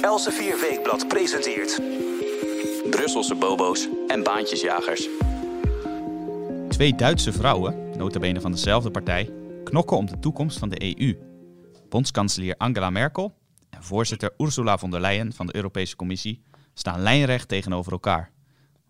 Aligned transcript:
Elsevier 0.00 0.60
Weekblad 0.60 1.08
presenteert... 1.08 1.80
Brusselse 2.90 3.34
bobo's 3.34 3.88
en 4.06 4.22
baantjesjagers. 4.22 5.08
Twee 6.68 6.94
Duitse 6.94 7.32
vrouwen, 7.32 7.96
notabene 7.96 8.40
van 8.40 8.52
dezelfde 8.52 8.90
partij, 8.90 9.30
knokken 9.64 9.96
om 9.96 10.06
de 10.06 10.18
toekomst 10.18 10.58
van 10.58 10.68
de 10.68 10.98
EU. 10.98 11.18
Bondskanselier 11.88 12.54
Angela 12.56 12.90
Merkel 12.90 13.34
en 13.70 13.82
voorzitter 13.82 14.34
Ursula 14.38 14.78
von 14.78 14.90
der 14.90 15.00
Leyen 15.00 15.32
van 15.32 15.46
de 15.46 15.56
Europese 15.56 15.96
Commissie 15.96 16.42
staan 16.74 17.00
lijnrecht 17.00 17.48
tegenover 17.48 17.92
elkaar. 17.92 18.32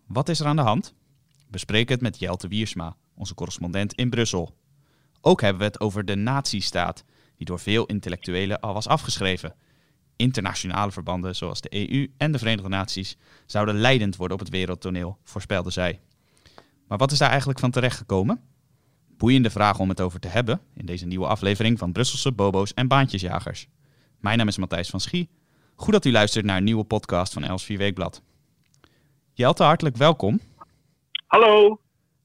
Wat 0.07 0.29
is 0.29 0.39
er 0.39 0.45
aan 0.45 0.55
de 0.55 0.61
hand? 0.61 0.93
Bespreek 1.49 1.89
het 1.89 2.01
met 2.01 2.19
Jelte 2.19 2.47
Wiersma, 2.47 2.95
onze 3.15 3.33
correspondent 3.33 3.93
in 3.93 4.09
Brussel. 4.09 4.55
Ook 5.21 5.41
hebben 5.41 5.59
we 5.59 5.67
het 5.67 5.79
over 5.79 6.05
de 6.05 6.15
nazistaat, 6.15 7.03
die 7.37 7.45
door 7.45 7.59
veel 7.59 7.85
intellectuelen 7.85 8.59
al 8.59 8.73
was 8.73 8.87
afgeschreven. 8.87 9.55
Internationale 10.15 10.91
verbanden 10.91 11.35
zoals 11.35 11.61
de 11.61 11.91
EU 11.91 12.11
en 12.17 12.31
de 12.31 12.37
Verenigde 12.37 12.69
Naties 12.69 13.17
zouden 13.45 13.75
leidend 13.75 14.15
worden 14.15 14.37
op 14.37 14.43
het 14.43 14.53
wereldtoneel, 14.53 15.17
voorspelde 15.23 15.71
zij. 15.71 15.99
Maar 16.87 16.97
wat 16.97 17.11
is 17.11 17.17
daar 17.17 17.29
eigenlijk 17.29 17.59
van 17.59 17.71
terechtgekomen? 17.71 18.41
Boeiende 19.17 19.49
vraag 19.49 19.79
om 19.79 19.89
het 19.89 20.01
over 20.01 20.19
te 20.19 20.27
hebben 20.27 20.61
in 20.75 20.85
deze 20.85 21.05
nieuwe 21.05 21.27
aflevering 21.27 21.79
van 21.79 21.91
Brusselse 21.91 22.31
Bobo's 22.31 22.73
en 22.73 22.87
Baantjesjagers. 22.87 23.67
Mijn 24.19 24.37
naam 24.37 24.47
is 24.47 24.57
Matthijs 24.57 24.89
van 24.89 24.99
Schie. 24.99 25.29
Goed 25.75 25.93
dat 25.93 26.05
u 26.05 26.11
luistert 26.11 26.45
naar 26.45 26.57
een 26.57 26.63
nieuwe 26.63 26.83
podcast 26.83 27.33
van 27.33 27.43
Els 27.43 27.63
4 27.63 27.77
Weekblad. 27.77 28.21
Jelte, 29.33 29.63
hartelijk 29.63 29.97
welkom. 29.97 30.39
Hallo. 31.27 31.79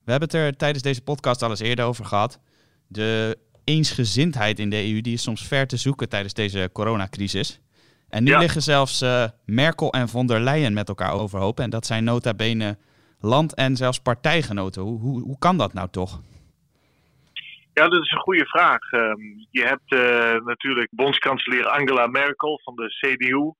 We 0.04 0.10
hebben 0.10 0.28
het 0.28 0.38
er 0.38 0.56
tijdens 0.56 0.82
deze 0.82 1.02
podcast 1.02 1.42
al 1.42 1.50
eens 1.50 1.60
eerder 1.60 1.84
over 1.84 2.04
gehad. 2.04 2.38
De 2.86 3.38
eensgezindheid 3.64 4.58
in 4.58 4.70
de 4.70 4.92
EU 4.92 5.00
die 5.00 5.12
is 5.12 5.22
soms 5.22 5.46
ver 5.46 5.66
te 5.66 5.76
zoeken 5.76 6.08
tijdens 6.08 6.34
deze 6.34 6.70
coronacrisis. 6.72 7.60
En 8.16 8.24
nu 8.24 8.30
Ja. 8.30 8.38
liggen 8.38 8.62
zelfs 8.62 9.00
eh, 9.02 9.24
Merkel 9.44 9.92
en 9.92 10.08
von 10.08 10.26
der 10.26 10.40
Leyen 10.40 10.72
met 10.72 10.88
elkaar 10.88 11.12
overhoop. 11.12 11.60
En 11.60 11.70
dat 11.70 11.86
zijn 11.86 12.04
nota 12.04 12.34
bene 12.34 12.76
land- 13.20 13.54
en 13.54 13.76
zelfs 13.76 14.00
partijgenoten. 14.00 14.82
Hoe, 14.82 15.00
hoe, 15.00 15.20
hoe 15.22 15.38
kan 15.38 15.56
dat 15.58 15.72
nou 15.72 15.88
toch? 15.90 16.20
Ja, 17.72 17.88
dat 17.88 18.02
is 18.02 18.10
een 18.10 18.18
goede 18.18 18.46
vraag. 18.46 18.90
Ehm, 18.92 19.20
je 19.50 19.64
hebt 19.64 19.92
eh, 19.92 20.44
natuurlijk 20.46 20.88
bondskanselier 20.90 21.66
Angela 21.66 22.06
Merkel 22.06 22.60
van 22.64 22.74
de 22.74 22.88
CDU. 22.88 23.52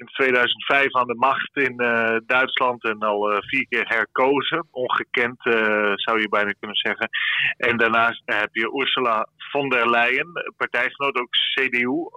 Sinds 0.00 0.14
2005 0.14 0.94
aan 0.94 1.06
de 1.06 1.14
macht 1.14 1.56
in 1.56 1.78
eh, 1.78 2.16
Duitsland 2.26 2.84
en 2.84 2.98
al 2.98 3.30
eh, 3.30 3.38
vier 3.40 3.66
keer 3.68 3.84
herkozen. 3.88 4.66
Ongekend 4.70 5.46
eh, 5.46 5.92
zou 5.94 6.20
je 6.20 6.28
bijna 6.28 6.52
kunnen 6.58 6.76
zeggen. 6.76 7.08
En 7.56 7.76
daarnaast 7.76 8.22
heb 8.24 8.48
je 8.52 8.80
Ursula 8.80 9.28
von 9.36 9.68
der 9.68 9.90
Leyen, 9.90 10.54
partijgenoot 10.56 11.16
ook 11.16 11.28
CDU, 11.30 12.08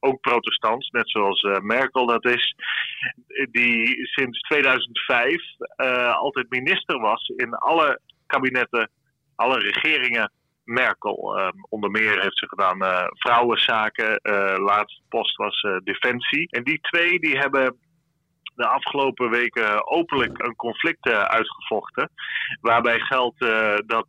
ook 0.00 0.20
protestants, 0.20 0.90
net 0.90 1.10
zoals 1.10 1.42
Merkel 1.62 2.06
dat 2.06 2.24
is. 2.24 2.54
Die 3.50 4.06
sinds 4.06 4.40
2005 4.40 5.42
eh, 5.76 6.14
altijd 6.14 6.50
minister 6.50 7.00
was 7.00 7.32
in 7.36 7.54
alle 7.54 8.00
kabinetten, 8.26 8.90
alle 9.34 9.58
regeringen 9.58 10.32
Merkel. 10.68 11.38
Ehm, 11.38 11.56
onder 11.68 11.90
meer 11.90 12.20
heeft 12.20 12.38
ze 12.38 12.48
gedaan 12.48 12.82
eh, 12.82 13.06
vrouwenzaken. 13.08 14.16
eh 14.16 14.54
laatste 14.56 15.02
post 15.08 15.36
was 15.36 15.60
eh, 15.60 15.76
defensie. 15.84 16.48
En 16.50 16.64
die 16.64 16.80
twee 16.80 17.20
die 17.20 17.38
hebben 17.38 17.76
de 18.54 18.66
afgelopen 18.66 19.30
weken 19.30 19.86
openlijk 19.86 20.42
een 20.42 20.56
conflict 20.56 21.08
uitgevochten. 21.08 22.10
Waarbij 22.60 22.98
geldt 22.98 23.38
dat 23.86 24.06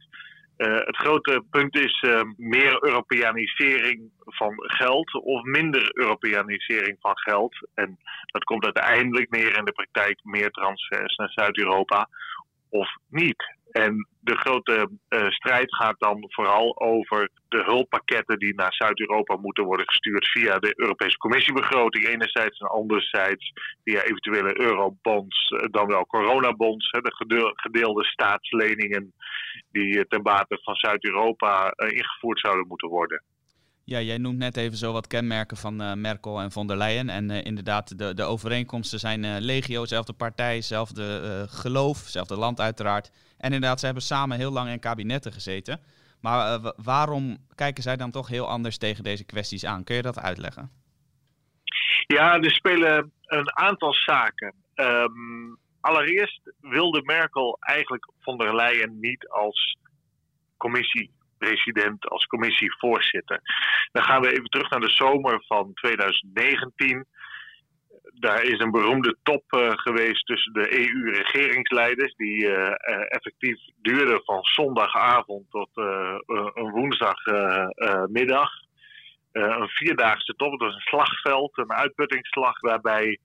het 0.66 0.96
grote 0.96 1.44
punt 1.50 1.76
is 1.76 2.02
eh, 2.02 2.22
meer 2.38 2.84
Europeanisering 2.84 4.12
van 4.26 4.54
geld 4.58 5.14
of 5.14 5.44
minder 5.44 5.92
Europeanisering 5.94 6.98
van 7.00 7.18
geld. 7.18 7.70
En 7.74 7.98
dat 8.26 8.44
komt 8.44 8.64
uiteindelijk 8.64 9.30
neer 9.30 9.58
in 9.58 9.66
de 9.66 9.72
praktijk 9.72 10.20
meer 10.24 10.50
transfers 10.50 11.16
naar 11.16 11.30
Zuid-Europa 11.30 12.08
of 12.70 12.96
niet. 13.10 13.58
En 13.72 14.08
de 14.20 14.38
grote 14.38 14.90
eh, 15.08 15.30
strijd 15.30 15.76
gaat 15.76 16.00
dan 16.00 16.24
vooral 16.28 16.80
over 16.80 17.30
de 17.48 17.64
hulppakketten 17.64 18.40
die 18.40 18.56
naar 18.56 18.74
Zuid-Europa 18.74 19.36
moeten 19.36 19.64
worden 19.64 19.88
gestuurd 19.88 20.28
via 20.28 20.60
de 20.60 20.74
Europese 20.76 21.18
Commissiebegroting 21.18 22.08
enerzijds 22.08 22.60
en 22.60 22.68
anderzijds 22.68 23.54
via 23.84 24.02
eventuele 24.02 24.60
eurobonds, 24.60 25.50
eh, 25.50 25.68
dan 25.72 25.88
wel 25.88 26.06
coronabonds, 26.06 26.90
hè, 26.92 27.02
de 27.02 27.16
gedeel- 27.16 27.52
gedeelde 27.56 28.06
staatsleningen 28.06 29.14
die 29.72 29.98
eh, 29.98 30.06
ten 30.08 30.24
bate 30.24 30.60
van 30.64 30.76
Zuid-Europa 30.76 31.72
ingevoerd 31.76 32.40
zouden 32.40 32.68
moeten 32.68 32.90
worden. 32.90 33.24
Ja, 33.90 34.02
jij 34.02 34.18
noemt 34.18 34.38
net 34.38 34.58
even 34.58 34.78
zo 34.78 34.92
wat 34.92 35.08
kenmerken 35.08 35.58
van 35.58 35.82
eh, 35.82 35.94
Merkel 35.94 36.40
en 36.42 36.52
von 36.52 36.68
der 36.68 36.78
Leyen. 36.78 37.10
En 37.10 37.30
eh, 37.30 37.46
inderdaad, 37.46 37.98
de, 37.98 38.14
de 38.14 38.24
overeenkomsten 38.24 39.00
zijn 39.00 39.24
eh, 39.24 39.36
legio, 39.40 39.86
zelfde 39.86 40.14
partij, 40.14 40.62
zelfde 40.62 41.46
geloof, 41.50 41.98
zelfde 41.98 42.36
land 42.38 42.60
uiteraard. 42.60 43.12
En 43.38 43.54
inderdaad, 43.54 43.80
ze 43.80 43.86
hebben 43.86 44.04
samen 44.04 44.38
heel 44.38 44.52
lang 44.52 44.70
in 44.70 44.80
kabinetten 44.80 45.34
gezeten. 45.34 45.80
Maar 46.22 46.62
wa- 46.62 46.74
waarom 46.84 47.38
kijken 47.56 47.84
zij 47.84 47.96
dan 47.96 48.12
toch 48.12 48.28
heel 48.28 48.48
anders 48.48 48.78
tegen 48.78 49.04
deze 49.04 49.24
kwesties 49.24 49.66
aan? 49.66 49.84
Kun 49.84 49.96
je 49.96 50.02
dat 50.02 50.20
uitleggen? 50.20 50.72
Ja, 52.08 52.40
er 52.40 52.52
spelen 52.52 53.12
een 53.26 53.58
aantal 53.58 53.94
zaken. 53.94 54.54
Ehm, 54.74 55.56
allereerst 55.80 56.42
wilde 56.62 57.02
Merkel 57.04 57.58
eigenlijk 57.60 58.12
von 58.20 58.38
der 58.38 58.56
Leyen 58.56 59.00
niet 59.00 59.28
als 59.28 59.78
commissiepresident, 61.40 62.10
als 62.10 62.26
commissievoorzitter. 62.26 63.40
Dan 63.92 64.04
gaan 64.04 64.22
we 64.22 64.32
even 64.32 64.50
terug 64.50 64.70
naar 64.70 64.80
de 64.80 64.90
zomer 64.90 65.44
van 65.48 65.74
2019. 65.74 67.06
Daar 68.14 68.44
is 68.44 68.60
een 68.60 68.72
beroemde 68.72 69.18
top 69.24 69.44
eh, 69.48 69.72
geweest 69.72 70.26
tussen 70.26 70.54
de 70.54 70.80
EU-regeringsleiders, 70.80 72.16
die 72.16 72.48
eh, 72.48 72.68
eh, 72.68 73.06
effectief 73.08 73.60
duurde 73.82 74.22
van 74.26 74.44
zondagavond 74.44 75.50
tot 75.50 75.70
een 76.54 76.72
woensdagmiddag. 76.72 78.50
Een 79.32 79.68
vierdaagse 79.68 80.34
top. 80.34 80.52
Het 80.52 80.62
was 80.62 80.74
een 80.74 80.80
slagveld, 80.82 81.58
een 81.58 81.74
uitputtingsslag 81.74 82.60
waarbij 82.60 83.20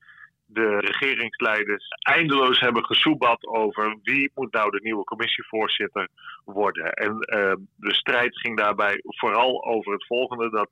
de 0.54 0.78
regeringsleiders 0.78 1.88
eindeloos 1.88 2.60
hebben 2.60 2.84
gesoebat 2.84 3.47
over 3.47 3.98
wie 4.03 4.31
moet 4.34 4.53
nou 4.53 4.70
de 4.70 4.81
nieuwe 4.82 5.04
commissievoorzitter 5.04 6.09
worden. 6.44 6.92
En 6.92 7.20
eh, 7.20 7.54
de 7.76 7.94
strijd 7.94 8.38
ging 8.38 8.56
daarbij 8.56 9.00
vooral 9.03 9.64
over 9.64 9.93
het 9.93 10.06
volgende, 10.06 10.50
dat 10.50 10.70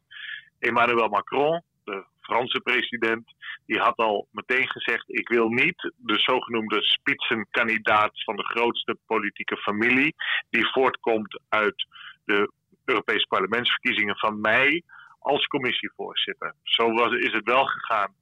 Emmanuel 0.59 1.09
Macron, 1.09 1.63
de 1.85 2.05
Franse 2.21 2.61
president, 2.61 3.35
die 3.67 3.79
had 3.79 3.97
al 3.97 4.29
meteen 4.31 4.69
gezegd, 4.69 5.05
ik 5.07 5.29
wil 5.29 5.49
niet 5.49 5.93
de 5.97 6.19
zogenoemde 6.19 6.83
spitsenkandidaat 6.83 8.25
van 8.25 8.37
de 8.37 8.45
grootste 8.45 8.97
politieke 9.07 9.57
familie, 9.57 10.15
die 10.51 10.67
voortkomt 10.67 11.41
uit 11.49 11.87
de 12.25 12.53
Europese 12.85 13.27
parlementsverkiezingen 13.27 14.17
van 14.17 14.41
mei, 14.41 14.83
als 15.19 15.47
commissievoorzitter. 15.47 16.55
Zo 16.63 16.93
was, 16.93 17.13
is 17.13 17.33
het 17.33 17.45
wel 17.45 17.65
gegaan 17.65 18.15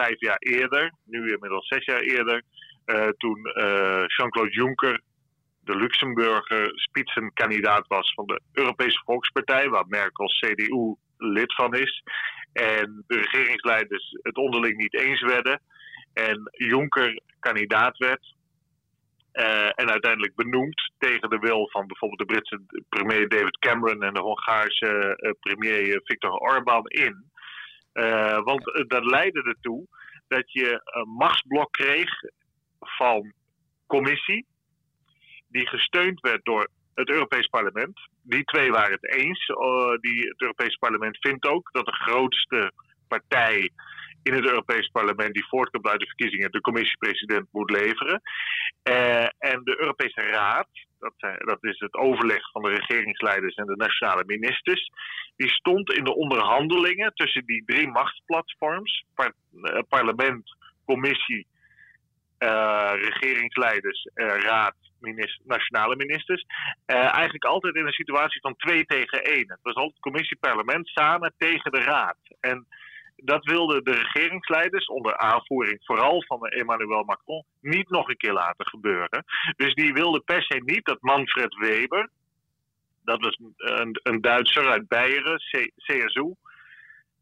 vijf 0.00 0.20
jaar 0.20 0.38
eerder, 0.38 0.92
nu 1.04 1.32
inmiddels 1.32 1.68
zes 1.68 1.84
jaar 1.84 2.00
eerder, 2.00 2.42
eh, 2.84 3.08
toen 3.08 3.44
eh, 3.44 4.04
Jean-Claude 4.06 4.52
Juncker, 4.52 5.00
de 5.60 5.76
Luxemburger, 5.76 6.70
spitsenkandidaat 6.74 7.86
was 7.86 8.12
van 8.14 8.26
de 8.26 8.40
Europese 8.52 9.02
Volkspartij, 9.04 9.68
waar 9.68 9.86
Merkel 9.88 10.26
CDU 10.26 10.94
lid 11.16 11.54
van 11.54 11.74
is. 11.74 12.02
En 12.52 13.04
de 13.06 13.16
regeringsleiders 13.16 14.18
het 14.22 14.36
onderling 14.36 14.76
niet 14.76 14.94
eens 14.94 15.20
werden. 15.20 15.60
En 16.12 16.50
Juncker 16.50 17.20
kandidaat 17.40 17.96
werd. 17.96 18.36
eh, 19.32 19.70
en 19.74 19.90
uiteindelijk 19.90 20.34
benoemd 20.34 20.92
tegen 20.98 21.30
de 21.30 21.38
wil 21.38 21.68
van 21.70 21.86
bijvoorbeeld 21.86 22.18
de 22.18 22.34
Britse 22.34 22.60
premier 22.88 23.28
David 23.28 23.58
Cameron 23.58 24.02
en 24.02 24.14
de 24.14 24.20
Hongaarse 24.20 25.34
premier 25.40 26.00
Viktor 26.04 26.30
Orbán 26.30 26.86
in. 26.86 27.30
Eh, 27.98 28.42
want 28.42 28.64
dat 28.86 29.04
leidde 29.04 29.42
ertoe 29.42 29.86
dat 30.28 30.52
je 30.52 30.80
een 30.84 31.08
machtsblok 31.08 31.72
kreeg 31.72 32.10
van 32.80 33.32
commissie, 33.86 34.46
die 35.48 35.68
gesteund 35.68 36.20
werd 36.20 36.44
door 36.44 36.68
het 36.94 37.08
Europees 37.10 37.46
Parlement. 37.46 38.08
Die 38.22 38.44
twee 38.44 38.70
waren 38.70 38.92
het 38.92 39.12
eens. 39.12 39.46
Eh, 39.46 40.00
die, 40.00 40.28
het 40.28 40.40
Europees 40.40 40.76
Parlement 40.76 41.18
vindt 41.20 41.46
ook 41.46 41.72
dat 41.72 41.84
de 41.84 41.92
grootste 41.92 42.72
partij 43.08 43.70
in 44.22 44.32
het 44.32 44.44
Europees 44.44 44.88
Parlement 44.88 45.34
die 45.34 45.48
voortkomt 45.48 45.86
uit 45.86 46.00
de 46.00 46.06
verkiezingen 46.06 46.50
de 46.50 46.60
commissiepresident 46.60 47.48
moet 47.52 47.70
leveren. 47.70 48.20
Eh, 48.82 49.22
en 49.22 49.60
de 49.64 49.76
Europese 49.80 50.20
Raad, 50.20 50.68
dat, 50.98 51.58
is 51.60 51.78
het 51.78 51.94
overleg 51.94 52.50
van 52.50 52.62
de 52.62 52.68
regeringsleiders 52.68 53.54
en 53.54 53.66
de 53.66 53.76
nationale 53.76 54.22
ministers, 54.26 54.90
die 55.36 55.48
stond 55.48 55.92
in 55.92 56.04
de 56.04 56.14
onderhandelingen 56.14 57.14
tussen 57.14 57.46
die 57.46 57.62
drie 57.66 57.88
machtsplatforms, 57.88 59.04
eh, 59.14 59.28
parlement, 59.88 60.56
commissie, 60.84 61.46
eh, 62.38 62.90
regeringsleiders, 62.94 64.08
eh, 64.14 64.26
raad, 64.26 64.74
minis- 65.00 65.40
nationale 65.44 65.96
ministers, 65.96 66.44
eh, 66.86 67.14
eigenlijk 67.14 67.44
altijd 67.44 67.74
in 67.74 67.86
een 67.86 67.92
situatie 67.92 68.40
van 68.40 68.56
twee 68.56 68.84
tegen 68.84 69.24
één. 69.24 69.48
Het 69.48 69.62
was 69.62 69.74
altijd 69.74 70.00
commissie, 70.00 70.36
parlement 70.40 70.88
samen 70.88 71.34
tegen 71.38 71.72
de 71.72 71.80
raad. 71.80 72.16
En 72.40 72.66
dat 73.24 73.44
wilden 73.44 73.84
de 73.84 73.92
regeringsleiders 73.92 74.86
onder 74.86 75.16
aanvoering 75.16 75.78
vooral 75.84 76.22
van 76.22 76.46
Emmanuel 76.46 77.04
Macron 77.04 77.44
niet 77.60 77.88
nog 77.88 78.08
een 78.08 78.16
keer 78.16 78.32
laten 78.32 78.66
gebeuren. 78.66 79.24
Dus 79.56 79.74
die 79.74 79.92
wilden 79.92 80.24
per 80.24 80.42
se 80.42 80.62
niet 80.64 80.84
dat 80.84 81.00
Manfred 81.00 81.54
Weber, 81.54 82.10
dat 83.04 83.20
was 83.20 83.38
een, 83.56 84.00
een 84.02 84.20
Duitser 84.20 84.68
uit 84.68 84.88
Beieren, 84.88 85.40
CSU, 85.76 86.34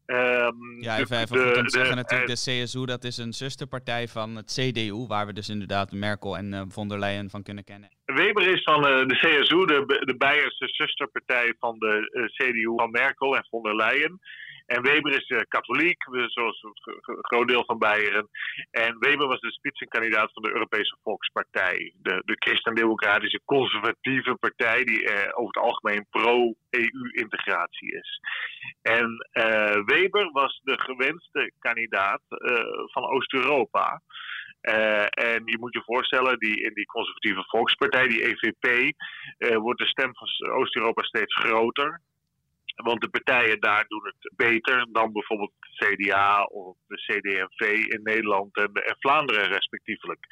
Um, 0.07 0.81
ja, 0.81 0.97
even, 0.97 1.17
even 1.17 1.63
de, 1.63 1.69
zeggen 1.69 1.95
natuurlijk, 1.95 2.29
de 2.29 2.63
CSU 2.63 2.85
dat 2.85 3.03
is 3.03 3.17
een 3.17 3.33
zusterpartij 3.33 4.07
van 4.07 4.35
het 4.35 4.53
CDU, 4.53 5.05
waar 5.07 5.25
we 5.25 5.33
dus 5.33 5.49
inderdaad 5.49 5.91
Merkel 5.91 6.37
en 6.37 6.53
uh, 6.53 6.61
von 6.67 6.87
der 6.87 6.99
Leyen 6.99 7.29
van 7.29 7.43
kunnen 7.43 7.63
kennen. 7.63 7.89
Weber 8.05 8.47
is 8.47 8.63
van 8.63 8.87
uh, 8.87 9.07
de 9.07 9.15
CSU, 9.15 9.65
de, 9.65 10.03
de 10.05 10.15
Beierse 10.17 10.67
zusterpartij 10.67 11.53
van 11.59 11.79
de 11.79 12.09
uh, 12.11 12.25
CDU 12.25 12.73
van 12.75 12.91
Merkel 12.91 13.35
en 13.35 13.45
von 13.49 13.63
der 13.63 13.75
Leyen. 13.75 14.19
En 14.67 14.81
Weber 14.81 15.15
is 15.15 15.29
uh, 15.29 15.39
katholiek, 15.47 16.03
zoals 16.25 16.63
een 16.63 17.17
groot 17.21 17.47
deel 17.47 17.65
van 17.65 17.77
Beieren. 17.77 18.29
En 18.71 18.99
Weber 18.99 19.27
was 19.27 19.39
de 19.39 19.51
spitsenkandidaat 19.51 20.33
van 20.33 20.43
de 20.43 20.53
Europese 20.53 20.97
Volkspartij. 21.03 21.93
De, 22.01 22.21
de 22.25 22.35
christendemocratische 22.35 23.41
conservatieve 23.45 24.35
partij 24.35 24.83
die 24.83 25.01
uh, 25.01 25.09
over 25.11 25.55
het 25.55 25.63
algemeen 25.63 26.05
pro-EU-integratie 26.09 27.95
is. 27.95 28.19
En 28.81 29.27
uh, 29.33 29.85
Weber 29.85 30.31
was 30.31 30.61
de 30.63 30.79
gewenste 30.79 31.51
kandidaat 31.59 32.21
van 32.85 33.03
Oost-Europa. 33.03 34.01
En 35.09 35.41
je 35.45 35.57
moet 35.59 35.73
je 35.73 35.81
voorstellen, 35.85 36.39
die, 36.39 36.61
in 36.61 36.73
die 36.73 36.85
conservatieve 36.85 37.43
volkspartij, 37.47 38.07
die 38.07 38.23
EVP, 38.23 38.93
wordt 39.37 39.79
de 39.79 39.87
stem 39.87 40.11
van 40.15 40.51
Oost-Europa 40.51 41.03
steeds 41.03 41.35
groter. 41.35 42.01
Want 42.83 43.01
de 43.01 43.09
partijen 43.09 43.59
daar 43.59 43.85
doen 43.87 44.05
het 44.05 44.31
beter 44.35 44.87
dan 44.91 45.11
bijvoorbeeld 45.11 45.51
het 45.59 45.89
CDA 45.89 46.43
of 46.43 46.77
de 46.87 46.95
CD&V 46.95 47.85
in 47.85 47.99
Nederland 48.03 48.55
en, 48.55 48.73
en 48.73 48.95
Vlaanderen 48.99 49.47
respectievelijk. 49.47 50.27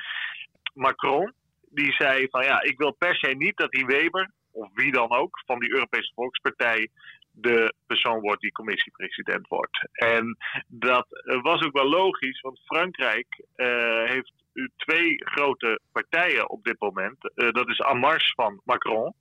Macron, 0.73 1.33
die 1.69 1.91
zei 1.91 2.27
van 2.29 2.43
ja, 2.43 2.61
ik 2.61 2.77
wil 2.77 2.91
per 2.91 3.15
se 3.15 3.27
niet 3.27 3.57
dat 3.57 3.71
die 3.71 3.85
Weber, 3.85 4.31
of 4.51 4.69
wie 4.73 4.91
dan 4.91 5.11
ook, 5.11 5.41
van 5.45 5.59
die 5.59 5.73
Europese 5.73 6.11
Volkspartij 6.15 6.89
de 7.31 7.73
persoon 7.87 8.19
wordt 8.19 8.41
die 8.41 8.51
commissiepresident 8.51 9.47
wordt. 9.47 9.89
En 9.91 10.37
dat 10.67 11.07
was 11.41 11.61
ook 11.61 11.73
wel 11.73 11.89
logisch, 11.89 12.41
want 12.41 12.59
Frankrijk 12.65 13.43
uh, 13.55 14.03
heeft 14.03 14.33
twee 14.75 15.15
grote 15.25 15.79
partijen 15.91 16.49
op 16.49 16.63
dit 16.63 16.79
moment. 16.79 17.31
Uh, 17.35 17.51
dat 17.51 17.69
is 17.69 17.77
Marche 17.93 18.33
van 18.35 18.61
Macron 18.63 19.15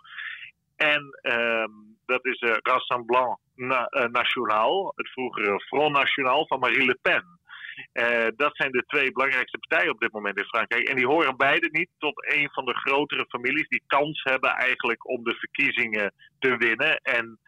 en 0.93 1.03
uh, 1.23 1.67
dat 2.07 2.25
is 2.27 2.41
uh, 2.41 2.55
Rassemblement 2.63 3.39
uh, 3.57 4.05
National, 4.05 4.93
het 4.97 5.11
vroegere 5.11 5.61
Front 5.61 5.97
National 5.97 6.47
van 6.47 6.59
Marie 6.59 6.87
Le 6.87 6.99
Pen. 7.03 7.25
Uh, 7.93 8.27
dat 8.37 8.57
zijn 8.57 8.71
de 8.71 8.85
twee 8.87 9.13
belangrijkste 9.13 9.59
partijen 9.59 9.93
op 9.93 10.01
dit 10.01 10.13
moment 10.13 10.39
in 10.39 10.45
Frankrijk. 10.45 10.89
En 10.89 10.97
die 10.97 11.07
horen 11.07 11.37
beide 11.37 11.69
niet 11.71 11.89
tot 11.99 12.35
een 12.35 12.49
van 12.53 12.65
de 12.65 12.75
grotere 12.75 13.25
families 13.29 13.69
die 13.69 13.83
kans 13.87 14.23
hebben 14.23 14.51
eigenlijk 14.51 15.09
om 15.09 15.25
de 15.25 15.35
verkiezingen 15.35 16.13
te 16.39 16.57
winnen. 16.57 16.97
En 16.97 17.39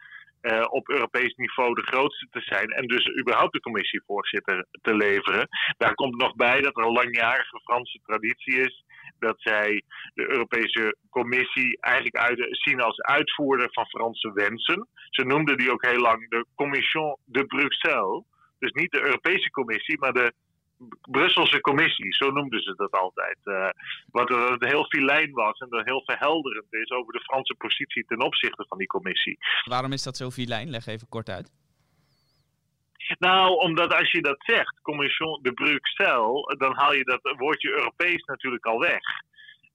op 0.69 0.89
Europees 0.89 1.35
niveau 1.35 1.73
de 1.73 1.85
grootste 1.85 2.27
te 2.31 2.41
zijn. 2.41 2.69
En 2.69 2.87
dus 2.87 3.17
überhaupt 3.19 3.53
de 3.53 3.59
commissievoorzitter 3.59 4.65
te 4.81 4.95
leveren. 4.95 5.47
Daar 5.77 5.93
komt 5.93 6.21
nog 6.21 6.35
bij 6.35 6.61
dat 6.61 6.77
er 6.77 6.83
een 6.83 6.91
langjarige 7.01 7.59
Franse 7.63 7.99
traditie 8.05 8.61
is 8.61 8.83
dat 9.19 9.35
zij 9.41 9.83
de 10.13 10.29
Europese 10.29 10.97
Commissie 11.09 11.77
eigenlijk 11.81 12.17
uit, 12.17 12.47
zien 12.49 12.81
als 12.81 13.01
uitvoerder 13.01 13.67
van 13.71 13.85
Franse 13.85 14.31
wensen. 14.33 14.87
Ze 15.09 15.23
noemden 15.23 15.57
die 15.57 15.71
ook 15.71 15.85
heel 15.85 16.01
lang 16.01 16.29
de 16.29 16.45
Commission 16.55 17.17
de 17.25 17.45
Bruxelles. 17.45 18.23
Dus 18.59 18.71
niet 18.71 18.91
de 18.91 19.01
Europese 19.01 19.49
Commissie, 19.49 19.99
maar 19.99 20.13
de 20.13 20.33
Brusselse 21.01 21.61
Commissie, 21.61 22.13
zo 22.13 22.31
noemden 22.31 22.61
ze 22.61 22.73
dat 22.75 22.91
altijd. 22.91 23.37
Uh, 23.43 23.69
wat 24.11 24.29
er 24.29 24.67
heel 24.67 24.85
filijn 24.85 25.31
was 25.31 25.59
en 25.59 25.69
dat 25.69 25.85
heel 25.85 26.03
verhelderend 26.05 26.73
is 26.73 26.89
over 26.89 27.13
de 27.13 27.19
Franse 27.19 27.55
positie 27.57 28.05
ten 28.05 28.21
opzichte 28.21 28.65
van 28.67 28.77
die 28.77 28.87
commissie. 28.87 29.37
Waarom 29.63 29.91
is 29.91 30.03
dat 30.03 30.17
zo 30.17 30.29
filijn? 30.29 30.69
Leg 30.69 30.85
even 30.85 31.09
kort 31.09 31.29
uit. 31.29 31.51
Nou, 33.19 33.55
omdat 33.55 33.93
als 33.93 34.11
je 34.11 34.21
dat 34.21 34.43
zegt, 34.45 34.81
Commission 34.81 35.39
de 35.41 35.53
Bruxelles, 35.53 36.57
dan 36.57 36.75
haal 36.75 36.93
je 36.93 37.03
dat 37.03 37.35
woordje 37.37 37.69
Europees 37.69 38.23
natuurlijk 38.23 38.65
al 38.65 38.79
weg. 38.79 39.01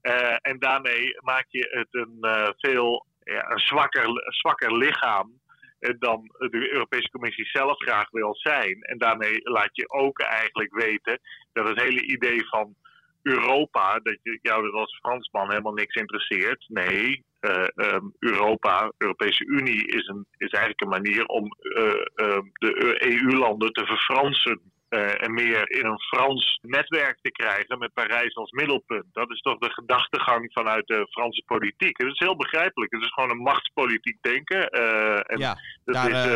Uh, 0.02 0.36
en 0.40 0.58
daarmee 0.58 1.20
maak 1.20 1.46
je 1.48 1.68
het 1.70 1.88
een 1.90 2.18
uh, 2.20 2.48
veel 2.56 3.06
ja, 3.22 3.50
een 3.50 3.58
zwakker, 3.58 4.04
zwakker 4.26 4.76
lichaam 4.76 5.40
uh, 5.80 5.94
dan 5.98 6.22
de 6.38 6.72
Europese 6.72 7.10
Commissie 7.10 7.46
zelf 7.46 7.76
graag 7.78 8.10
wil 8.10 8.34
zijn. 8.34 8.82
En 8.82 8.98
daarmee 8.98 9.40
laat 9.42 9.70
je 9.72 9.90
ook 9.90 10.20
eigenlijk 10.20 10.74
weten 10.74 11.20
dat 11.52 11.68
het 11.68 11.80
hele 11.80 12.02
idee 12.02 12.46
van 12.48 12.74
Europa, 13.22 13.98
dat 14.02 14.18
je, 14.22 14.38
jou 14.42 14.62
dat 14.62 14.72
als 14.72 14.98
Fransman 14.98 15.50
helemaal 15.50 15.72
niks 15.72 15.94
interesseert. 15.94 16.64
Nee, 16.68 17.24
uh, 17.40 17.66
um, 17.74 18.14
Europa, 18.18 18.92
Europese 18.98 19.44
Unie 19.44 19.86
is, 19.86 20.06
een, 20.06 20.26
is 20.36 20.50
eigenlijk 20.50 20.80
een 20.80 21.02
manier 21.02 21.26
om 21.26 21.56
uh, 21.60 21.84
uh, 22.16 22.38
de 22.52 22.96
EU-landen 23.06 23.72
te 23.72 23.86
verfransen. 23.86 24.60
Eh, 24.92 25.22
en 25.24 25.34
meer 25.34 25.70
in 25.70 25.86
een 25.86 26.00
Frans 26.00 26.58
netwerk 26.62 27.18
te 27.20 27.30
krijgen 27.30 27.78
met 27.78 27.92
Parijs 27.92 28.34
als 28.34 28.50
middelpunt. 28.50 29.04
Dat 29.12 29.30
is 29.30 29.40
toch 29.40 29.58
de 29.58 29.72
gedachtegang 29.72 30.52
vanuit 30.52 30.86
de 30.86 31.06
Franse 31.10 31.42
politiek. 31.46 31.98
Het 31.98 32.06
is 32.06 32.18
heel 32.18 32.36
begrijpelijk. 32.36 32.92
Het 32.92 33.02
is 33.02 33.12
gewoon 33.12 33.30
een 33.30 33.42
machtspolitiek 33.42 34.18
denken. 34.20 34.68
en 34.68 35.38
ja, 35.38 35.56
dat 35.84 35.94
daar, 35.94 36.10
is 36.10 36.34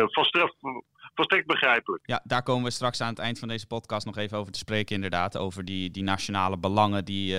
volstrekt, 1.17 1.47
begrijpelijk. 1.47 2.03
Ja, 2.05 2.21
daar 2.23 2.43
komen 2.43 2.63
we 2.63 2.71
straks 2.71 3.01
aan 3.01 3.09
het 3.09 3.19
eind 3.19 3.39
van 3.39 3.47
deze 3.47 3.67
podcast 3.67 4.05
nog 4.05 4.17
even 4.17 4.37
over 4.37 4.51
te 4.51 4.59
spreken, 4.59 4.95
inderdaad. 4.95 5.37
Over 5.37 5.65
die, 5.65 5.91
die 5.91 6.03
nationale 6.03 6.57
belangen 6.57 7.05
die 7.05 7.35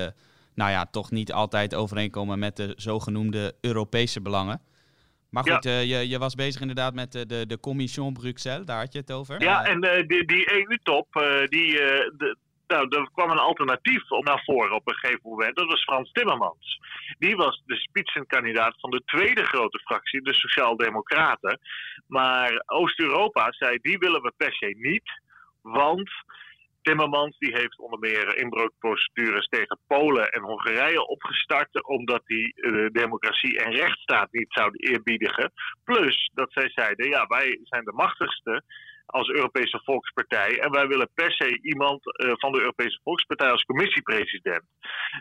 nou 0.59 0.71
ja, 0.71 0.87
toch 0.87 1.11
niet 1.11 1.33
altijd 1.33 1.75
overeenkomen 1.75 2.39
met 2.39 2.57
de 2.57 2.73
zogenoemde 2.77 3.55
Europese 3.61 4.21
belangen. 4.21 4.61
Maar 5.31 5.43
goed, 5.43 5.65
ja. 5.65 5.71
uh, 5.71 5.85
je, 5.85 6.09
je 6.09 6.19
was 6.19 6.35
bezig 6.35 6.61
inderdaad 6.61 6.95
met 6.95 7.13
de, 7.13 7.27
de, 7.27 7.47
de 7.47 7.61
Commission 7.61 8.13
Bruxelles, 8.13 8.67
daar 8.67 8.79
had 8.79 8.93
je 8.93 8.99
het 8.99 9.13
over. 9.13 9.43
Ja, 9.43 9.65
en 9.65 9.81
die, 10.07 10.25
die 10.25 10.53
EU-top, 10.53 11.07
die, 11.49 11.73
de, 11.73 12.37
nou, 12.69 12.89
er 12.89 13.11
kwam 13.13 13.31
een 13.31 13.39
alternatief 13.39 14.03
naar 14.09 14.43
voren 14.45 14.75
op 14.75 14.89
een 14.89 14.95
gegeven 14.95 15.31
moment. 15.31 15.57
Dat 15.57 15.67
was 15.67 15.83
Frans 15.83 16.13
Timmermans. 16.13 16.79
Die 17.19 17.37
was 17.37 17.63
de 17.67 17.77
spitsenkandidaat 17.77 18.81
van 18.81 18.91
de 18.91 19.03
tweede 19.05 19.45
grote 19.45 19.79
fractie, 19.79 20.23
de 20.23 20.35
Sociaaldemocraten. 20.35 21.61
Maar 22.07 22.63
Oost-Europa 22.67 23.53
zei, 23.53 23.79
die 23.83 23.99
willen 23.99 24.23
we 24.23 24.33
per 24.37 24.53
se 24.53 24.75
niet, 24.77 25.23
want 25.63 26.11
Timmermans 26.83 27.39
die 27.39 27.57
heeft 27.57 27.79
onder 27.79 27.99
meer 27.99 28.37
inbreukprocedures 28.37 29.47
tegen 29.47 29.79
Polen 29.87 30.29
en 30.29 30.43
Hongarije 30.43 31.07
opgestart, 31.07 31.85
omdat 31.87 32.27
die 32.27 32.53
uh, 32.57 32.87
democratie 32.93 33.59
en 33.59 33.73
rechtsstaat 33.73 34.33
niet 34.33 34.53
zouden 34.53 34.81
eerbiedigen. 34.81 35.53
Plus 35.85 36.31
dat 36.35 36.53
zij 36.53 36.71
zeiden, 36.71 37.09
ja, 37.09 37.27
wij 37.27 37.59
zijn 37.63 37.85
de 37.85 37.93
machtigste 37.93 38.63
als 39.29 39.37
Europese 39.37 39.81
Volkspartij. 39.85 40.59
En 40.59 40.71
wij 40.71 40.87
willen 40.87 41.09
per 41.15 41.33
se 41.33 41.59
iemand 41.63 42.01
uh, 42.05 42.33
van 42.35 42.53
de 42.53 42.59
Europese 42.61 43.01
Volkspartij 43.03 43.51
als 43.51 43.65
commissiepresident. 43.65 44.65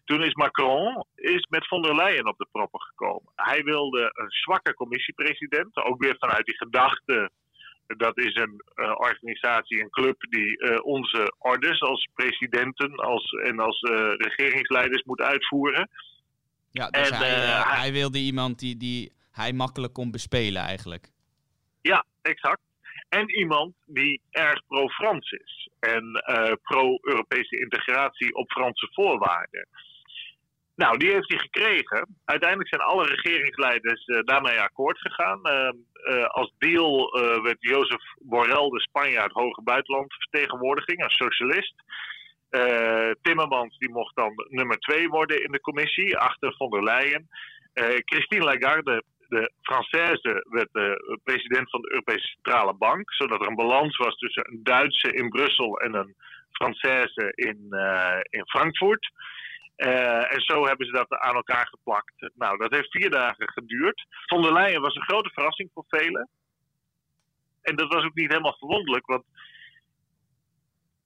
Toen 0.06 0.24
is 0.24 0.34
Macron 0.34 1.06
is 1.16 1.48
met 1.50 1.68
von 1.68 1.82
der 1.82 1.96
Leyen 1.96 2.28
op 2.28 2.38
de 2.38 2.48
proppen 2.52 2.82
gekomen. 2.82 3.32
Hij 3.36 3.64
wilde 3.64 4.02
een 4.14 4.32
zwakke 4.32 4.74
commissiepresident, 4.74 5.76
ook 5.76 6.04
weer 6.04 6.16
vanuit 6.20 6.46
die 6.46 6.58
gedachte 6.58 7.32
dat 7.88 8.18
is 8.18 8.36
een 8.36 8.62
uh, 8.76 8.92
organisatie, 8.98 9.82
een 9.82 9.90
club 9.90 10.16
die 10.30 10.64
uh, 10.64 10.78
onze 10.84 11.36
orders 11.38 11.82
als 11.82 12.10
presidenten 12.14 12.96
als, 12.96 13.32
en 13.32 13.60
als 13.60 13.82
uh, 13.82 14.14
regeringsleiders 14.18 15.04
moet 15.04 15.22
uitvoeren. 15.22 15.90
Ja, 16.72 16.90
dus 16.90 17.10
en, 17.10 17.18
hij, 17.18 17.78
hij, 17.80 17.92
wilde 17.92 18.18
iemand 18.18 18.60
die, 18.60 18.78
die 18.78 19.12
hij 19.32 19.54
makkelijk 19.54 19.94
kon 19.94 20.12
bespelen 20.12 20.62
eigenlijk. 20.62 21.12
Ja, 21.82 22.06
exact. 22.22 22.67
En 23.10 23.30
iemand 23.30 23.74
die 23.86 24.22
erg 24.30 24.66
pro-Frans 24.68 25.32
is. 25.32 25.70
En 25.80 26.24
pro-Europese 26.62 27.60
integratie 27.60 28.36
op 28.36 28.52
Franse 28.52 28.90
voorwaarden. 28.94 29.68
Nou, 30.78 30.98
die 30.98 31.12
heeft 31.12 31.30
hij 31.30 31.38
gekregen. 31.38 32.16
Uiteindelijk 32.26 32.70
zijn 32.70 32.82
alle 32.82 33.06
regeringsleiders 33.06 34.08
uh, 34.08 34.20
daarmee 34.24 34.60
akkoord 34.60 35.00
gegaan. 35.00 35.40
Uh, 35.44 35.70
uh, 36.16 36.26
als 36.26 36.54
deal 36.58 37.12
werd 37.44 37.58
Jozef 37.60 38.02
Borrell, 38.20 38.70
de 38.70 38.80
Spanjaard, 38.80 39.32
hoge 39.32 39.62
buitenlandvertegenwoordiging, 39.62 41.04
als 41.04 41.16
socialist. 41.16 41.74
Timmermans 43.22 43.78
die 43.78 43.90
mocht 43.90 44.16
dan 44.16 44.34
nummer 44.50 44.78
twee 44.78 45.10
worden 45.10 45.44
in 45.44 45.52
de 45.52 45.60
commissie, 45.60 46.18
achter 46.18 46.54
von 46.54 46.70
der 46.70 46.84
Leyen. 46.84 47.30
Christine 48.06 48.44
Lagarde, 48.44 49.04
de 49.30 49.52
Française, 49.62 50.46
werd 50.50 50.70
de 50.72 51.20
president 51.24 51.70
van 51.70 51.82
de 51.82 51.92
Europese 51.92 52.28
Centrale 52.28 52.74
Bank. 52.74 53.14
Zodat 53.14 53.42
er 53.42 53.48
een 53.48 53.56
balans 53.56 53.98
was 53.98 54.18
tussen 54.18 54.48
een 54.52 54.64
Duitse 54.64 55.14
in 55.14 55.30
Brussel 55.30 55.80
en 55.80 55.94
een 55.94 56.16
Française 56.52 57.30
in, 57.36 57.68
in 58.30 58.48
Frankfurt. 58.48 59.12
Uh, 59.78 60.34
en 60.34 60.42
zo 60.42 60.66
hebben 60.66 60.86
ze 60.86 60.92
dat 60.92 61.20
aan 61.20 61.36
elkaar 61.36 61.68
geplakt. 61.68 62.30
Nou, 62.36 62.58
dat 62.58 62.72
heeft 62.72 62.92
vier 62.92 63.10
dagen 63.10 63.52
geduurd. 63.52 64.06
Von 64.26 64.42
der 64.42 64.54
Leyen 64.54 64.82
was 64.82 64.96
een 64.96 65.08
grote 65.08 65.30
verrassing 65.30 65.70
voor 65.74 65.86
velen. 65.88 66.30
En 67.62 67.76
dat 67.76 67.94
was 67.94 68.04
ook 68.04 68.16
niet 68.16 68.30
helemaal 68.30 68.58
verwonderlijk, 68.58 69.06
want 69.06 69.24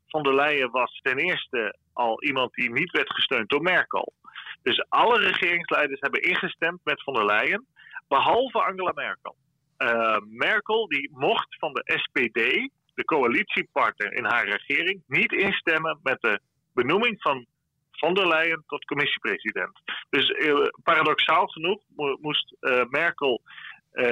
von 0.07 0.23
der 0.23 0.35
Leyen 0.35 0.71
was 0.71 0.99
ten 1.01 1.17
eerste 1.17 1.75
al 1.93 2.23
iemand 2.23 2.53
die 2.53 2.71
niet 2.71 2.91
werd 2.91 3.13
gesteund 3.13 3.49
door 3.49 3.61
Merkel. 3.61 4.13
Dus 4.61 4.85
alle 4.89 5.19
regeringsleiders 5.19 5.99
hebben 5.99 6.21
ingestemd 6.21 6.79
met 6.83 7.03
von 7.03 7.13
der 7.13 7.25
Leyen, 7.25 7.65
behalve 8.15 8.59
Angela 8.59 8.91
Merkel. 8.93 9.35
Uh, 9.77 10.17
Merkel 10.27 10.87
die 10.87 11.09
mocht 11.13 11.55
van 11.59 11.73
de 11.73 11.83
SPD, 11.85 12.69
de 12.93 13.05
coalitiepartner 13.05 14.13
in 14.13 14.25
haar 14.25 14.47
regering, 14.47 15.03
niet 15.07 15.31
instemmen 15.31 15.99
met 16.03 16.21
de 16.21 16.39
benoeming 16.73 17.21
van 17.21 17.45
von 17.91 18.13
der 18.13 18.27
Leyen 18.27 18.63
tot 18.67 18.85
commissiepresident. 18.85 19.81
Dus 20.09 20.29
uh, 20.29 20.67
paradoxaal 20.83 21.47
genoeg 21.47 21.81
moest 22.21 22.55
uh, 22.59 22.83
Merkel 22.89 23.41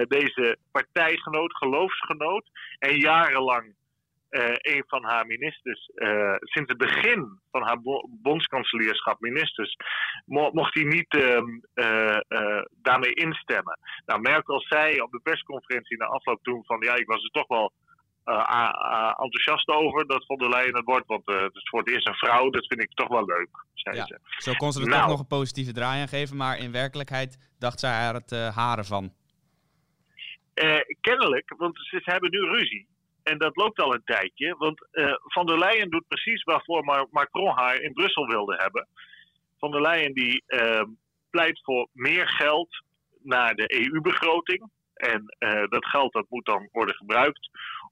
deze 0.08 0.58
partijgenoot, 0.72 1.58
geloofsgenoot 1.58 2.50
en 2.80 2.96
jarenlang 2.96 3.76
uh, 4.30 4.56
een 4.58 4.84
van 4.88 5.04
haar 5.04 5.26
ministers, 5.26 5.90
uh, 5.96 6.36
sinds 6.40 6.70
het 6.70 6.78
begin 6.78 7.40
van 7.52 7.62
haar 7.62 7.78
bondskanselierschap 8.10 9.20
ministers, 9.20 9.76
mo 10.26 10.52
mocht 10.52 10.74
hij 10.74 10.84
niet 10.84 11.14
uh, 11.14 12.20
daarmee 12.82 13.14
instemmen. 13.14 13.80
Nou, 14.06 14.22
Merkel 14.22 14.62
zei 14.62 15.02
op 15.02 15.12
de 15.12 15.20
persconferentie 15.24 15.98
na 15.98 16.06
afloop 16.06 16.44
toen 16.44 16.66
van 16.66 16.82
ja, 16.82 16.96
ik 16.96 17.08
was 17.08 17.24
er 17.24 17.30
toch 17.30 17.48
wel 17.48 17.74
enthousiast 19.10 19.68
over 19.68 20.08
dat 20.08 20.26
von 20.26 20.38
der 20.38 20.50
Leyen 20.50 20.76
het 20.76 20.86
wordt, 20.86 21.08
want 21.08 21.26
het 21.26 21.56
is 21.56 21.70
voor 21.70 21.80
het 21.80 21.90
eerst 21.90 22.08
een 22.08 22.14
vrouw, 22.14 22.50
dat 22.50 22.68
vind 22.68 22.82
ik 22.82 22.94
toch 22.94 23.08
wel 23.08 23.26
leuk, 23.26 23.50
zei 23.74 23.96
ja, 23.96 24.06
ze. 24.06 24.20
Zo 24.38 24.54
kon 24.54 24.72
ze 24.72 24.82
er 24.82 24.88
nou, 24.88 25.02
toch 25.02 25.10
nog 25.10 25.20
een 25.20 25.28
positieve 25.28 25.72
draai 25.72 26.02
aan 26.02 26.08
geven, 26.08 26.38
maar 26.38 26.58
in 26.58 26.72
werkelijkheid 26.72 27.38
dacht 27.60 27.80
zij 27.80 28.08
er 28.08 28.14
het 28.14 28.32
haren 28.56 28.86
van. 28.86 29.14
kennelijk, 31.02 31.54
want 31.58 31.78
ze 31.78 32.02
hebben 32.04 32.32
nu 32.32 32.40
ruzie. 32.40 32.88
En 33.24 33.38
dat 33.38 33.56
loopt 33.56 33.80
al 33.80 33.94
een 33.94 34.04
tijdje, 34.04 34.56
want 34.58 34.88
uh, 34.92 35.14
Van 35.18 35.46
der 35.46 35.60
Leyen 35.60 35.90
doet 35.90 36.08
precies 36.08 36.44
waarvoor 36.44 37.08
Macron 37.12 37.52
haar 37.56 37.82
in 37.82 37.94
Brussel 37.94 38.28
wilde 38.28 38.56
hebben. 38.56 38.88
Van 39.58 39.72
der 39.72 39.82
Leyen 39.82 40.14
die 40.14 40.44
uh, 40.48 40.84
pleit 41.30 41.60
voor 41.64 41.88
meer 41.94 42.28
geld 42.28 42.84
naar 43.22 43.56
de 43.56 43.74
EU-begroting. 43.82 44.70
En 44.94 45.36
uh, 45.40 45.64
dat 45.68 45.86
geld 45.86 46.14
dat 46.14 46.26
moet 46.30 46.46
dan 46.46 46.70
worden 46.72 46.96
gebruikt 46.96 47.50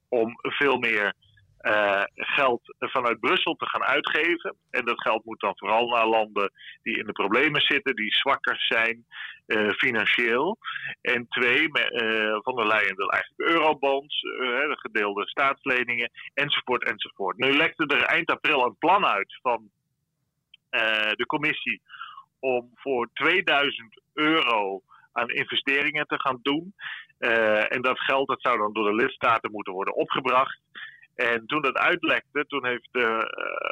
om 0.10 0.34
veel 0.42 0.78
meer 0.78 1.14
uh, 1.62 2.04
geld 2.16 2.62
vanuit 2.80 3.20
Brussel 3.20 3.56
te 3.56 3.66
gaan 3.66 3.84
uitgeven. 3.84 4.56
En 4.70 4.86
dat 4.86 5.02
geld 5.02 5.26
moet 5.26 5.40
dan 5.40 5.58
vooral 5.58 5.88
naar 5.88 6.08
landen 6.08 6.52
die 6.84 6.98
in 6.98 7.06
de 7.06 7.12
problemen 7.12 7.62
zitten, 7.62 7.96
die 7.96 8.14
zwakker 8.14 8.56
zijn 8.60 9.06
uh, 9.48 9.70
financieel. 9.70 10.58
En 11.02 11.28
twee, 11.28 11.62
uh, 11.62 12.38
Van 12.42 12.56
der 12.56 12.68
Leyen 12.68 12.96
wil 12.96 13.12
eigenlijk 13.12 13.50
eurobonds, 13.50 14.22
de 14.22 14.78
gedeelde 14.80 15.28
staatsleningen, 15.28 16.12
enzovoort, 16.34 16.84
enzovoort. 16.84 17.38
Nu 17.38 17.52
lekte 17.58 17.86
er 17.86 18.02
eind 18.04 18.32
april 18.32 18.66
een 18.66 18.78
plan 18.78 19.06
uit 19.06 19.40
van 19.42 19.70
de 21.16 21.26
commissie 21.28 21.82
om 22.40 22.72
voor 22.76 23.10
2000 23.14 24.02
euro 24.14 24.82
aan 25.12 25.30
investeringen 25.30 26.08
te 26.08 26.20
gaan 26.20 26.40
doen. 26.42 26.74
en 27.70 27.82
dat 27.82 28.00
geld 28.00 28.28
dat 28.28 28.42
zou 28.42 28.58
dan 28.58 28.74
door 28.74 28.90
de 28.90 28.96
lidstaten 28.96 29.52
moeten 29.52 29.74
worden 29.74 29.96
opgebracht. 29.96 30.60
En 31.18 31.46
toen 31.46 31.62
dat 31.62 31.76
uitlekte, 31.76 32.46
toen 32.48 32.66
heeft 32.66 32.90
uh, 32.92 33.20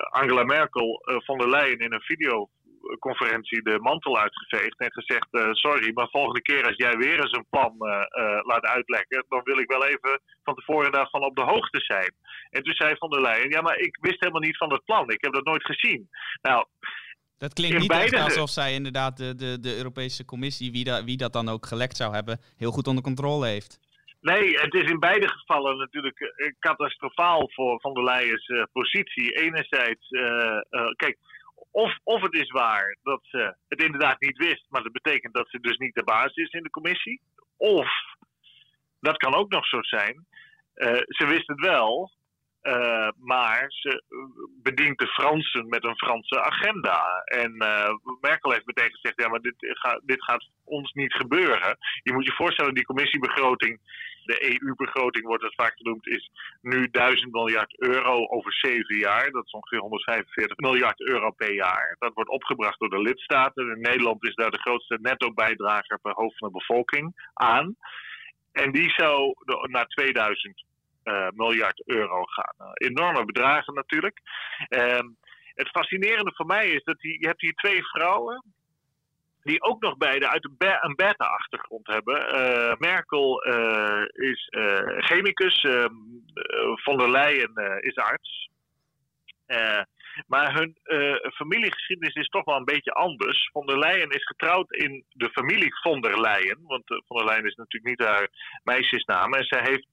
Angela 0.10 0.44
Merkel 0.44 1.02
uh, 1.06 1.16
van 1.20 1.38
der 1.38 1.50
Leyen 1.50 1.80
in 1.80 1.94
een 1.94 2.02
videoconferentie 2.02 3.62
de 3.64 3.80
mantel 3.80 4.20
uitgeveegd 4.20 4.80
en 4.80 4.92
gezegd: 4.92 5.28
uh, 5.32 5.52
Sorry, 5.52 5.92
maar 5.94 6.10
volgende 6.10 6.42
keer 6.42 6.66
als 6.66 6.78
jij 6.78 6.98
weer 6.98 7.20
eens 7.20 7.32
een 7.32 7.50
plan 7.50 7.75
laat 8.42 8.66
uitlekken, 8.66 9.25
dan 9.30 9.42
wil 9.44 9.58
ik 9.58 9.70
wel 9.70 9.86
even 9.86 10.22
van 10.44 10.56
tevoren 10.56 10.92
daarvan 10.92 11.24
op 11.24 11.36
de 11.36 11.42
hoogte 11.44 11.80
zijn. 11.80 12.14
En 12.50 12.64
toen 12.64 12.74
zei 12.74 12.96
van 12.98 13.10
der 13.10 13.22
Leyen: 13.22 13.50
Ja, 13.50 13.62
maar 13.62 13.78
ik 13.78 13.98
wist 14.02 14.20
helemaal 14.20 14.42
niet 14.42 14.58
van 14.58 14.72
het 14.72 14.86
plan. 14.86 15.10
Ik 15.10 15.24
heb 15.24 15.34
dat 15.34 15.46
nooit 15.46 15.66
gezien. 15.66 16.10
Nou. 16.42 16.66
Dat 17.38 17.54
klinkt 17.54 17.80
niet 17.80 17.88
beide... 17.88 18.22
alsof 18.22 18.50
zij 18.50 18.74
inderdaad 18.74 19.18
de, 19.18 19.36
de, 19.36 19.60
de 19.60 19.75
Europese 19.75 20.25
Commissie, 20.25 20.72
wie, 20.72 20.84
da, 20.84 21.04
wie 21.04 21.18
dat 21.18 21.34
dan 21.34 21.50
ook 21.50 21.66
gelekt 21.66 21.98
zou 21.98 22.14
hebben, 22.14 22.40
heel 22.58 22.72
goed 22.72 22.88
onder 22.88 23.04
controle 23.04 23.48
heeft. 23.48 23.80
Nee, 24.32 24.60
het 24.60 24.74
is 24.74 24.89
in 24.89 25.00
beide 25.00 25.29
gevallen 25.29 25.77
natuurlijk 25.77 26.20
uh, 26.20 26.51
catastrofaal 26.60 27.50
voor 27.53 27.79
Van 27.82 27.94
der 27.94 28.03
Leyen's 28.03 28.48
uh, 28.48 28.63
positie. 28.72 29.32
Enerzijds, 29.32 30.12
uh, 30.12 30.60
kijk, 30.96 31.17
of, 31.72 31.98
of 32.03 32.22
het 32.22 32.34
is 32.34 32.51
waar 32.51 32.98
dat 33.03 33.20
ze 33.24 33.55
het 33.67 33.82
inderdaad 33.82 34.20
niet 34.20 34.38
wist, 34.38 34.65
maar 34.70 34.84
dat 34.84 34.91
betekent 34.91 35.34
dat 35.34 35.50
ze 35.50 35.60
dus 35.60 35.77
niet 35.77 35.96
de 35.96 36.03
baas 36.03 36.34
is 36.34 36.51
in 36.51 36.63
de 36.63 36.70
commissie. 36.70 37.22
Of, 37.58 37.89
dat 39.00 39.17
kan 39.17 39.36
ook 39.36 39.51
nog 39.51 39.67
zo 39.67 39.82
zijn, 39.82 40.25
ze 41.08 41.25
wist 41.27 41.48
het 41.48 41.60
wel, 41.60 42.12
uh, 42.66 43.10
maar 43.18 43.66
ze 43.68 44.04
bedient 44.64 45.00
de 45.00 45.08
Fransen 45.08 45.70
met 45.70 45.84
een 45.84 45.98
Franse 45.98 46.42
agenda. 46.42 47.22
En 47.26 47.56
uh, 47.58 47.90
Merkel 48.22 48.52
heeft 48.52 48.66
meteen 48.66 48.92
gezegd: 48.92 49.22
ja, 49.22 49.28
maar 49.28 49.42
dit, 49.42 49.76
dit 50.04 50.24
gaat 50.24 50.50
ons 50.64 50.94
niet 50.94 51.14
gebeuren. 51.14 51.78
Je 52.04 52.14
moet 52.14 52.26
je 52.26 52.32
voorstellen, 52.32 52.74
die 52.74 52.86
commissiebegroting, 52.86 53.80
de 54.24 54.60
EU-begroting 54.62 55.26
wordt 55.26 55.44
het 55.44 55.54
vaak 55.56 55.74
genoemd, 55.76 56.08
is 56.08 56.30
nu 56.62 56.90
1000 56.92 57.32
miljard 57.32 57.80
euro 57.80 58.28
over 58.28 58.54
zeven 58.54 58.98
jaar. 58.98 59.32
Dat 59.32 59.46
is 59.46 59.52
ongeveer 59.52 59.80
145 59.80 60.58
miljard 60.58 61.02
euro 61.02 61.32
per 61.32 61.54
jaar. 61.54 61.96
Dat 62.00 62.14
wordt 62.14 62.30
opgebracht 62.30 62.80
door 62.80 62.90
de 62.90 63.02
lidstaten. 63.02 63.72
En 63.72 63.82
Nederland 63.82 64.24
is 64.26 64.36
daar 64.36 64.52
de 64.52 64.62
grootste 64.62 64.98
netto-bijdrager 65.02 66.00
per 66.00 66.14
hoofd 66.14 66.38
van 66.38 66.48
de 66.48 66.58
bevolking 66.58 67.30
aan. 67.34 67.76
En 68.52 68.72
die 68.72 68.90
zou 68.90 69.36
naar 69.68 69.88
2000 69.88 70.46
uh, 70.48 70.75
miljard 71.34 71.88
euro 71.88 72.24
gaan. 72.24 72.56
Uh, 72.60 72.72
enorme 72.74 73.26
bedragen 73.26 73.74
natuurlijk. 73.74 74.20
Uh, 74.70 75.00
het 75.54 75.70
fascinerende 75.70 76.32
voor 76.36 76.46
mij 76.46 76.70
is 76.70 76.84
dat 76.84 77.00
die, 77.00 77.20
je 77.20 77.28
hebt 77.28 77.42
hier 77.42 77.54
twee 77.54 77.84
vrouwen 77.84 78.44
die 79.44 79.62
ook 79.62 79.82
nog 79.82 79.98
beide 79.98 80.30
uit 80.30 80.44
een 80.46 80.96
beta-achtergrond 80.96 81.88
hebben. 81.88 82.36
Uh, 82.36 82.74
Merkel 82.78 83.44
is 84.14 84.48
chemicus, 84.98 85.64
ehm, 85.64 85.94
von 86.76 86.98
der 86.98 87.12
Leyen 87.12 87.82
is 87.82 87.96
arts. 87.96 88.50
maar 90.28 90.54
hun 90.54 90.78
familiegeschiedenis 91.34 92.14
is 92.14 92.28
toch 92.28 92.46
wel 92.46 92.56
een 92.56 92.66
beetje 92.66 92.92
anders. 92.92 93.50
Von 93.52 93.66
der 93.66 93.80
Leyen 93.80 94.10
is 94.10 94.26
getrouwd 94.26 94.72
in 94.72 95.06
de 95.10 95.30
familie 95.30 95.76
von 95.82 96.02
der 96.02 96.22
Leyen. 96.22 96.60
Want 96.62 96.84
von 96.86 97.18
der 97.18 97.26
Leyen 97.26 97.46
is 97.46 97.56
natuurlijk 97.56 98.00
niet 98.00 98.08
haar 98.08 98.30
meisjesnaam. 98.64 99.34
En 99.34 99.44
zij 99.44 99.62
heeft 99.64 99.88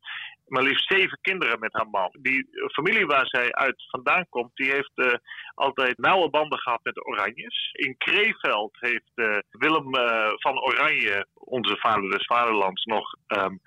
maar 0.46 0.62
liefst 0.62 0.92
zeven 0.92 1.18
kinderen 1.20 1.58
met 1.58 1.72
haar 1.72 1.88
man. 1.88 2.16
Die 2.20 2.48
familie 2.72 3.06
waar 3.06 3.26
zij 3.26 3.52
uit 3.52 3.84
vandaan 3.90 4.26
komt, 4.28 4.50
die 4.54 4.70
heeft 4.70 4.92
uh, 4.94 5.12
altijd 5.54 5.98
nauwe 5.98 6.30
banden 6.30 6.58
gehad 6.58 6.80
met 6.82 6.94
de 6.94 7.04
Oranjes. 7.04 7.70
In 7.72 7.96
Kreeveld 7.96 8.76
heeft 8.80 9.12
uh, 9.14 9.38
Willem 9.50 9.94
uh, 9.94 10.28
van 10.34 10.60
Oranje, 10.60 11.26
onze 11.34 11.76
vader 11.76 12.10
des 12.10 12.26
vaderlands, 12.26 12.84
nog 12.84 13.14
um, 13.26 13.60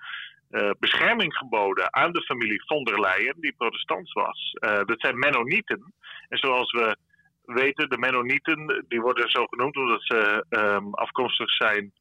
bescherming 0.78 1.36
geboden 1.36 1.94
aan 1.94 2.12
de 2.12 2.22
familie 2.22 2.64
von 2.66 2.84
der 2.84 3.00
Leyen, 3.00 3.34
die 3.40 3.54
protestants 3.56 4.12
was. 4.12 4.52
dat 4.60 5.00
zijn 5.00 5.18
Mennonieten. 5.18 5.94
En 6.28 6.38
zoals 6.38 6.72
we 6.72 6.96
weten, 7.44 7.88
de 7.88 7.98
Mennonieten, 7.98 8.84
die 8.88 9.00
worden 9.00 9.30
zo 9.30 9.46
genoemd 9.46 9.76
omdat 9.76 10.02
ze 10.02 10.44
um, 10.48 10.94
afkomstig 10.94 11.50
zijn 11.50 11.92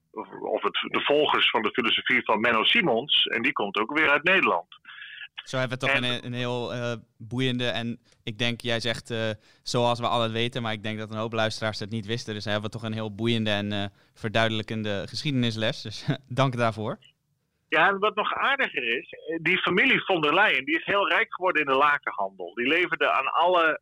of 0.42 0.62
het, 0.62 0.74
de 0.74 1.02
volgers 1.02 1.50
van 1.50 1.62
de 1.62 1.72
filosofie 1.72 2.24
van 2.24 2.40
Menno 2.40 2.64
Simons. 2.64 3.26
En 3.26 3.42
die 3.42 3.54
komt 3.54 3.78
ook 3.78 3.98
weer 3.98 4.10
uit 4.10 4.24
Nederland. 4.24 4.68
Zo 5.44 5.58
hebben 5.58 5.80
we 5.80 5.86
toch 5.86 5.96
een, 5.96 6.26
een, 6.26 6.34
heel 6.34 6.74
uh, 6.74 6.94
boeiende 7.18 7.68
en 7.68 8.00
ik 8.24 8.38
denk, 8.38 8.62
jij 8.62 8.80
zegt 8.80 9.12
uh, 9.12 9.30
zoals 9.64 10.00
we 10.00 10.08
al 10.08 10.32
weten, 10.32 10.62
maar 10.62 10.72
ik 10.72 10.84
denk 10.84 10.98
dat 11.00 11.12
een 11.12 11.18
hoop 11.18 11.34
luisteraars 11.34 11.80
het 11.80 11.90
niet 11.90 12.06
wisten. 12.06 12.34
Dus 12.34 12.46
hebben 12.46 12.64
we 12.64 12.70
toch 12.70 12.84
een 12.84 12.94
heel 12.94 13.16
boeiende 13.16 13.50
en 13.50 13.72
uh, 13.72 13.86
verduidelijkende 14.14 15.06
geschiedenisles. 15.08 15.82
Dus 15.82 16.06
dank 16.28 16.58
daarvoor. 16.58 16.98
Ja, 17.68 17.88
en 17.88 18.00
wat 18.00 18.16
nog 18.16 18.34
aardiger 18.34 18.98
is, 18.98 19.10
die 19.42 19.58
familie 19.58 20.02
von 20.02 20.22
der 20.22 20.34
Leyen 20.34 20.66
die 20.66 20.78
is 20.78 20.86
heel 20.86 21.10
rijk 21.10 21.34
geworden 21.34 21.62
in 21.62 21.72
de 21.72 21.78
lakenhandel. 21.78 22.54
Die 22.54 22.68
leverde 22.68 23.12
aan 23.12 23.28
alle 23.34 23.80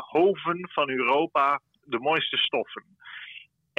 hoven 0.00 0.68
van 0.72 0.88
Europa 0.88 1.60
de 1.84 1.98
mooiste 1.98 2.36
stoffen. 2.36 2.84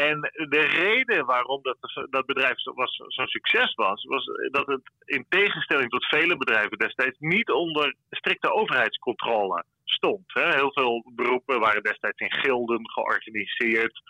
En 0.06 0.20
de 0.50 0.60
reden 0.60 1.26
waarom 1.26 1.62
dat, 1.62 1.78
dat 2.10 2.26
bedrijf 2.26 2.60
zo'n 3.08 3.28
succes 3.28 3.74
was, 3.74 4.04
was 4.04 4.26
dat 4.52 4.68
het 4.68 4.82
in 5.06 5.26
tegenstelling 5.30 5.90
tot 5.90 6.06
vele 6.06 6.38
bedrijven 6.38 6.78
destijds 6.78 7.18
niet 7.20 7.52
onder 7.52 7.96
strikte 8.10 8.54
overheidscontrole 8.54 9.64
stond. 9.84 10.34
Heel 10.34 10.72
veel 10.74 11.12
beroepen 11.16 11.60
waren 11.60 11.84
destijds 11.84 12.20
in 12.20 12.32
gilden 12.32 12.90
georganiseerd 12.90 14.02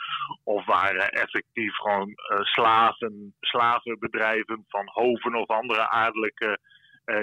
of 0.43 0.65
waren 0.65 1.09
effectief 1.09 1.75
gewoon 1.75 2.09
uh, 2.09 2.39
slaven, 2.41 3.35
slavenbedrijven 3.39 4.65
van 4.67 4.87
hoven 4.87 5.35
of 5.35 5.47
andere 5.47 5.89
adellijke 5.89 6.59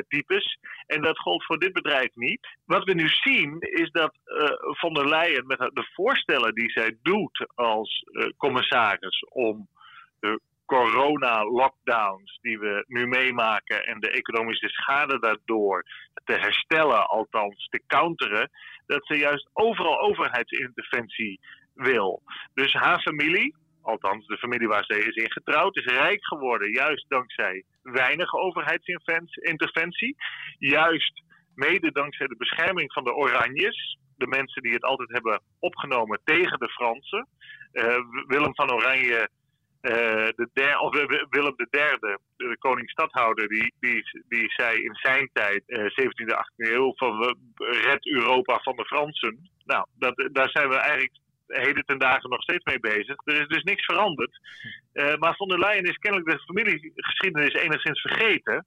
types. 0.09 0.59
En 0.87 1.03
dat 1.03 1.19
gold 1.19 1.45
voor 1.45 1.59
dit 1.59 1.73
bedrijf 1.73 2.15
niet. 2.15 2.49
Wat 2.65 2.85
we 2.85 2.95
nu 2.95 3.09
zien 3.09 3.57
is 3.61 3.91
dat 3.91 4.15
uh, 4.25 4.49
von 4.61 4.95
der 4.95 5.09
Leyen 5.09 5.47
met 5.47 5.59
de 5.59 5.89
voorstellen 5.93 6.55
die 6.55 6.71
zij 6.71 6.99
doet 7.03 7.47
als 7.55 8.05
uh, 8.11 8.29
commissaris 8.37 9.25
om 9.29 9.69
de 10.21 10.41
corona-lockdowns 10.67 12.39
die 12.41 12.59
we 12.59 12.85
nu 12.87 13.07
meemaken 13.07 13.85
en 13.85 14.01
de 14.01 14.11
economische 14.11 14.69
schade 14.69 15.19
daardoor 15.19 15.85
te 16.25 16.33
herstellen, 16.33 17.07
althans 17.07 17.69
te 17.69 17.83
counteren, 17.87 18.51
dat 18.87 19.07
ze 19.07 19.15
juist 19.15 19.51
overal 19.53 20.01
overheidsinterventie 20.01 21.41
wil. 21.75 22.23
Dus 22.55 22.73
haar 22.73 23.01
familie, 23.01 23.57
althans 23.83 24.27
de 24.27 24.39
familie 24.39 24.69
waar 24.69 24.85
ze 24.85 25.07
is 25.07 25.15
ingetrouwd, 25.15 25.77
is 25.77 25.85
rijk 25.85 26.25
geworden 26.27 26.73
juist 26.73 27.05
dankzij 27.09 27.65
weinig 27.85 28.35
overheidsinterventie. 28.35 30.17
Juist 30.59 31.23
mede 31.55 31.93
dankzij 31.93 32.27
de 32.27 32.37
bescherming 32.37 32.93
van 32.93 33.05
de 33.05 33.15
Oranjes, 33.15 33.99
de 34.17 34.27
mensen 34.27 34.63
die 34.63 34.73
het 34.73 34.85
altijd 34.85 35.13
hebben 35.13 35.43
opgenomen 35.59 36.21
tegen 36.25 36.59
de 36.59 36.69
Fransen. 36.69 37.29
Uh, 37.73 37.97
Willem 38.27 38.55
van 38.55 38.73
Oranje 38.73 39.29
uh, 39.83 39.93
de 40.37 40.49
der, 40.53 40.79
of 40.79 40.93
Willem 41.31 41.55
III, 41.57 41.99
de 42.37 42.57
koning-stadhouder, 42.59 43.49
die, 43.49 43.75
die, 43.81 44.03
die 44.29 44.53
zei 44.53 44.83
in 44.83 44.95
zijn 44.95 45.31
tijd, 45.33 45.63
uh, 45.67 45.79
17e, 45.79 46.35
18e 46.35 46.73
eeuw, 46.73 46.93
van 46.95 47.37
red 47.57 48.07
Europa 48.07 48.59
van 48.59 48.77
de 48.77 48.85
Fransen. 48.85 49.51
Nou, 49.65 49.87
dat, 49.99 50.29
daar 50.33 50.51
zijn 50.51 50.69
we 50.69 50.77
eigenlijk 50.77 51.19
heden 51.47 51.85
ten 51.85 51.99
dagen 51.99 52.31
nog 52.31 52.43
steeds 52.43 52.65
mee 52.65 52.81
bezig. 52.81 53.17
Er 53.25 53.41
is 53.41 53.49
dus 53.49 53.63
niks 53.63 53.85
veranderd. 53.85 54.39
Uh, 54.93 55.15
maar 55.17 55.35
von 55.35 55.49
der 55.49 55.59
Leyen 55.59 55.85
is 55.85 55.99
kennelijk 55.99 56.31
de 56.31 56.45
familiegeschiedenis 56.45 57.53
enigszins 57.53 58.01
vergeten. 58.01 58.67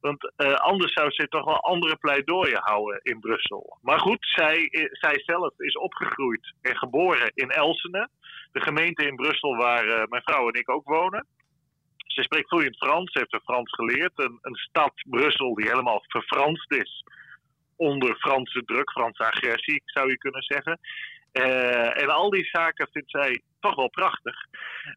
Want 0.00 0.32
uh, 0.36 0.54
anders 0.54 0.92
zou 0.92 1.10
ze 1.10 1.28
toch 1.28 1.44
wel 1.44 1.60
andere 1.60 1.96
pleidooien 1.96 2.60
houden 2.62 3.00
in 3.02 3.20
Brussel. 3.20 3.78
Maar 3.82 3.98
goed, 3.98 4.18
zij, 4.20 4.68
zij 4.90 5.22
zelf 5.26 5.58
is 5.58 5.76
opgegroeid 5.76 6.54
en 6.60 6.76
geboren 6.76 7.30
in 7.34 7.50
Elsene 7.50 8.08
de 8.52 8.60
gemeente 8.60 9.06
in 9.06 9.16
Brussel 9.16 9.56
waar 9.56 10.08
mijn 10.08 10.22
vrouw 10.22 10.48
en 10.48 10.60
ik 10.60 10.70
ook 10.70 10.84
wonen. 10.84 11.26
Ze 11.96 12.22
spreekt 12.22 12.48
vloeiend 12.48 12.76
Frans, 12.76 13.14
heeft 13.14 13.32
er 13.32 13.40
Frans 13.44 13.74
geleerd. 13.74 14.12
Een, 14.14 14.38
een 14.40 14.54
stad, 14.54 14.92
Brussel, 15.06 15.54
die 15.54 15.68
helemaal 15.68 16.04
verfranst 16.06 16.72
is 16.72 17.04
onder 17.78 18.16
Franse 18.16 18.62
druk, 18.64 18.90
Franse 18.90 19.24
agressie, 19.24 19.82
zou 19.84 20.08
je 20.08 20.18
kunnen 20.18 20.42
zeggen. 20.42 20.78
Uh, 21.32 22.02
en 22.02 22.08
al 22.08 22.30
die 22.30 22.44
zaken 22.44 22.88
vindt 22.92 23.10
zij 23.10 23.42
toch 23.60 23.74
wel 23.74 23.88
prachtig. 23.88 24.34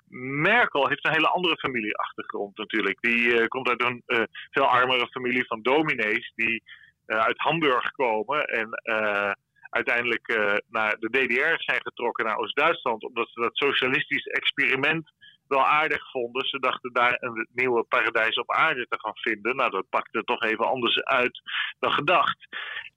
Merkel 0.07 0.88
heeft 0.88 1.05
een 1.05 1.13
hele 1.13 1.29
andere 1.29 1.57
familieachtergrond 1.57 2.57
natuurlijk. 2.57 3.01
Die 3.01 3.27
uh, 3.27 3.47
komt 3.47 3.69
uit 3.69 3.83
een 3.83 4.03
uh, 4.07 4.23
veel 4.51 4.65
armere 4.65 5.07
familie 5.07 5.45
van 5.45 5.61
dominees 5.61 6.31
die 6.35 6.63
uit 7.05 7.38
Hamburg 7.38 7.91
komen 7.91 8.45
en 8.45 8.69
uiteindelijk 9.69 10.27
naar 10.69 10.95
de 11.00 11.09
DDR 11.09 11.63
zijn 11.63 11.81
getrokken 11.81 12.25
naar 12.25 12.38
Oost-Duitsland, 12.38 13.03
omdat 13.03 13.29
ze 13.29 13.41
dat 13.41 13.57
socialistisch 13.57 14.25
experiment 14.25 15.11
wel 15.51 15.65
aardig 15.65 16.12
vonden. 16.12 16.46
Ze 16.46 16.60
dachten 16.60 16.93
daar 16.93 17.17
een 17.20 17.48
nieuwe 17.53 17.84
paradijs 17.84 18.36
op 18.36 18.51
aarde 18.51 18.86
te 18.89 19.00
gaan 19.00 19.15
vinden. 19.15 19.55
Nou, 19.55 19.70
dat 19.72 19.89
pakte 19.89 20.24
toch 20.24 20.43
even 20.43 20.65
anders 20.67 21.03
uit 21.03 21.41
dan 21.79 21.91
gedacht. 21.91 22.48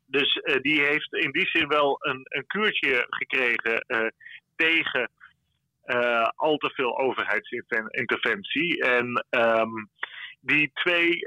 Dus 0.06 0.36
uh, 0.36 0.56
die 0.60 0.80
heeft 0.80 1.14
in 1.14 1.30
die 1.30 1.48
zin 1.48 1.68
wel 1.68 1.96
een, 2.00 2.20
een 2.24 2.46
kuurtje 2.46 3.06
gekregen 3.08 3.84
uh, 3.86 4.06
tegen 4.56 5.10
al 6.36 6.56
te 6.56 6.70
veel 6.74 6.98
overheidsinterventie. 6.98 8.82
En 8.82 9.26
um, 9.30 9.90
die 10.40 10.70
twee 10.74 11.18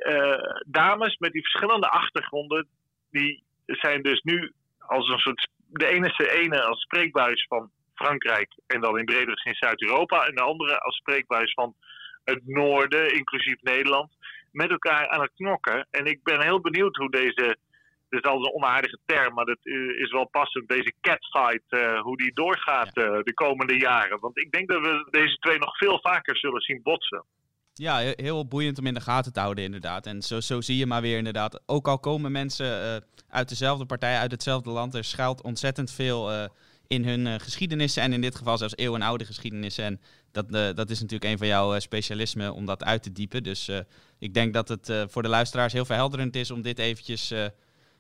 dames 0.66 1.18
met 1.18 1.32
die 1.32 1.42
verschillende 1.42 1.90
achtergronden, 1.90 2.68
die 3.12 3.44
zijn 3.66 4.02
dus 4.02 4.22
nu 4.22 4.54
als 4.80 5.10
een 5.10 5.20
soort. 5.20 5.50
De 5.70 5.88
ene 5.88 6.30
ene 6.30 6.64
als 6.64 6.82
spreekbuis 6.82 7.46
van 7.48 7.72
Frankrijk 7.98 8.50
en 8.68 8.82
dan 8.82 8.98
in 9.00 9.06
bredere 9.06 9.40
zin 9.40 9.56
Zuid-Europa. 9.56 10.26
En 10.26 10.36
de 10.36 10.42
andere 10.42 10.80
als 10.80 10.96
spreekbuis 10.96 11.54
van 11.54 11.76
het 12.24 12.42
noorden, 12.46 13.14
inclusief 13.14 13.62
Nederland, 13.62 14.12
met 14.52 14.70
elkaar 14.70 15.08
aan 15.10 15.22
het 15.22 15.32
knokken. 15.36 15.88
En 15.92 16.06
ik 16.06 16.24
ben 16.24 16.42
heel 16.42 16.62
benieuwd 16.62 16.96
hoe 16.96 17.12
deze. 17.12 17.58
Dit 18.10 18.24
is 18.24 18.30
al 18.30 18.38
een 18.38 18.54
onaardige 18.54 19.00
term, 19.06 19.34
maar 19.34 19.46
dat 19.46 19.60
is 20.04 20.12
wel 20.12 20.28
passend. 20.28 20.68
Deze 20.68 20.94
catfight, 21.02 21.64
uh, 21.70 22.02
hoe 22.02 22.18
die 22.18 22.34
doorgaat 22.34 22.98
uh, 22.98 23.20
de 23.24 23.34
komende 23.34 23.78
jaren. 23.78 24.20
Want 24.20 24.38
ik 24.38 24.52
denk 24.52 24.68
dat 24.70 24.82
we 24.82 25.08
deze 25.10 25.36
twee 25.36 25.58
nog 25.58 25.78
veel 25.78 26.00
vaker 26.02 26.38
zullen 26.38 26.62
zien 26.62 26.80
botsen. 26.84 27.24
Ja, 27.74 27.98
heel 28.16 28.48
boeiend 28.48 28.80
om 28.80 28.86
in 28.86 28.94
de 28.94 29.02
gaten 29.02 29.34
te 29.34 29.40
houden, 29.40 29.64
inderdaad. 29.64 30.06
En 30.06 30.22
zo, 30.22 30.40
zo 30.40 30.62
zie 30.62 30.78
je 30.78 30.86
maar 30.86 31.02
weer, 31.02 31.18
inderdaad. 31.18 31.64
Ook 31.66 31.88
al 31.88 32.00
komen 32.00 32.32
mensen 32.32 32.66
uh, 32.66 32.96
uit 33.30 33.50
dezelfde 33.50 33.86
partij, 33.86 34.18
uit 34.18 34.32
hetzelfde 34.32 34.70
land, 34.70 34.96
er 34.96 35.04
schuilt 35.04 35.42
ontzettend 35.42 35.92
veel 35.92 36.50
in 36.88 37.06
hun 37.06 37.26
uh, 37.26 37.34
geschiedenissen. 37.38 38.04
En 38.04 38.14
in 38.14 38.22
dit 38.22 38.36
geval 38.36 38.58
zelfs 38.58 38.76
eeuwenoude 38.78 39.26
geschiedenissen. 39.26 39.84
En 39.84 40.02
dat, 40.32 40.76
dat 40.76 40.90
is 40.90 41.02
natuurlijk 41.02 41.32
een 41.32 41.38
van 41.38 41.48
jouw 41.48 41.80
specialismen 41.80 42.54
om 42.54 42.66
dat 42.66 42.84
uit 42.84 43.04
te 43.04 43.12
diepen. 43.12 43.44
Dus 43.44 43.70
ik 44.20 44.34
denk 44.34 44.54
dat 44.54 44.68
het 44.68 44.94
voor 45.08 45.22
de 45.22 45.30
luisteraars 45.30 45.74
heel 45.74 45.86
verhelderend 45.86 46.36
is 46.36 46.52
om 46.52 46.62
dit 46.62 46.80
eventjes 46.80 47.34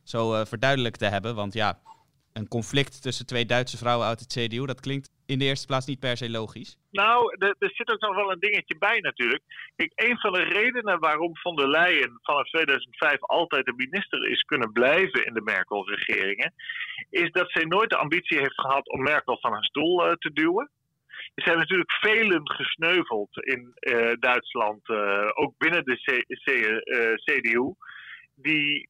zo 0.03 0.45
verduidelijkt 0.45 0.99
te 0.99 1.05
hebben. 1.05 1.35
Want 1.35 1.53
ja, 1.53 1.79
een 2.37 2.47
conflict 2.47 3.01
tussen 3.01 3.25
twee 3.25 3.45
Duitse 3.45 3.77
vrouwen 3.77 4.07
uit 4.07 4.19
het 4.19 4.33
CDU, 4.33 4.65
dat 4.65 4.79
klinkt 4.79 5.09
in 5.25 5.39
de 5.39 5.45
eerste 5.45 5.67
plaats 5.67 5.85
niet 5.85 5.99
per 5.99 6.17
se 6.17 6.29
logisch. 6.29 6.77
Nou, 6.91 7.35
er, 7.37 7.55
zit 7.59 7.89
ook 7.89 8.01
nog 8.01 8.15
wel 8.15 8.31
een 8.31 8.39
dingetje 8.39 8.77
bij 8.77 8.99
natuurlijk. 8.99 9.43
Kijk, 9.75 9.91
een 9.95 10.17
van 10.17 10.33
de 10.33 10.43
redenen 10.43 10.99
waarom 10.99 11.37
von 11.37 11.55
der 11.55 11.69
Leyen 11.69 12.19
vanaf 12.21 12.49
2005 12.49 13.21
altijd 13.21 13.65
de 13.65 13.73
minister 13.75 14.29
is 14.29 14.41
kunnen 14.41 14.71
blijven 14.71 15.25
in 15.25 15.33
de 15.33 15.41
Merkel-regeringen, 15.41 16.53
is 17.09 17.31
dat 17.31 17.51
zij 17.51 17.63
nooit 17.63 17.89
de 17.89 17.97
ambitie 17.97 18.37
heeft 18.37 18.61
gehad 18.61 18.89
om 18.89 19.01
Merkel 19.01 19.37
van 19.39 19.51
haar 19.51 19.63
stoel 19.63 20.05
uh, 20.05 20.13
te 20.13 20.33
duwen. 20.33 20.69
Er 21.35 21.43
zijn 21.43 21.57
natuurlijk 21.57 21.91
velen 21.91 22.51
gesneuveld 22.51 23.29
in 23.45 23.71
uh, 23.79 24.11
Duitsland, 24.19 24.89
uh, 24.89 25.29
ook 25.33 25.53
binnen 25.57 25.83
de 25.85 25.95
C 25.95 26.23
CDU, 27.23 27.73
die 28.35 28.89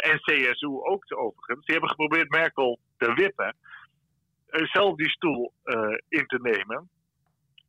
en 0.00 0.20
CSU 0.20 0.66
ook 0.66 1.04
overigens, 1.08 1.64
die 1.64 1.74
hebben 1.74 1.90
geprobeerd 1.90 2.30
Merkel 2.30 2.78
te 2.96 3.14
wippen, 3.14 3.56
uh, 4.50 4.66
zelf 4.66 4.96
die 4.96 5.10
stoel 5.10 5.52
uh, 5.64 5.98
in 6.08 6.26
te 6.26 6.38
nemen. 6.42 6.90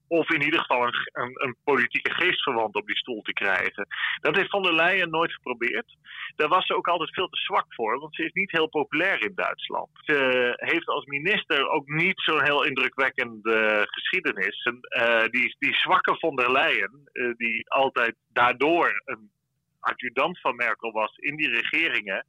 Of 0.10 0.30
in 0.30 0.42
ieder 0.42 0.60
geval 0.60 0.88
een, 0.88 1.10
een, 1.14 1.44
een, 1.44 1.56
politieke 1.64 2.12
geestverwant 2.12 2.76
op 2.76 2.88
die 2.88 2.98
stoel 2.98 3.22
te 3.22 3.34
krijgen. 3.34 3.88
Dat 4.22 4.36
heeft 4.36 4.50
von 4.50 4.64
der 4.64 4.74
Leyen 4.74 5.10
nooit 5.10 5.34
geprobeerd. 5.34 5.96
Daar 6.36 6.48
was 6.48 6.66
ze 6.66 6.76
ook 6.76 6.88
altijd 6.88 7.14
veel 7.14 7.28
te 7.28 7.38
zwak 7.38 7.74
voor, 7.74 8.00
want 8.00 8.16
ze 8.16 8.24
is 8.24 8.32
niet 8.32 8.52
heel 8.52 8.68
populair 8.68 9.24
in 9.24 9.32
Duitsland. 9.36 9.90
Ze 9.94 10.54
heeft 10.56 10.88
als 10.88 11.06
minister 11.06 11.70
ook 11.70 11.88
niet 11.88 12.22
zo'n 12.22 12.44
heel 12.44 12.64
indrukwekkende 12.64 13.88
geschiedenis. 13.90 14.64
En, 14.64 14.80
die, 15.32 15.56
die 15.60 15.74
zwakke 15.74 16.16
von 16.18 16.36
der 16.36 16.52
Leyen, 16.52 17.10
die 17.38 17.70
altijd 17.70 18.16
daardoor 18.28 19.02
een 19.06 19.32
adjudant 19.88 20.40
van 20.40 20.56
Merkel 20.56 20.92
was 20.92 21.18
in 21.18 21.36
die 21.36 21.50
regeringen, 21.50 22.26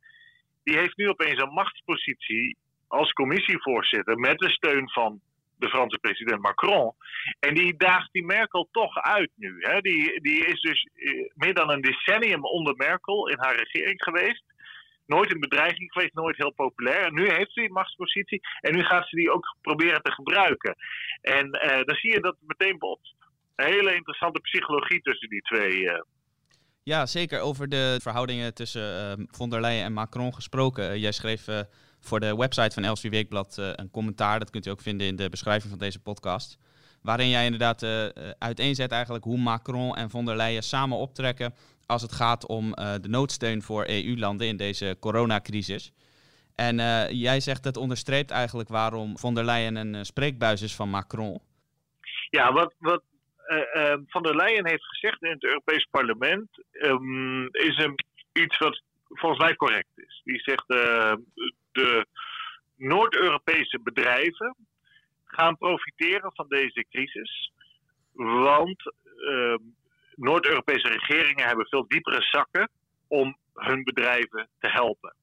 die 0.62 0.76
heeft 0.76 0.96
nu 0.96 1.08
opeens 1.08 1.42
een 1.42 1.52
machtspositie 1.52 2.56
als 2.88 3.12
commissievoorzitter 3.12 4.18
met 4.18 4.38
de 4.38 4.50
steun 4.50 4.90
van 4.90 5.20
de 5.58 5.68
Franse 5.68 5.98
president 5.98 6.40
Macron. 6.40 6.92
En 7.40 7.54
die 7.54 7.76
daagt 7.76 8.12
die 8.12 8.24
Merkel 8.24 8.68
toch 8.72 8.96
uit 8.96 9.30
nu. 9.34 9.56
Hè? 9.58 9.80
Die, 9.80 10.20
die 10.20 10.46
is 10.46 10.60
dus 10.60 10.88
eh, 10.94 11.30
meer 11.34 11.54
dan 11.54 11.70
een 11.70 11.80
decennium 11.80 12.44
onder 12.44 12.76
Merkel 12.76 13.28
in 13.28 13.38
haar 13.38 13.56
regering 13.56 14.02
geweest. 14.02 14.44
Nooit 15.06 15.32
een 15.32 15.40
bedreiging 15.40 15.92
geweest, 15.92 16.14
nooit 16.14 16.36
heel 16.36 16.52
populair. 16.52 17.04
En 17.04 17.14
nu 17.14 17.30
heeft 17.30 17.52
ze 17.52 17.60
die 17.60 17.72
machtspositie 17.72 18.40
en 18.60 18.74
nu 18.74 18.82
gaat 18.82 19.08
ze 19.08 19.16
die 19.16 19.30
ook 19.30 19.56
proberen 19.62 20.02
te 20.02 20.12
gebruiken. 20.12 20.76
En 21.20 21.46
uh, 21.46 21.82
dan 21.84 21.96
zie 21.96 22.12
je 22.12 22.20
dat 22.20 22.36
meteen 22.40 22.78
botst. 22.78 23.14
Een 23.56 23.72
hele 23.72 23.94
interessante 23.94 24.40
psychologie 24.40 25.00
tussen 25.00 25.28
die 25.28 25.40
twee 25.40 25.80
uh, 25.80 26.00
ja, 26.88 27.06
zeker 27.06 27.40
over 27.40 27.68
de 27.68 27.98
verhoudingen 28.02 28.54
tussen 28.54 29.18
uh, 29.18 29.26
von 29.30 29.50
der 29.50 29.60
Leyen 29.60 29.84
en 29.84 29.92
Macron 29.92 30.34
gesproken. 30.34 30.90
Uh, 30.90 30.96
jij 30.96 31.12
schreef 31.12 31.48
uh, 31.48 31.60
voor 32.00 32.20
de 32.20 32.36
website 32.36 32.74
van 32.74 32.84
Elsevier 32.84 33.10
Weekblad 33.10 33.56
een 33.56 33.90
commentaar. 33.90 34.38
Dat 34.38 34.50
kunt 34.50 34.66
u 34.66 34.70
ook 34.70 34.80
vinden 34.80 35.06
in 35.06 35.16
de 35.16 35.28
beschrijving 35.28 35.70
van 35.70 35.78
deze 35.78 35.98
podcast. 35.98 36.58
Waarin 37.02 37.28
jij 37.28 37.44
inderdaad 37.44 37.82
uiteenzet 38.38 38.92
eigenlijk 38.92 39.24
hoe 39.24 39.38
Macron 39.38 39.96
en 39.96 40.10
von 40.10 40.24
der 40.24 40.36
Leyen 40.36 40.62
samen 40.62 40.98
optrekken 40.98 41.54
als 41.86 42.02
het 42.02 42.12
gaat 42.12 42.46
om 42.46 42.70
de 42.74 43.08
noodsteun 43.08 43.62
voor 43.62 43.84
EU-landen 43.88 44.46
in 44.46 44.56
deze 44.56 44.96
coronacrisis. 45.00 45.92
En 46.54 46.76
jij 47.16 47.40
zegt 47.40 47.62
dat 47.62 47.76
onderstreept 47.76 48.30
eigenlijk 48.30 48.68
waarom 48.68 49.18
von 49.18 49.34
der 49.34 49.44
Leyen 49.44 49.76
een 49.76 50.06
spreekbuis 50.06 50.62
is 50.62 50.74
van 50.74 50.90
Macron. 50.90 51.40
Ja, 52.30 52.52
wat, 52.52 52.74
wat 52.78 53.02
uh, 53.48 53.94
Van 54.06 54.22
der 54.22 54.36
Leyen 54.36 54.66
heeft 54.66 54.84
gezegd 54.84 55.22
in 55.22 55.30
het 55.30 55.44
Europees 55.44 55.86
Parlement, 55.90 56.48
um, 56.72 57.48
is 57.50 57.76
hem 57.76 57.94
iets 58.32 58.58
wat 58.58 58.82
volgens 59.08 59.40
mij 59.40 59.56
correct 59.56 59.90
is. 59.94 60.20
Die 60.24 60.40
zegt 60.40 60.64
uh, 60.66 61.14
de 61.72 62.06
Noord-Europese 62.76 63.80
bedrijven 63.82 64.56
gaan 65.24 65.56
profiteren 65.56 66.30
van 66.34 66.48
deze 66.48 66.84
crisis, 66.90 67.52
want 68.12 68.92
uh, 69.16 69.54
Noord-Europese 70.14 70.88
regeringen 70.88 71.46
hebben 71.46 71.68
veel 71.68 71.88
diepere 71.88 72.22
zakken 72.22 72.70
om 73.08 73.36
hun 73.54 73.84
bedrijven 73.84 74.48
te 74.58 74.68
helpen. 74.68 75.14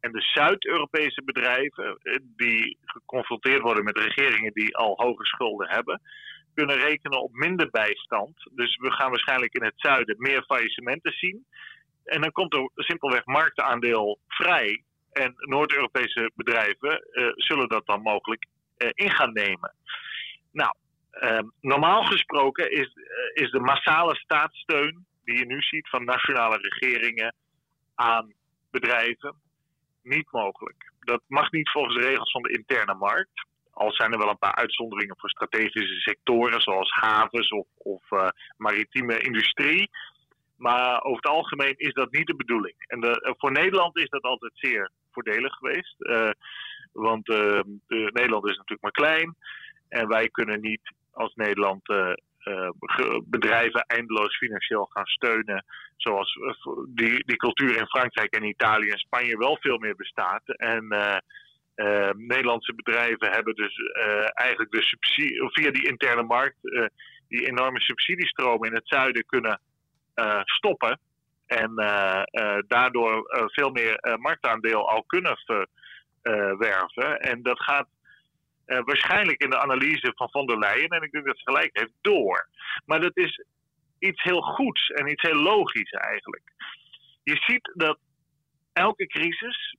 En 0.00 0.12
de 0.12 0.20
Zuid-Europese 0.20 1.22
bedrijven, 1.24 1.98
die 2.36 2.78
geconfronteerd 2.84 3.62
worden 3.62 3.84
met 3.84 3.98
regeringen 3.98 4.52
die 4.52 4.76
al 4.76 4.94
hoge 4.96 5.24
schulden 5.24 5.68
hebben, 5.68 6.00
kunnen 6.56 6.76
rekenen 6.76 7.22
op 7.22 7.32
minder 7.32 7.70
bijstand. 7.70 8.50
Dus 8.54 8.76
we 8.76 8.92
gaan 8.92 9.10
waarschijnlijk 9.10 9.54
in 9.54 9.64
het 9.64 9.74
zuiden 9.76 10.16
meer 10.18 10.42
faillissementen 10.42 11.12
zien. 11.12 11.46
En 12.04 12.20
dan 12.20 12.32
komt 12.32 12.54
er 12.54 12.70
simpelweg 12.74 13.24
marktaandeel 13.24 14.18
vrij. 14.28 14.82
En 15.12 15.34
Noord-Europese 15.36 16.30
bedrijven 16.34 17.08
uh, 17.10 17.32
zullen 17.34 17.68
dat 17.68 17.86
dan 17.86 18.02
mogelijk 18.02 18.46
uh, 18.78 18.88
in 18.92 19.10
gaan 19.10 19.32
nemen. 19.32 19.74
Nou, 20.52 20.74
uh, 21.12 21.38
normaal 21.60 22.04
gesproken 22.04 22.70
is, 22.70 22.94
uh, 22.94 23.44
is 23.44 23.50
de 23.50 23.60
massale 23.60 24.14
staatssteun 24.14 25.06
die 25.24 25.38
je 25.38 25.46
nu 25.46 25.60
ziet 25.60 25.88
van 25.88 26.04
nationale 26.04 26.58
regeringen 26.60 27.34
aan 27.94 28.32
bedrijven 28.70 29.34
niet 30.02 30.30
mogelijk. 30.30 30.92
Dat 31.00 31.22
mag 31.26 31.50
niet 31.50 31.70
volgens 31.70 31.94
de 31.94 32.06
regels 32.06 32.30
van 32.30 32.42
de 32.42 32.52
interne 32.52 32.94
markt. 32.94 33.46
Al 33.76 33.92
zijn 33.92 34.12
er 34.12 34.18
wel 34.18 34.28
een 34.28 34.38
paar 34.38 34.54
uitzonderingen 34.54 35.16
voor 35.18 35.30
strategische 35.30 36.00
sectoren, 36.00 36.60
zoals 36.60 36.90
havens 36.90 37.48
of, 37.48 37.66
of 37.76 38.10
uh, 38.10 38.28
maritieme 38.56 39.18
industrie. 39.18 39.90
Maar 40.56 41.02
over 41.02 41.16
het 41.16 41.32
algemeen 41.32 41.74
is 41.76 41.92
dat 41.92 42.12
niet 42.12 42.26
de 42.26 42.36
bedoeling. 42.36 42.74
En 42.78 43.00
de, 43.00 43.34
voor 43.38 43.52
Nederland 43.52 43.98
is 43.98 44.08
dat 44.08 44.22
altijd 44.22 44.52
zeer 44.54 44.90
voordelig 45.12 45.54
geweest. 45.54 45.94
Uh, 45.98 46.30
want 46.92 47.28
Nederland 47.88 48.48
is 48.48 48.56
natuurlijk 48.56 48.82
maar 48.82 48.90
klein. 48.90 49.36
En 49.88 50.08
wij 50.08 50.28
kunnen 50.28 50.60
niet 50.60 50.92
als 51.12 51.34
Nederland 51.34 51.82
bedrijven 53.24 53.80
eindeloos 53.86 54.36
financieel 54.36 54.84
gaan 54.84 55.06
steunen. 55.06 55.64
Zoals 55.96 56.38
die, 56.88 57.24
die 57.24 57.36
cultuur 57.36 57.76
in 57.76 57.86
Frankrijk 57.86 58.34
en 58.34 58.44
Italië 58.44 58.90
en 58.90 58.98
Spanje 58.98 59.38
wel 59.38 59.56
veel 59.60 59.78
meer 59.78 59.96
bestaat. 59.96 60.42
En 60.46 60.86
uh, 61.76 62.10
Nederlandse 62.10 62.74
bedrijven 62.74 63.30
hebben 63.30 63.54
dus 63.54 63.76
uh, 63.78 64.28
eigenlijk 64.32 64.70
de 64.70 64.82
subsidie, 64.82 65.50
via 65.50 65.70
die 65.70 65.88
interne 65.88 66.22
markt 66.22 66.56
uh, 66.62 66.86
die 67.28 67.46
enorme 67.46 67.80
subsidiestromen 67.80 68.68
in 68.68 68.74
het 68.74 68.88
zuiden 68.88 69.26
kunnen 69.26 69.60
stoppen. 70.44 71.00
En 71.46 71.74
daardoor 72.66 73.24
veel 73.52 73.70
meer 73.70 74.16
marktaandeel 74.20 74.88
al 74.88 75.02
kunnen 75.02 75.36
verwerven. 75.36 77.20
En 77.20 77.42
dat 77.42 77.62
gaat 77.62 77.88
waarschijnlijk 78.64 79.42
in 79.42 79.50
de 79.50 79.58
analyse 79.58 80.12
van 80.14 80.30
von 80.30 80.46
der 80.46 80.58
Leyen, 80.58 80.88
en 80.88 81.02
ik 81.02 81.10
denk 81.10 81.26
dat 81.26 81.36
ze 81.36 81.42
gelijk 81.44 81.70
heeft, 81.72 81.92
door. 82.00 82.48
Maar 82.84 83.00
dat 83.00 83.16
is 83.16 83.44
iets 83.98 84.22
heel 84.22 84.40
goeds 84.40 84.88
en 84.88 85.10
iets 85.10 85.22
heel 85.22 85.42
logisch 85.42 85.90
eigenlijk. 85.90 86.52
Je 87.22 87.36
ziet 87.36 87.70
dat 87.74 87.98
elke 88.72 89.06
crisis 89.06 89.76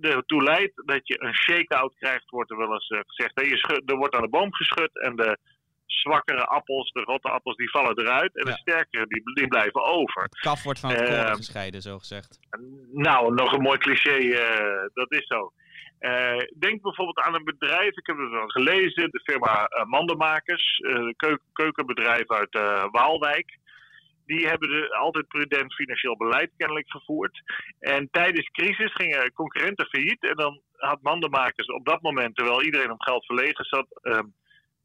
ertoe 0.00 0.42
leidt 0.42 0.82
dat 0.86 1.00
je 1.08 1.22
een 1.22 1.34
shake-out 1.34 1.94
krijgt, 1.98 2.30
wordt 2.30 2.50
er 2.50 2.56
wel 2.56 2.72
eens 2.72 2.90
uh, 2.90 3.00
gezegd. 3.06 3.40
Je 3.50 3.56
schud, 3.56 3.90
er 3.90 3.96
wordt 3.96 4.14
aan 4.14 4.22
de 4.22 4.28
boom 4.28 4.54
geschud 4.54 5.00
en 5.00 5.16
de 5.16 5.38
zwakkere 5.86 6.44
appels, 6.44 6.92
de 6.92 7.00
rotte 7.00 7.28
appels, 7.28 7.56
die 7.56 7.70
vallen 7.70 7.98
eruit. 7.98 8.36
En 8.36 8.46
ja. 8.46 8.52
de 8.52 8.58
sterkere, 8.58 9.06
die, 9.06 9.34
die 9.34 9.48
blijven 9.48 9.82
over. 9.82 10.22
Het 10.22 10.40
kaf 10.40 10.62
wordt 10.62 10.80
van 10.80 10.90
het 10.90 10.98
koren 10.98 11.26
uh, 11.26 11.34
gescheiden, 11.34 11.82
zo 11.82 11.98
gezegd. 11.98 12.38
Nou, 12.92 13.34
nog 13.34 13.52
een 13.52 13.62
mooi 13.62 13.78
cliché, 13.78 14.18
uh, 14.18 14.88
dat 14.94 15.12
is 15.12 15.26
zo. 15.26 15.52
denk 16.58 16.82
bijvoorbeeld 16.82 17.18
aan 17.18 17.34
een 17.34 17.44
bedrijf, 17.44 17.96
ik 17.96 18.06
heb 18.06 18.16
het 18.16 18.30
wel 18.30 18.48
gelezen, 18.48 19.10
de 19.10 19.20
firma 19.24 19.68
Mandenmakers, 19.86 20.78
keuken, 21.16 21.46
keukenbedrijf 21.52 22.30
uit 22.30 22.58
Waalwijk 22.90 23.58
die 24.30 24.46
hebben 24.46 24.68
de, 24.68 24.96
altijd 24.96 25.28
prudent 25.28 25.74
financieel 25.74 26.16
beleid 26.16 26.50
kennelijk 26.56 26.90
gevoerd. 26.90 27.42
En 27.78 28.08
tijdens 28.10 28.50
crisis 28.50 28.92
gingen 28.94 29.32
concurrenten 29.32 29.86
failliet. 29.86 30.22
En 30.22 30.36
dan 30.36 30.60
had 30.76 31.02
mandenmakers 31.02 31.66
op 31.66 31.84
dat 31.84 32.02
moment, 32.02 32.36
terwijl 32.36 32.62
iedereen 32.62 32.90
om 32.90 33.02
geld 33.02 33.26
verlegen 33.26 33.64
zat, 33.64 33.86
uh, 34.02 34.18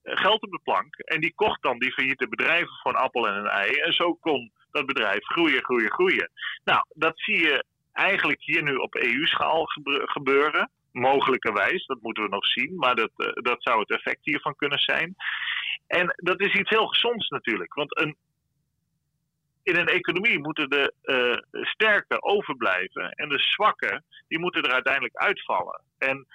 geld 0.03 0.41
op 0.41 0.51
de 0.51 0.60
plank. 0.63 0.95
En 0.95 1.21
die 1.21 1.34
kocht 1.36 1.62
dan 1.62 1.79
die 1.79 1.93
failliete 1.93 2.27
bedrijven 2.27 2.79
voor 2.81 2.93
appel 2.93 3.27
en 3.27 3.36
een 3.36 3.47
ei. 3.47 3.71
En 3.71 3.93
zo 3.93 4.13
kon 4.13 4.51
dat 4.71 4.86
bedrijf 4.86 5.25
groeien, 5.25 5.63
groeien, 5.63 5.91
groeien. 5.91 6.31
Nou, 6.63 6.86
dat 6.93 7.19
zie 7.19 7.39
je 7.39 7.65
eigenlijk 7.91 8.41
hier 8.41 8.63
nu 8.63 8.75
op 8.75 8.95
EU-schaal 8.95 9.65
gebeuren. 10.05 10.69
Mogelijkerwijs, 10.91 11.86
dat 11.86 12.01
moeten 12.01 12.23
we 12.23 12.29
nog 12.29 12.45
zien. 12.45 12.75
Maar 12.75 12.95
dat, 12.95 13.12
uh, 13.17 13.27
dat 13.34 13.63
zou 13.63 13.79
het 13.79 13.91
effect 13.91 14.19
hiervan 14.21 14.55
kunnen 14.55 14.79
zijn. 14.79 15.15
En 15.88 16.13
dat 16.15 16.39
is 16.39 16.53
iets 16.53 16.69
heel 16.69 16.88
gezonds 16.88 17.29
natuurlijk. 17.29 17.73
Want 17.73 17.99
een 17.99 18.15
in 19.65 19.75
een 19.75 19.88
economie 19.88 20.39
moeten 20.39 20.69
de 20.69 20.93
uh, 21.04 21.63
sterke 21.65 22.21
overblijven 22.21 23.12
en 23.12 23.30
de 23.30 23.39
zwakke, 23.39 24.01
die 24.28 24.39
moeten 24.39 24.63
er 24.63 24.73
uiteindelijk 24.73 25.15
uitvallen. 25.15 25.82
En 25.97 26.28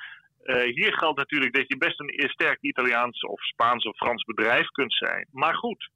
uh, 0.45 0.63
hier 0.63 0.95
geldt 0.95 1.19
natuurlijk 1.19 1.55
dat 1.55 1.69
je 1.69 1.77
best 1.77 2.01
een 2.01 2.29
sterk 2.29 2.59
Italiaans 2.61 3.21
of 3.21 3.43
Spaans 3.43 3.85
of 3.85 3.97
Frans 3.97 4.25
bedrijf 4.25 4.67
kunt 4.69 4.95
zijn. 4.95 5.27
Maar 5.31 5.55
goed, 5.55 5.91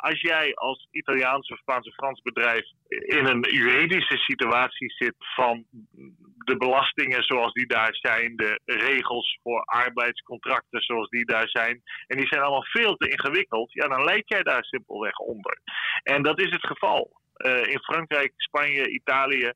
als 0.00 0.20
jij 0.20 0.54
als 0.54 0.88
Italiaans 0.90 1.50
of 1.50 1.58
Spaans 1.58 1.88
of 1.88 1.94
Frans 1.94 2.22
bedrijf 2.22 2.66
in 2.88 3.26
een 3.26 3.44
juridische 3.50 4.16
situatie 4.16 4.92
zit 4.92 5.14
van 5.18 5.64
de 6.48 6.56
belastingen 6.56 7.22
zoals 7.22 7.52
die 7.52 7.66
daar 7.66 7.94
zijn, 7.94 8.36
de 8.36 8.60
regels 8.64 9.38
voor 9.42 9.62
arbeidscontracten 9.64 10.80
zoals 10.80 11.08
die 11.08 11.24
daar 11.24 11.48
zijn, 11.48 11.82
en 12.06 12.16
die 12.16 12.26
zijn 12.26 12.40
allemaal 12.40 12.64
veel 12.64 12.96
te 12.96 13.08
ingewikkeld, 13.08 13.72
ja, 13.72 13.88
dan 13.88 14.04
leid 14.04 14.28
jij 14.28 14.42
daar 14.42 14.64
simpelweg 14.64 15.18
onder. 15.18 15.60
En 16.02 16.22
dat 16.22 16.40
is 16.40 16.50
het 16.50 16.66
geval. 16.66 17.20
Uh, 17.38 17.66
in 17.66 17.78
Frankrijk, 17.78 18.32
Spanje, 18.36 18.88
Italië. 18.88 19.52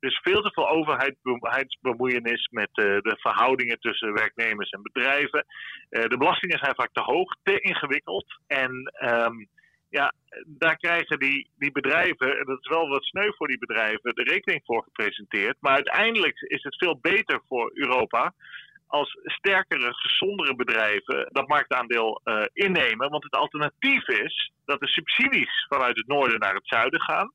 Dus 0.00 0.20
veel 0.22 0.42
te 0.42 0.50
veel 0.52 0.68
overheidsbemoeienis 0.68 2.48
met 2.50 2.68
uh, 2.74 2.84
de 2.84 3.16
verhoudingen 3.18 3.80
tussen 3.80 4.12
werknemers 4.12 4.70
en 4.70 4.82
bedrijven. 4.82 5.46
Uh, 5.90 6.02
de 6.02 6.16
belastingen 6.16 6.58
zijn 6.58 6.74
vaak 6.74 6.90
te 6.92 7.02
hoog, 7.02 7.36
te 7.42 7.60
ingewikkeld. 7.60 8.26
En 8.46 8.92
um, 9.00 9.48
ja, 9.90 10.12
daar 10.46 10.76
krijgen 10.76 11.18
die, 11.18 11.48
die 11.58 11.72
bedrijven, 11.72 12.38
en 12.38 12.44
dat 12.44 12.58
is 12.60 12.68
wel 12.68 12.88
wat 12.88 13.04
sneu 13.04 13.32
voor 13.36 13.48
die 13.48 13.58
bedrijven, 13.58 14.14
de 14.14 14.22
rekening 14.22 14.62
voor 14.64 14.82
gepresenteerd. 14.82 15.56
Maar 15.60 15.74
uiteindelijk 15.74 16.40
is 16.40 16.62
het 16.62 16.76
veel 16.76 16.98
beter 17.00 17.40
voor 17.48 17.70
Europa 17.74 18.34
als 18.86 19.18
sterkere, 19.24 19.94
gezondere 19.94 20.54
bedrijven 20.54 21.28
dat 21.32 21.48
marktaandeel 21.48 22.20
uh, 22.24 22.42
innemen. 22.52 23.10
Want 23.10 23.24
het 23.24 23.36
alternatief 23.36 24.08
is 24.08 24.52
dat 24.64 24.80
de 24.80 24.88
subsidies 24.88 25.66
vanuit 25.68 25.96
het 25.96 26.06
noorden 26.06 26.38
naar 26.38 26.54
het 26.54 26.66
zuiden 26.68 27.00
gaan. 27.00 27.32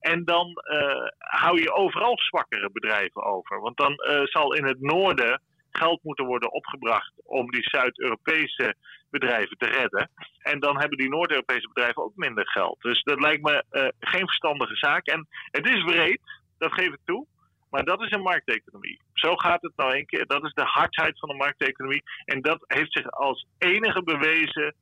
En 0.00 0.24
dan 0.24 0.46
uh, 0.48 1.06
hou 1.18 1.60
je 1.60 1.72
overal 1.72 2.18
zwakkere 2.18 2.70
bedrijven 2.72 3.22
over. 3.22 3.60
Want 3.60 3.76
dan 3.76 3.92
uh, 3.92 4.20
zal 4.24 4.54
in 4.54 4.64
het 4.64 4.80
noorden 4.80 5.40
geld 5.70 6.02
moeten 6.02 6.26
worden 6.26 6.52
opgebracht 6.52 7.12
om 7.24 7.50
die 7.50 7.68
Zuid-Europese 7.68 8.74
bedrijven 9.10 9.56
te 9.56 9.66
redden. 9.66 10.10
En 10.38 10.60
dan 10.60 10.78
hebben 10.78 10.98
die 10.98 11.08
Noord-Europese 11.08 11.68
bedrijven 11.68 12.02
ook 12.02 12.16
minder 12.16 12.48
geld. 12.48 12.80
Dus 12.80 13.02
dat 13.02 13.20
lijkt 13.20 13.42
me 13.42 13.64
uh, 13.70 13.88
geen 13.98 14.26
verstandige 14.26 14.76
zaak. 14.76 15.06
En 15.06 15.28
het 15.50 15.68
is 15.68 15.84
breed, 15.84 16.20
dat 16.58 16.72
geef 16.72 16.88
ik 16.88 17.00
toe. 17.04 17.26
Maar 17.70 17.84
dat 17.84 18.02
is 18.02 18.10
een 18.10 18.22
markteconomie. 18.22 19.00
Zo 19.12 19.36
gaat 19.36 19.62
het 19.62 19.72
nou 19.76 19.96
een 19.96 20.06
keer. 20.06 20.26
Dat 20.26 20.44
is 20.44 20.52
de 20.52 20.64
hardheid 20.64 21.18
van 21.18 21.28
de 21.28 21.34
markteconomie. 21.34 22.02
En 22.24 22.40
dat 22.40 22.64
heeft 22.66 22.92
zich 22.92 23.10
als 23.10 23.46
enige 23.58 24.02
bewezen 24.02 24.74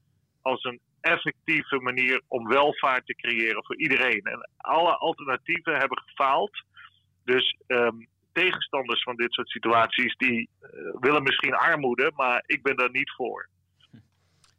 als 0.42 0.64
een 0.64 0.80
effectieve 1.00 1.80
manier 1.80 2.20
om 2.28 2.48
welvaart 2.48 3.06
te 3.06 3.14
creëren 3.14 3.64
voor 3.64 3.76
iedereen. 3.76 4.22
En 4.22 4.50
alle 4.56 4.96
alternatieven 4.96 5.78
hebben 5.78 5.98
gefaald. 5.98 6.64
Dus 7.24 7.56
um, 7.66 8.08
tegenstanders 8.32 9.02
van 9.02 9.16
dit 9.16 9.32
soort 9.32 9.48
situaties, 9.48 10.16
die 10.16 10.48
uh, 10.60 10.68
willen 11.00 11.22
misschien 11.22 11.54
armoede, 11.54 12.12
maar 12.14 12.42
ik 12.46 12.62
ben 12.62 12.76
daar 12.76 12.90
niet 12.90 13.12
voor. 13.16 13.48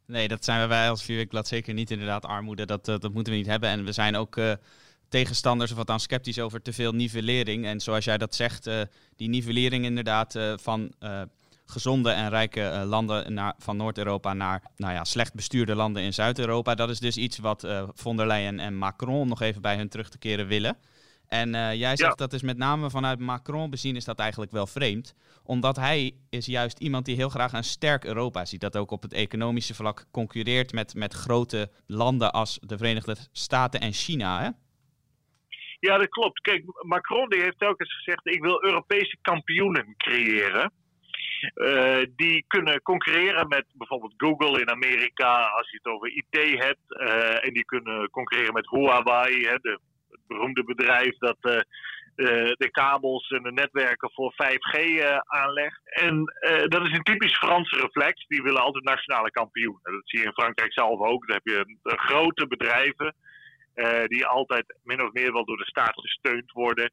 Nee, 0.08 0.28
dat 0.28 0.44
zijn 0.44 0.68
wij 0.68 0.90
als 0.90 1.02
Vierweekblad 1.02 1.48
zeker 1.48 1.74
niet 1.74 1.90
inderdaad 1.90 2.24
armoede. 2.24 2.66
Dat, 2.66 2.88
uh, 2.88 2.98
dat 2.98 3.12
moeten 3.12 3.32
we 3.32 3.38
niet 3.38 3.48
hebben. 3.48 3.68
En 3.68 3.84
we 3.84 3.92
zijn 3.92 4.16
ook 4.16 4.36
uh, 4.36 4.52
tegenstanders 5.08 5.70
of 5.70 5.76
wat 5.76 5.86
dan 5.86 6.00
sceptisch 6.00 6.38
over 6.38 6.62
te 6.62 6.72
veel 6.72 6.92
nivellering. 6.92 7.66
En 7.66 7.80
zoals 7.80 8.04
jij 8.04 8.18
dat 8.18 8.34
zegt, 8.34 8.70
die 9.16 9.28
nivellering 9.28 9.84
inderdaad 9.84 10.38
van 10.56 10.92
gezonde 11.66 12.10
en 12.10 12.28
rijke 12.28 12.82
landen 12.86 13.32
naar, 13.32 13.54
van 13.58 13.76
Noord-Europa 13.76 14.32
naar 14.32 14.62
nou 14.76 14.92
ja, 14.92 15.04
slecht 15.04 15.34
bestuurde 15.34 15.74
landen 15.74 16.02
in 16.02 16.14
Zuid-Europa. 16.14 16.74
Dat 16.74 16.90
is 16.90 16.98
dus 16.98 17.16
iets 17.16 17.38
wat 17.38 17.66
von 17.94 18.16
der 18.16 18.26
Leyen 18.26 18.60
en 18.60 18.76
Macron 18.76 19.28
nog 19.28 19.40
even 19.40 19.62
bij 19.62 19.76
hun 19.76 19.88
terug 19.88 20.08
te 20.08 20.18
keren 20.18 20.46
willen. 20.46 20.76
En 21.28 21.54
uh, 21.54 21.74
jij 21.74 21.96
zegt 21.96 22.18
ja. 22.18 22.26
dat 22.26 22.32
is 22.32 22.42
met 22.42 22.56
name 22.56 22.90
vanuit 22.90 23.18
Macron 23.18 23.70
bezien 23.70 23.96
is 23.96 24.04
dat 24.04 24.18
eigenlijk 24.18 24.52
wel 24.52 24.66
vreemd. 24.66 25.14
Omdat 25.44 25.76
hij 25.76 26.12
is 26.30 26.46
juist 26.46 26.78
iemand 26.78 27.04
die 27.04 27.16
heel 27.16 27.28
graag 27.28 27.52
een 27.52 27.64
sterk 27.64 28.04
Europa 28.04 28.44
ziet. 28.44 28.60
Dat 28.60 28.76
ook 28.76 28.90
op 28.90 29.02
het 29.02 29.12
economische 29.12 29.74
vlak 29.74 30.04
concurreert 30.10 30.72
met, 30.72 30.94
met 30.94 31.14
grote 31.14 31.70
landen 31.86 32.32
als 32.32 32.58
de 32.62 32.76
Verenigde 32.76 33.16
Staten 33.32 33.80
en 33.80 33.92
China. 33.92 34.40
Hè? 34.40 34.48
Ja, 35.80 35.98
dat 35.98 36.08
klopt. 36.08 36.40
Kijk, 36.40 36.64
Macron 36.82 37.28
die 37.28 37.42
heeft 37.42 37.58
telkens 37.58 37.94
gezegd: 37.94 38.26
ik 38.26 38.42
wil 38.42 38.64
Europese 38.64 39.16
kampioenen 39.22 39.94
creëren. 39.96 40.72
Uh, 41.54 42.02
die 42.16 42.44
kunnen 42.48 42.82
concurreren 42.82 43.48
met 43.48 43.64
bijvoorbeeld 43.72 44.14
Google 44.16 44.60
in 44.60 44.70
Amerika 44.70 45.40
als 45.42 45.70
je 45.70 45.76
het 45.82 45.92
over 45.92 46.08
IT 46.08 46.62
hebt. 46.62 46.80
Uh, 46.88 47.44
en 47.46 47.52
die 47.52 47.64
kunnen 47.64 48.10
concurreren 48.10 48.52
met 48.52 48.68
Huawei, 48.70 49.46
hè, 49.46 49.56
de 49.56 49.78
beroemde 50.28 50.64
bedrijf 50.64 51.18
dat 51.18 51.36
uh, 51.40 51.60
de 52.52 52.68
kabels 52.70 53.28
en 53.28 53.42
de 53.42 53.52
netwerken 53.52 54.10
voor 54.12 54.32
5G 54.32 55.02
aanlegt. 55.26 55.80
En 55.84 56.24
dat 56.68 56.82
is 56.86 56.92
een 56.92 57.02
typisch 57.02 57.36
Franse 57.36 57.76
reflex. 57.80 58.26
Die 58.26 58.42
willen 58.42 58.62
altijd 58.62 58.84
nationale 58.84 59.30
kampioenen. 59.30 59.80
Dat 59.82 60.02
zie 60.04 60.18
je 60.18 60.24
in 60.24 60.32
Frankrijk 60.32 60.72
zelf 60.72 61.00
ook. 61.00 61.26
Dan 61.26 61.40
heb 61.42 61.46
je 61.46 61.76
grote 61.82 62.46
bedrijven 62.46 63.14
die 64.06 64.26
altijd 64.26 64.78
min 64.82 65.02
of 65.02 65.12
meer 65.12 65.32
wel 65.32 65.44
door 65.44 65.56
de 65.56 65.64
staat 65.64 65.94
gesteund 65.94 66.52
worden 66.52 66.92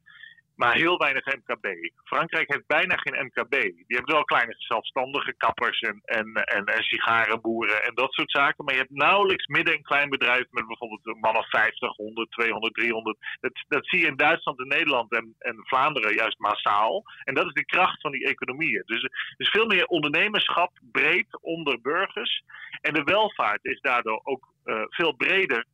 maar 0.56 0.74
heel 0.74 0.98
weinig 0.98 1.26
MKB. 1.26 1.68
Frankrijk 2.04 2.52
heeft 2.52 2.68
bijna 2.68 2.96
geen 2.98 3.26
MKB. 3.26 3.52
Die 3.62 3.96
hebben 3.96 4.13
wel 4.13 4.24
kleine 4.24 4.56
zelfstandige 4.58 5.34
kappers 5.38 5.80
en, 5.80 6.02
en, 6.06 6.34
en, 6.34 6.65
en 6.65 6.84
sigarenboeren 6.84 7.84
en 7.84 7.96
dat 7.96 8.13
soort 8.13 8.32
zaken. 8.32 8.65
Maar 8.65 8.74
je 8.74 8.80
hebt 8.80 8.94
nauwelijks 8.94 9.48
midden- 9.48 9.74
en 9.74 9.82
kleinbedrijven 9.82 10.48
met 10.52 10.68
bijvoorbeeld 10.68 11.06
een 11.06 11.20
man 11.20 11.38
of 11.38 11.50
50, 11.50 11.96
100, 11.96 12.32
200, 12.32 12.74
300. 12.74 13.18
Dat, 13.39 13.52
dat 13.68 13.88
zie 13.88 14.00
je 14.00 14.08
in 14.08 14.15
Duitsland 14.15 14.60
en 14.60 14.68
Nederland 14.68 15.12
en, 15.12 15.36
en 15.39 15.56
Vlaanderen 15.65 16.15
juist 16.15 16.39
massaal. 16.39 17.04
En 17.24 17.34
dat 17.34 17.46
is 17.46 17.54
de 17.54 17.65
kracht 17.65 18.02
van 18.02 18.12
die 18.12 18.28
economieën. 18.28 18.84
Dus, 18.86 19.02
dus 19.38 19.50
veel 19.50 19.65
meer 19.65 19.86
ondernemerschap 19.86 20.72
breed 20.91 21.41
onder 21.41 21.82
burgers. 21.82 22.44
En 22.82 22.94
de 22.94 23.04
welvaart 23.04 23.65
is 23.65 23.82
daardoor 23.82 24.20
ook 24.24 24.54
uh, 24.65 24.82
veel 24.89 25.13
breder 25.13 25.65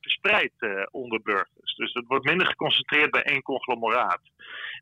verspreid 0.00 0.52
uh, 0.58 0.86
onder 0.90 1.22
burgers. 1.22 1.74
Dus 1.76 1.92
het 1.92 2.06
wordt 2.06 2.24
minder 2.24 2.46
geconcentreerd 2.46 3.10
bij 3.10 3.22
één 3.22 3.42
conglomeraat. 3.42 4.20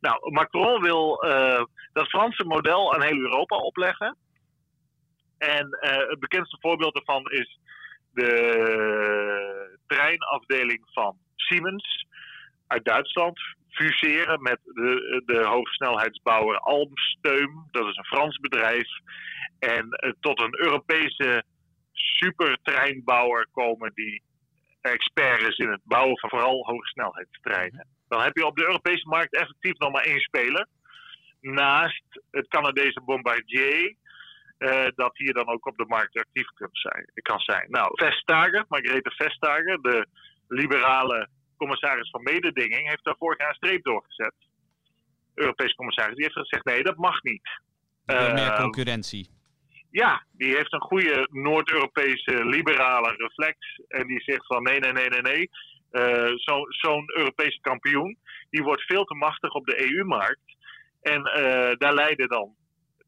Nou, 0.01 0.33
Macron 0.33 0.81
wil 0.81 1.25
uh, 1.25 1.65
dat 1.93 2.09
Franse 2.09 2.45
model 2.45 2.95
aan 2.95 3.03
heel 3.03 3.19
Europa 3.19 3.57
opleggen. 3.57 4.17
En 5.39 5.79
uh, 5.81 5.91
het 6.09 6.21
bekendste 6.21 6.57
voorbeeld 6.61 6.95
daarvan 6.95 7.31
is 7.31 7.59
de 8.13 9.79
treinafdeling 9.87 10.89
van 10.93 11.17
Siemens 11.37 12.07
uit 12.67 12.85
Duitsland. 12.85 13.41
Fuseren 13.71 14.43
met 14.43 14.59
de, 14.65 15.23
de 15.27 15.45
hogesnelheidsbouwer 15.45 16.59
Alstom. 16.59 17.69
Dat 17.71 17.87
is 17.87 17.97
een 17.97 18.05
Frans 18.05 18.39
bedrijf. 18.39 18.89
En 19.59 19.89
tot 20.21 20.41
een 20.41 20.61
Europese 20.61 21.43
supertreinbouwer 21.93 23.49
komen 23.53 23.93
die 23.95 24.23
expert 24.91 25.43
is 25.43 25.57
in 25.57 25.71
het 25.71 25.81
bouwen 25.85 26.19
van 26.19 26.31
vooral 26.31 26.65
hogesnelheidstreinen. 26.65 27.87
Dan 28.09 28.23
heb 28.23 28.37
je 28.37 28.47
op 28.47 28.57
de 28.57 28.67
Europese 28.67 29.09
markt 29.09 29.35
effectief 29.35 29.79
nog 29.79 29.93
maar 29.93 30.03
één 30.05 30.21
speler. 30.21 30.67
Naast 31.41 32.05
het 32.31 32.49
Canadese 32.49 33.01
Bombardier, 33.05 33.95
uh, 34.59 34.87
dat 34.95 35.17
hier 35.17 35.33
dan 35.33 35.49
ook 35.49 35.67
op 35.67 35.77
de 35.77 35.85
markt 35.89 36.19
actief 36.19 36.47
kan 36.55 36.69
zijn. 36.73 37.11
Kan 37.15 37.39
zijn. 37.39 37.67
Nou, 37.71 37.91
Vestager, 37.95 38.65
Margrethe 38.69 39.11
Vestager, 39.11 39.83
de 39.83 40.07
liberale 40.49 41.29
commissaris 41.57 42.11
van 42.11 42.23
mededinging, 42.23 42.89
heeft 42.89 43.05
daar 43.05 43.17
vorig 43.19 43.39
jaar 43.39 43.49
een 43.49 43.55
streep 43.55 43.85
doorgezet. 43.85 44.35
Europese 45.35 45.75
commissaris, 45.75 46.15
die 46.15 46.25
heeft 46.25 46.39
gezegd: 46.39 46.65
nee, 46.65 46.83
dat 46.83 46.97
mag 46.97 47.23
niet. 47.23 47.61
Uh, 48.07 48.35
meer 48.35 48.53
concurrentie. 48.53 49.38
Ja, 49.91 50.25
die 50.33 50.55
heeft 50.55 50.73
een 50.73 50.81
goede 50.81 51.29
Noord-Europese 51.31 52.45
liberale 52.45 53.15
reflex. 53.17 53.81
En 53.89 54.07
die 54.07 54.23
zegt 54.23 54.47
van 54.47 54.63
nee, 54.63 54.79
nee, 54.79 54.93
nee, 54.93 55.09
nee, 55.09 55.21
nee. 55.21 55.51
Uh, 55.93 56.33
Zo'n 56.35 56.67
zo 56.69 57.03
Europese 57.07 57.61
kampioen, 57.61 58.19
die 58.51 58.63
wordt 58.63 58.83
veel 58.83 59.05
te 59.05 59.15
machtig 59.15 59.53
op 59.53 59.67
de 59.67 59.91
EU-markt. 59.91 60.57
En 61.03 61.21
uh, 61.21 61.71
daar 61.79 61.95
leiden 61.95 62.29
dan 62.29 62.55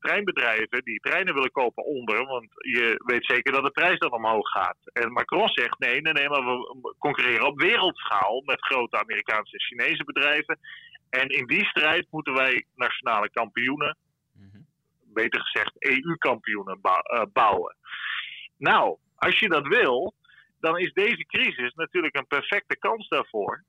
treinbedrijven 0.01 0.85
die 0.85 1.01
treinen 1.01 1.35
willen 1.35 1.51
kopen 1.51 1.85
onder. 1.85 2.27
Want 2.27 2.49
je 2.51 3.03
weet 3.07 3.25
zeker 3.25 3.53
dat 3.53 3.65
de 3.65 3.71
prijs 3.71 3.99
dan 3.99 4.13
omhoog 4.13 4.49
gaat. 4.49 4.77
En 4.93 5.13
Macron 5.13 5.49
zegt 5.49 5.79
nee, 5.79 6.01
nee, 6.01 6.13
nee, 6.13 6.29
maar 6.29 6.45
we 6.45 6.95
concurreren 6.99 7.47
op 7.47 7.61
wereldschaal 7.61 8.43
met 8.45 8.65
grote 8.65 8.99
Amerikaanse 8.99 9.53
en 9.53 9.65
Chinese 9.65 10.05
bedrijven. 10.05 10.59
En 11.11 11.29
in 11.29 11.47
die 11.47 11.65
strijd 11.65 12.07
moeten 12.11 12.35
wij 12.35 12.65
nationale 12.75 13.31
kampioenen 13.31 13.97
beter 15.13 15.41
gezegd 15.41 15.73
EU-kampioenen 15.79 16.81
bouwen. 17.33 17.77
Nou, 18.57 18.97
als 19.17 19.39
je 19.39 19.49
dat 19.49 19.67
wil, 19.67 20.15
dan 20.61 20.79
is 20.79 20.93
deze 20.93 21.27
crisis 21.27 21.75
natuurlijk 21.75 22.17
een 22.17 22.27
perfecte 22.27 22.79
kans 22.79 23.09
daarvoor. 23.09 23.65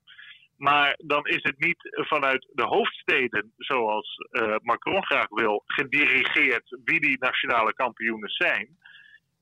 Maar 0.56 0.94
dan 1.04 1.26
is 1.26 1.42
het 1.42 1.58
niet 1.58 1.78
vanuit 1.92 2.48
de 2.52 2.64
hoofdsteden, 2.64 3.52
zoals 3.56 4.26
uh, 4.30 4.56
Macron 4.62 5.04
graag 5.04 5.28
wil, 5.28 5.62
gedirigeerd 5.66 6.76
wie 6.84 7.00
die 7.00 7.18
nationale 7.18 7.74
kampioenen 7.74 8.30
zijn. 8.30 8.78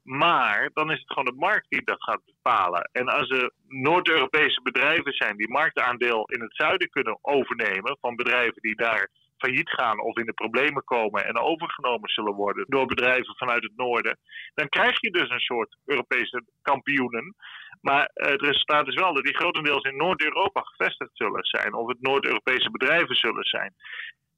Maar 0.03 0.71
dan 0.75 0.91
is 0.91 0.99
het 0.99 1.09
gewoon 1.13 1.25
de 1.35 1.47
markt 1.47 1.67
die 1.69 1.85
dat 1.85 2.03
gaat 2.03 2.25
bepalen. 2.25 2.91
En 2.93 3.09
als 3.09 3.31
er 3.31 3.53
Noord-Europese 3.69 4.63
bedrijven 4.63 5.13
zijn 5.13 5.37
die 5.37 5.51
marktaandeel 5.51 6.25
in 6.25 6.41
het 6.41 6.57
zuiden 6.57 6.91
kunnen 6.91 7.19
overnemen, 7.23 7.97
van 8.01 8.17
bedrijven 8.17 8.63
die 8.63 8.77
daar 8.77 9.09
failliet 9.41 9.71
gaan 9.71 10.01
of 10.01 10.17
in 10.17 10.27
de 10.27 10.33
problemen 10.33 10.85
komen 10.85 11.27
en 11.27 11.39
overgenomen 11.39 12.09
zullen 12.09 12.35
worden 12.35 12.65
door 12.69 12.87
bedrijven 12.87 13.37
vanuit 13.37 13.63
het 13.63 13.77
noorden, 13.77 14.19
dan 14.55 14.69
krijg 14.69 15.01
je 15.01 15.11
dus 15.11 15.31
een 15.31 15.41
soort 15.41 15.77
Europese 15.85 16.45
kampioenen. 16.63 17.35
Maar 17.81 18.11
het 18.15 18.41
resultaat 18.41 18.87
is 18.89 18.95
wel 18.95 19.15
dat 19.15 19.25
die 19.25 19.37
grotendeels 19.37 19.85
in 19.85 19.97
Noord-Europa 19.97 20.61
gevestigd 20.61 21.11
zullen 21.13 21.45
zijn 21.45 21.75
of 21.75 21.89
het 21.89 22.01
Noord-Europese 22.01 22.71
bedrijven 22.71 23.17
zullen 23.17 23.45
zijn. 23.45 23.75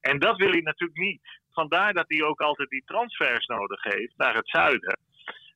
En 0.01 0.19
dat 0.19 0.37
wil 0.37 0.51
hij 0.51 0.61
natuurlijk 0.61 0.99
niet. 0.99 1.41
Vandaar 1.51 1.93
dat 1.93 2.05
hij 2.09 2.23
ook 2.23 2.41
altijd 2.41 2.69
die 2.69 2.85
transfers 2.87 3.47
nodig 3.47 3.83
heeft 3.83 4.17
naar 4.17 4.35
het 4.35 4.49
zuiden. 4.49 4.99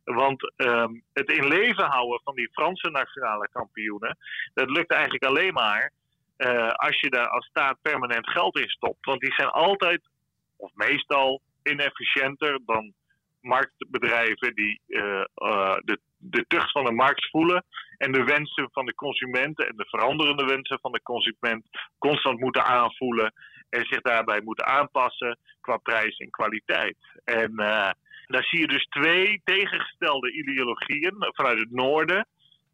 Want 0.05 0.53
um, 0.57 1.03
het 1.13 1.31
in 1.31 1.49
leven 1.49 1.85
houden 1.85 2.21
van 2.25 2.35
die 2.35 2.49
Franse 2.53 2.91
nationale 2.91 3.49
kampioenen, 3.53 4.17
dat 4.55 4.71
lukt 4.71 4.93
eigenlijk 4.93 5.25
alleen 5.25 5.53
maar 5.53 5.93
uh, 6.38 6.70
als 6.70 7.01
je 7.01 7.11
daar 7.11 7.29
als 7.29 7.46
staat 7.46 7.79
permanent 7.83 8.31
geld 8.31 8.59
in 8.59 8.68
stopt. 8.68 9.05
Want 9.05 9.20
die 9.20 9.33
zijn 9.33 9.49
altijd, 9.49 10.01
of 10.57 10.70
meestal, 10.75 11.40
inefficiënter 11.62 12.59
dan 12.64 12.92
marktbedrijven 13.40 14.55
die 14.55 14.81
uh, 14.87 15.25
uh, 15.35 15.77
de, 15.85 15.99
de 16.16 16.44
tucht 16.49 16.70
van 16.70 16.85
de 16.85 16.92
markt 16.92 17.31
voelen 17.31 17.64
en 17.96 18.12
de 18.12 18.25
wensen 18.25 18.68
van 18.72 18.87
de 18.87 18.94
consumenten 18.94 19.68
en 19.68 19.77
de 19.77 19.87
veranderende 19.88 20.44
wensen 20.44 20.79
van 20.81 20.92
de 20.92 21.03
consument 21.03 21.64
constant 21.99 22.40
moeten 22.40 22.64
aanvoelen 22.64 23.33
en 23.68 23.85
zich 23.85 24.01
daarbij 24.01 24.40
moeten 24.40 24.66
aanpassen 24.66 25.38
qua 25.61 25.77
prijs 25.77 26.16
en 26.16 26.31
kwaliteit. 26.31 26.96
En 27.25 27.53
daar 28.27 28.44
zie 28.44 28.61
je 28.61 28.66
dus 28.66 28.85
twee 28.85 29.40
tegengestelde 29.44 30.33
ideologieën 30.33 31.14
vanuit 31.18 31.59
het 31.59 31.70
noorden, 31.70 32.27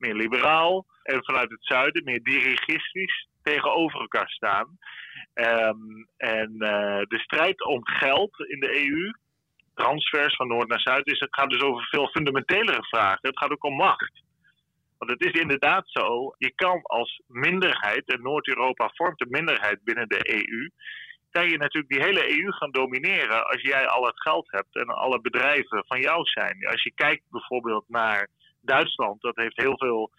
meer 0.03 0.15
liberaal, 0.15 0.87
en 1.03 1.25
vanuit 1.25 1.51
het 1.51 1.65
zuiden, 1.65 2.05
meer 2.05 2.23
dirigistisch, 2.23 3.29
tegenover 3.43 4.01
elkaar 4.01 4.29
staan. 4.29 4.79
Um, 5.35 6.09
en 6.17 6.53
uh, 6.53 7.03
de 7.09 7.19
strijd 7.19 7.65
om 7.65 7.87
geld 7.87 8.39
in 8.39 8.61
de 8.61 8.87
EU, 8.87 9.13
transfers 9.75 10.37
van 10.37 10.49
Noord 10.49 10.69
naar 10.69 10.81
Zuid, 10.81 11.07
is, 11.07 11.21
het 11.21 11.35
gaat 11.35 11.51
dus 11.51 11.63
over 11.63 11.85
veel 11.85 12.09
fundamentelere 12.09 12.85
vragen. 12.85 13.19
Het 13.29 13.39
gaat 13.39 13.51
ook 13.51 13.65
om 13.65 13.77
macht. 13.77 14.23
Want 14.99 15.11
het 15.11 15.25
is 15.25 15.41
inderdaad 15.41 15.83
zo, 15.87 16.35
je 16.39 16.53
kan 16.55 16.83
als 16.83 17.23
minderheid, 17.27 18.13
en 18.13 18.23
Noord-Europa 18.23 18.91
vormt 18.95 19.21
een 19.21 19.31
minderheid 19.31 19.85
binnen 19.85 20.09
de 20.09 20.35
EU, 20.35 20.71
kan 21.31 21.49
je 21.49 21.57
natuurlijk 21.57 21.93
die 21.93 22.03
hele 22.03 22.39
EU 22.39 22.53
gaan 22.53 22.71
domineren 22.71 23.47
als 23.47 23.63
jij 23.63 23.87
al 23.87 24.07
het 24.07 24.21
geld 24.21 24.51
hebt 24.51 24.77
en 24.77 24.87
alle 24.87 25.21
bedrijven 25.21 25.85
van 25.87 26.01
jou 26.01 26.25
zijn. 26.25 26.67
Als 26.67 26.83
je 26.83 26.93
kijkt 26.95 27.23
bijvoorbeeld 27.31 27.85
naar 27.89 28.29
Duitsland, 28.63 29.21
dat 29.21 29.37
heeft 29.37 29.57
heel 29.57 29.79
veel 29.79 30.11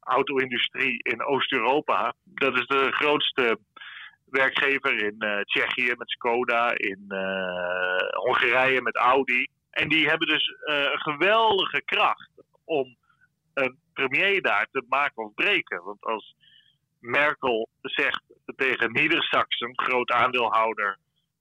auto-industrie 0.00 1.02
in 1.02 1.24
Oost-Europa. 1.24 2.14
Dat 2.24 2.58
is 2.58 2.66
de 2.66 2.92
grootste 2.92 3.58
werkgever 4.24 4.98
in 4.98 5.14
uh, 5.18 5.40
Tsjechië 5.40 5.94
met 5.96 6.10
Skoda, 6.10 6.72
in 6.76 7.04
uh, 7.08 7.98
Hongarije 8.10 8.82
met 8.82 8.96
Audi. 8.96 9.46
En 9.70 9.88
die 9.88 10.08
hebben 10.08 10.28
dus 10.28 10.48
uh, 10.48 10.76
een 10.76 11.00
geweldige 11.00 11.82
kracht 11.84 12.30
om 12.64 12.96
een 13.54 13.78
premier 13.92 14.42
daar 14.42 14.66
te 14.72 14.84
maken 14.88 15.24
of 15.24 15.34
breken. 15.34 15.82
Want 15.82 16.04
als 16.04 16.34
Merkel 17.00 17.68
zegt 17.82 18.22
tegen 18.56 18.92
Niedersachsen, 18.92 19.80
groot 19.80 20.10
aandeelhouder 20.10 20.98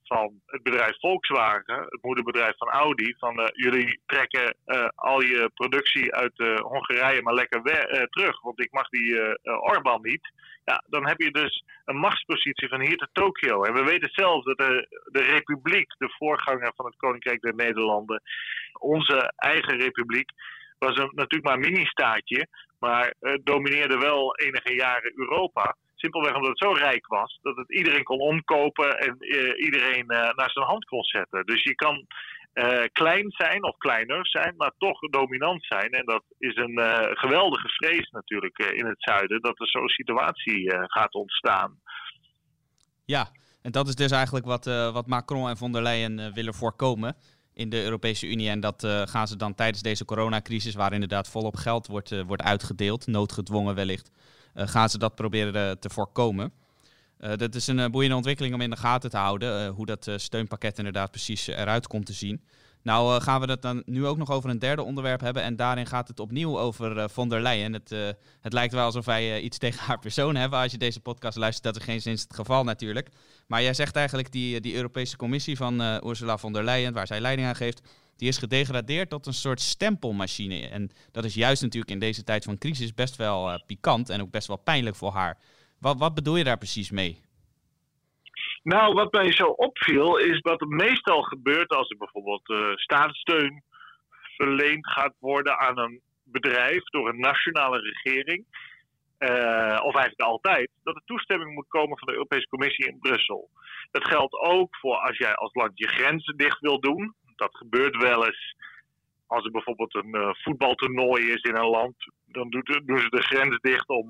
van 0.07 0.41
het 0.45 0.63
bedrijf 0.63 0.99
Volkswagen, 0.99 1.79
het 1.79 2.01
moederbedrijf 2.01 2.57
van 2.57 2.69
Audi, 2.69 3.15
van 3.17 3.39
uh, 3.39 3.45
jullie 3.51 3.99
trekken 4.05 4.55
uh, 4.65 4.87
al 4.95 5.21
je 5.21 5.51
productie 5.53 6.13
uit 6.15 6.39
uh, 6.39 6.55
Hongarije 6.55 7.21
maar 7.21 7.33
lekker 7.33 7.61
terug, 8.09 8.41
want 8.41 8.61
ik 8.61 8.71
mag 8.71 8.89
die 8.89 9.37
Orbán 9.43 10.01
niet. 10.01 10.31
Ja, 10.65 10.83
dan 10.87 11.07
heb 11.07 11.19
je 11.21 11.31
dus 11.31 11.63
een 11.85 11.97
machtspositie 11.97 12.67
van 12.67 12.81
hier 12.81 12.97
tot 12.97 13.09
Tokio. 13.11 13.63
En 13.63 13.73
we 13.73 13.83
weten 13.83 14.09
zelf 14.11 14.43
dat 14.43 14.57
de, 14.57 14.87
de 15.11 15.21
republiek, 15.21 15.93
de 15.97 16.09
voorganger 16.17 16.71
van 16.75 16.85
het 16.85 16.95
Koninkrijk 16.95 17.41
der 17.41 17.55
Nederlanden, 17.55 18.21
onze 18.79 19.33
eigen 19.35 19.77
republiek, 19.77 20.29
was 20.79 20.97
een, 20.97 21.11
natuurlijk 21.15 21.43
maar 21.43 21.53
een 21.53 21.71
mini-staatje, 21.71 22.47
maar 22.79 23.13
domineerde 23.43 23.97
wel 23.97 24.35
enige 24.35 24.73
jaren 24.73 25.11
Europa. 25.15 25.75
Simpelweg 25.99 26.35
omdat 26.35 26.49
het 26.49 26.67
zo 26.67 26.71
rijk 26.71 27.07
was 27.07 27.39
dat 27.41 27.55
het 27.55 27.71
iedereen 27.71 28.03
kon 28.03 28.19
omkopen 28.19 28.99
en 28.99 29.15
uh, 29.19 29.63
iedereen 29.65 30.05
uh, 30.07 30.17
naar 30.35 30.51
zijn 30.51 30.65
hand 30.65 30.85
kon 30.85 31.03
zetten. 31.03 31.45
Dus 31.45 31.63
je 31.63 31.75
kan 31.75 32.05
uh, 32.53 32.83
klein 32.91 33.31
zijn 33.31 33.63
of 33.63 33.77
kleiner 33.77 34.27
zijn, 34.27 34.53
maar 34.57 34.71
toch 34.77 34.99
dominant 34.99 35.65
zijn. 35.65 35.91
En 35.91 36.05
dat 36.05 36.23
is 36.37 36.55
een 36.55 36.79
geweldige 37.17 37.67
vrees 37.67 38.09
natuurlijk 38.09 38.57
in 38.57 38.85
het 38.85 39.01
zuiden 39.01 39.41
dat 39.41 39.59
er 39.59 39.67
zo'n 39.67 39.87
situatie 39.87 40.73
gaat 40.87 41.13
ontstaan. 41.13 41.79
Ja, 43.05 43.31
en 43.61 43.71
dat 43.71 43.87
is 43.87 43.95
dus 43.95 44.11
eigenlijk 44.11 44.45
wat, 44.45 44.65
wat 44.93 45.07
Macron 45.07 45.49
en 45.49 45.57
von 45.57 45.71
der 45.71 45.81
Leyen 45.81 46.33
willen 46.33 46.53
voorkomen 46.53 47.15
in 47.53 47.69
de 47.69 47.83
Europese 47.83 48.27
Unie. 48.27 48.49
En 48.49 48.59
dat 48.59 48.87
gaan 49.05 49.27
ze 49.27 49.35
dan 49.35 49.55
tijdens 49.55 49.81
deze 49.81 50.05
coronacrisis, 50.05 50.75
waar 50.75 50.93
inderdaad 50.93 51.29
volop 51.29 51.55
geld 51.55 51.87
wordt, 51.87 52.23
wordt 52.25 52.43
uitgedeeld, 52.43 53.07
noodgedwongen 53.07 53.75
wellicht, 53.75 54.11
gaan 54.65 54.89
ze 54.89 54.97
dat 54.97 55.15
proberen 55.15 55.79
te 55.79 55.89
voorkomen. 55.89 56.51
Uh, 57.19 57.31
dat 57.35 57.55
is 57.55 57.67
een 57.67 57.91
boeiende 57.91 58.15
ontwikkeling 58.15 58.53
om 58.53 58.61
in 58.61 58.69
de 58.69 58.75
gaten 58.75 59.09
te 59.09 59.17
houden, 59.17 59.67
hoe 59.67 59.85
dat 59.85 60.11
steunpakket 60.15 60.77
inderdaad 60.77 61.11
precies 61.11 61.47
eruit 61.47 61.87
komt 61.87 62.05
te 62.05 62.13
zien. 62.13 62.41
Nou 62.81 63.21
gaan 63.21 63.41
we 63.41 63.51
het 63.51 63.61
dan 63.61 63.83
nu 63.85 64.05
ook 64.05 64.17
nog 64.17 64.31
over 64.31 64.49
een 64.49 64.59
derde 64.59 64.83
onderwerp 64.83 65.21
hebben. 65.21 65.43
En 65.43 65.55
daarin 65.55 65.85
gaat 65.85 66.07
het 66.07 66.19
opnieuw 66.19 66.59
over 66.59 66.97
uh, 66.97 67.03
von 67.07 67.29
der 67.29 67.41
Leyen. 67.41 67.73
Het, 67.73 67.89
het 68.41 68.53
lijkt 68.53 68.73
wel 68.73 68.85
alsof 68.85 69.05
wij 69.05 69.41
iets 69.41 69.57
tegen 69.67 69.79
haar 69.79 69.99
persoon 69.99 70.35
hebben. 70.35 70.59
Als 70.59 70.71
je 70.71 70.77
deze 70.77 70.99
podcast 70.99 71.37
luistert, 71.37 71.63
dat 71.63 71.75
is 71.75 71.83
geen 71.83 72.01
zin 72.01 72.13
het 72.13 72.27
geval 72.35 72.63
natuurlijk. 72.63 73.09
Maar 73.47 73.61
jij 73.61 73.73
zegt 73.73 73.95
eigenlijk 73.95 74.31
die, 74.31 74.61
die 74.61 74.75
Europese 74.75 75.17
Commissie 75.17 75.57
van 75.57 75.81
Ursula 76.07 76.37
von 76.37 76.53
der 76.53 76.63
Leyen, 76.63 76.93
waar 76.93 77.07
zij 77.07 77.19
leiding 77.19 77.47
aan 77.47 77.55
geeft, 77.55 77.81
die 78.17 78.27
is 78.27 78.37
gedegradeerd 78.37 79.09
tot 79.09 79.25
een 79.25 79.33
soort 79.33 79.61
stempelmachine. 79.61 80.67
En 80.67 80.89
dat 81.11 81.23
is 81.23 81.33
juist 81.33 81.61
natuurlijk 81.61 81.91
in 81.91 81.99
deze 81.99 82.23
tijd 82.23 82.43
van 82.43 82.57
crisis 82.57 82.93
best 82.93 83.15
wel 83.15 83.63
pikant 83.65 84.09
en 84.09 84.21
ook 84.21 84.31
best 84.31 84.47
wel 84.47 84.57
pijnlijk 84.63 84.95
voor 84.95 85.11
haar. 85.11 85.37
Wat, 85.79 85.99
wat 85.99 86.13
bedoel 86.13 86.35
je 86.35 86.43
daar 86.43 86.57
precies 86.57 86.91
mee? 86.91 87.21
Nou, 88.63 88.93
wat 88.93 89.11
mij 89.11 89.31
zo 89.31 89.45
opviel 89.45 90.17
is 90.17 90.39
wat 90.39 90.61
er 90.61 90.67
meestal 90.67 91.21
gebeurt 91.21 91.69
als 91.69 91.89
er 91.89 91.97
bijvoorbeeld 91.97 92.49
uh, 92.49 92.75
staatssteun 92.75 93.63
verleend 94.35 94.87
gaat 94.87 95.15
worden 95.19 95.59
aan 95.59 95.79
een 95.79 96.01
bedrijf 96.23 96.83
door 96.83 97.09
een 97.09 97.19
nationale 97.19 97.79
regering. 97.79 98.45
Uh, 99.19 99.79
of 99.83 99.95
eigenlijk 99.95 100.21
altijd, 100.21 100.69
dat 100.83 100.95
er 100.95 101.01
toestemming 101.05 101.53
moet 101.53 101.67
komen 101.67 101.97
van 101.97 102.07
de 102.07 102.13
Europese 102.13 102.47
Commissie 102.47 102.87
in 102.87 102.99
Brussel. 102.99 103.49
Dat 103.91 104.07
geldt 104.07 104.33
ook 104.33 104.75
voor 104.75 104.95
als 104.95 105.17
jij 105.17 105.35
als 105.35 105.53
land 105.53 105.71
je 105.73 105.87
grenzen 105.87 106.37
dicht 106.37 106.59
wil 106.59 106.79
doen. 106.79 107.15
Dat 107.37 107.55
gebeurt 107.55 107.95
wel 107.95 108.25
eens 108.25 108.55
als 109.27 109.45
er 109.45 109.51
bijvoorbeeld 109.51 109.95
een 109.95 110.15
uh, 110.15 110.29
voetbaltoernooi 110.33 111.31
is 111.31 111.41
in 111.41 111.55
een 111.55 111.69
land. 111.69 111.95
Dan 112.25 112.49
doen 112.49 112.99
ze 112.99 113.09
de 113.09 113.21
grens 113.21 113.59
dicht 113.61 113.87
om 113.87 114.09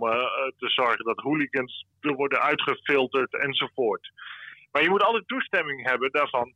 te 0.57 0.69
zorgen 0.69 1.05
dat 1.05 1.19
hooligans 1.19 1.85
er 1.99 2.13
worden 2.13 2.41
uitgefilterd 2.41 3.33
enzovoort. 3.33 4.11
Maar 4.71 4.83
je 4.83 4.89
moet 4.89 5.03
altijd 5.03 5.27
toestemming 5.27 5.89
hebben 5.89 6.11
daarvan, 6.11 6.53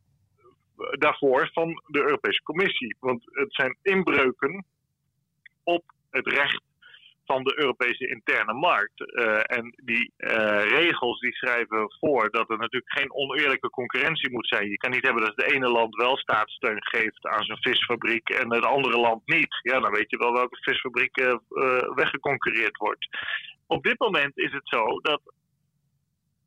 daarvoor 0.92 1.50
van 1.54 1.82
de 1.88 2.00
Europese 2.00 2.44
Commissie. 2.44 2.96
Want 3.00 3.24
het 3.26 3.54
zijn 3.54 3.78
inbreuken 3.82 4.66
op 5.64 5.84
het 6.10 6.28
recht 6.28 6.62
van 7.32 7.44
de 7.44 7.60
Europese 7.60 8.08
interne 8.08 8.54
markt. 8.54 9.00
Uh, 9.00 9.40
en 9.58 9.74
die 9.84 10.14
uh, 10.18 10.64
regels 10.80 11.20
die 11.20 11.36
schrijven 11.36 11.96
voor 12.00 12.30
dat 12.30 12.50
er 12.50 12.58
natuurlijk 12.58 12.98
geen 12.98 13.14
oneerlijke 13.14 13.70
concurrentie 13.70 14.32
moet 14.32 14.48
zijn. 14.48 14.70
Je 14.70 14.78
kan 14.78 14.92
niet 14.92 15.06
hebben 15.06 15.24
dat 15.24 15.36
het 15.36 15.52
ene 15.54 15.70
land 15.70 15.96
wel 15.96 16.18
staatssteun 16.18 16.84
geeft 16.84 17.28
aan 17.28 17.44
zijn 17.44 17.62
visfabriek 17.62 18.30
en 18.30 18.54
het 18.54 18.66
andere 18.66 18.98
land 18.98 19.22
niet. 19.26 19.60
Ja, 19.62 19.80
dan 19.80 19.92
weet 19.92 20.10
je 20.10 20.18
wel 20.18 20.34
welke 20.34 20.58
visfabriek 20.62 21.18
uh, 21.18 21.36
weggeconcurreerd 21.96 22.78
wordt. 22.78 23.08
Op 23.68 23.84
dit 23.84 24.00
moment 24.00 24.38
is 24.38 24.52
het 24.52 24.68
zo 24.68 25.00
dat 25.02 25.22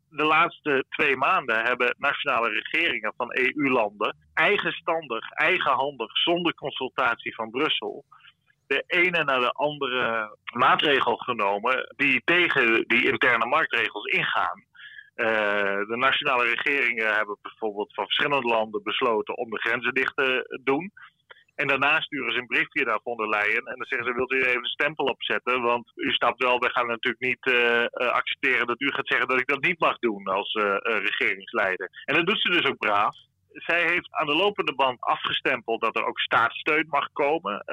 de 0.09 0.25
laatste 0.25 0.85
twee 0.89 1.17
maanden 1.17 1.63
hebben 1.63 1.95
nationale 1.99 2.49
regeringen 2.49 3.13
van 3.17 3.33
EU-landen 3.33 4.17
eigenstandig, 4.35 5.31
eigenhandig, 5.31 6.19
zonder 6.19 6.55
consultatie 6.55 7.35
van 7.35 7.51
Brussel, 7.51 8.05
de 8.67 8.85
ene 8.87 9.25
naar 9.25 9.41
de 9.41 9.53
andere 9.53 10.37
maatregel 10.53 11.17
genomen 11.17 11.93
die 11.97 12.23
tegen 12.25 12.85
die 12.87 13.11
interne 13.11 13.47
marktregels 13.47 14.05
ingaan. 14.05 14.65
Uh, 15.17 15.27
de 15.89 15.97
nationale 15.97 16.45
regeringen 16.45 17.15
hebben 17.15 17.39
bijvoorbeeld 17.43 17.95
van 17.95 18.05
verschillende 18.05 18.49
landen 18.49 18.83
besloten 18.83 19.37
om 19.37 19.51
de 19.51 19.61
grenzen 19.61 19.95
dicht 19.95 20.17
te 20.17 20.61
doen. 20.65 20.93
En 21.55 21.67
daarna 21.67 22.01
sturen 22.01 22.33
ze 22.33 22.39
een 22.39 22.47
briefje 22.47 22.85
naar 22.85 23.01
von 23.03 23.17
der. 23.17 23.57
En 23.57 23.65
dan 23.65 23.87
zeggen 23.87 24.09
ze, 24.09 24.15
wilt 24.15 24.33
u 24.33 24.43
even 24.43 24.57
een 24.57 24.65
stempel 24.65 25.05
opzetten? 25.05 25.63
Want 25.63 25.93
u 25.95 26.13
snapt 26.13 26.43
wel, 26.43 26.59
we 26.59 26.71
gaan 26.71 26.87
natuurlijk 26.87 27.25
niet 27.25 27.47
uh, 27.47 27.85
accepteren 27.95 28.67
dat 28.67 28.81
u 28.81 28.93
gaat 28.93 29.09
zeggen 29.09 29.29
dat 29.29 29.41
ik 29.41 29.47
dat 29.47 29.63
niet 29.63 29.79
mag 29.79 29.99
doen 29.99 30.25
als 30.25 30.53
regeringsleider. 30.83 31.91
En 32.05 32.15
dat 32.15 32.27
doet 32.27 32.41
ze 32.41 32.51
dus 32.51 32.67
ook 32.67 32.79
braaf. 32.79 33.17
Zij 33.55 33.83
heeft 33.83 34.13
aan 34.13 34.27
de 34.27 34.35
lopende 34.35 34.75
band 34.75 35.01
afgestempeld 35.01 35.81
dat 35.81 35.97
er 35.97 36.05
ook 36.05 36.19
staatssteun 36.19 36.87
mag 36.89 37.13
komen. 37.13 37.65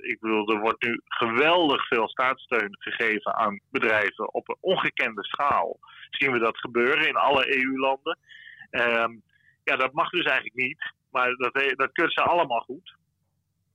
ik 0.00 0.20
bedoel, 0.20 0.48
er 0.48 0.60
wordt 0.60 0.82
nu 0.82 1.00
geweldig 1.04 1.86
veel 1.86 2.08
staatssteun 2.08 2.76
gegeven 2.78 3.34
aan 3.34 3.60
bedrijven 3.70 4.34
op 4.34 4.48
een 4.48 4.56
ongekende 4.60 5.24
schaal. 5.24 5.78
Zien 6.10 6.32
we 6.32 6.38
dat 6.38 6.58
gebeuren 6.58 7.08
in 7.08 7.16
alle 7.16 7.56
EU-landen. 7.56 8.18
Ehm, 8.70 9.12
ja, 9.64 9.76
dat 9.76 9.92
mag 9.92 10.10
dus 10.10 10.24
eigenlijk 10.24 10.56
niet. 10.56 10.92
Maar 11.10 11.34
dat, 11.36 11.54
dat 11.76 11.92
keurt 11.92 12.12
ze 12.12 12.22
allemaal 12.22 12.60
goed. 12.60 12.94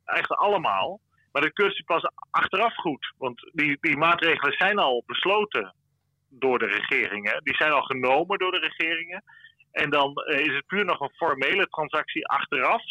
Eigenlijk 0.06 0.42
allemaal. 0.42 1.00
Maar 1.32 1.42
dat 1.42 1.54
keurt 1.54 1.76
ze 1.76 1.84
pas 1.84 2.10
achteraf 2.30 2.76
goed. 2.76 3.14
Want 3.18 3.50
die, 3.54 3.78
die 3.82 3.98
maatregelen 3.98 4.54
zijn 4.58 4.78
al 4.78 5.04
besloten 5.06 5.74
door 6.30 6.60
de 6.60 6.66
regeringen. 6.66 7.44
Die 7.44 7.56
zijn 7.56 7.72
al 7.72 7.82
genomen 7.82 8.40
door 8.40 8.52
de 8.52 8.74
regeringen. 8.78 9.24
En 9.72 9.90
dan 9.90 10.14
eh, 10.14 10.40
is 10.40 10.56
het 10.56 10.66
puur 10.66 10.86
nog 10.86 11.00
een 11.00 11.16
formele 11.16 11.68
transactie 11.68 12.28
achteraf. 12.28 12.84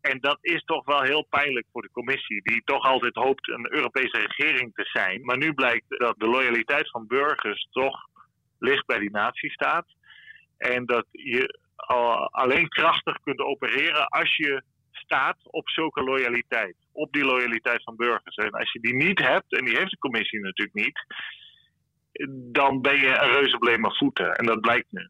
En 0.00 0.20
dat 0.20 0.38
is 0.40 0.64
toch 0.64 0.84
wel 0.84 1.02
heel 1.02 1.26
pijnlijk 1.30 1.66
voor 1.72 1.82
de 1.82 1.90
commissie, 1.90 2.42
die 2.42 2.62
toch 2.64 2.84
altijd 2.84 3.14
hoopt 3.14 3.48
een 3.48 3.72
Europese 3.72 4.18
regering 4.18 4.74
te 4.74 4.84
zijn. 4.84 5.24
Maar 5.24 5.36
nu 5.36 5.54
blijkt 5.54 5.84
dat 5.88 6.14
de 6.18 6.26
loyaliteit 6.26 6.90
van 6.90 7.06
burgers 7.06 7.68
toch 7.70 8.08
ligt 8.58 8.86
bij 8.86 8.98
die 8.98 9.10
natiestaat. 9.10 9.86
En 10.56 10.86
dat 10.86 11.06
je 11.10 11.58
alleen 12.30 12.68
krachtig 12.68 13.18
kunt 13.20 13.40
opereren 13.40 14.08
als 14.08 14.36
je 14.36 14.62
staat 14.90 15.36
op 15.42 15.68
zulke 15.68 16.02
loyaliteit. 16.02 16.76
Op 16.92 17.12
die 17.12 17.24
loyaliteit 17.24 17.82
van 17.82 17.96
burgers. 17.96 18.36
En 18.36 18.50
als 18.50 18.72
je 18.72 18.80
die 18.80 18.94
niet 18.94 19.18
hebt, 19.18 19.56
en 19.58 19.64
die 19.64 19.76
heeft 19.76 19.90
de 19.90 19.98
commissie 19.98 20.40
natuurlijk 20.40 20.76
niet, 20.76 21.04
dan 22.52 22.80
ben 22.80 23.00
je 23.00 23.08
een 23.08 23.32
reuze 23.32 23.92
voeten. 23.98 24.34
En 24.34 24.46
dat 24.46 24.60
blijkt 24.60 24.92
nu. 24.92 25.08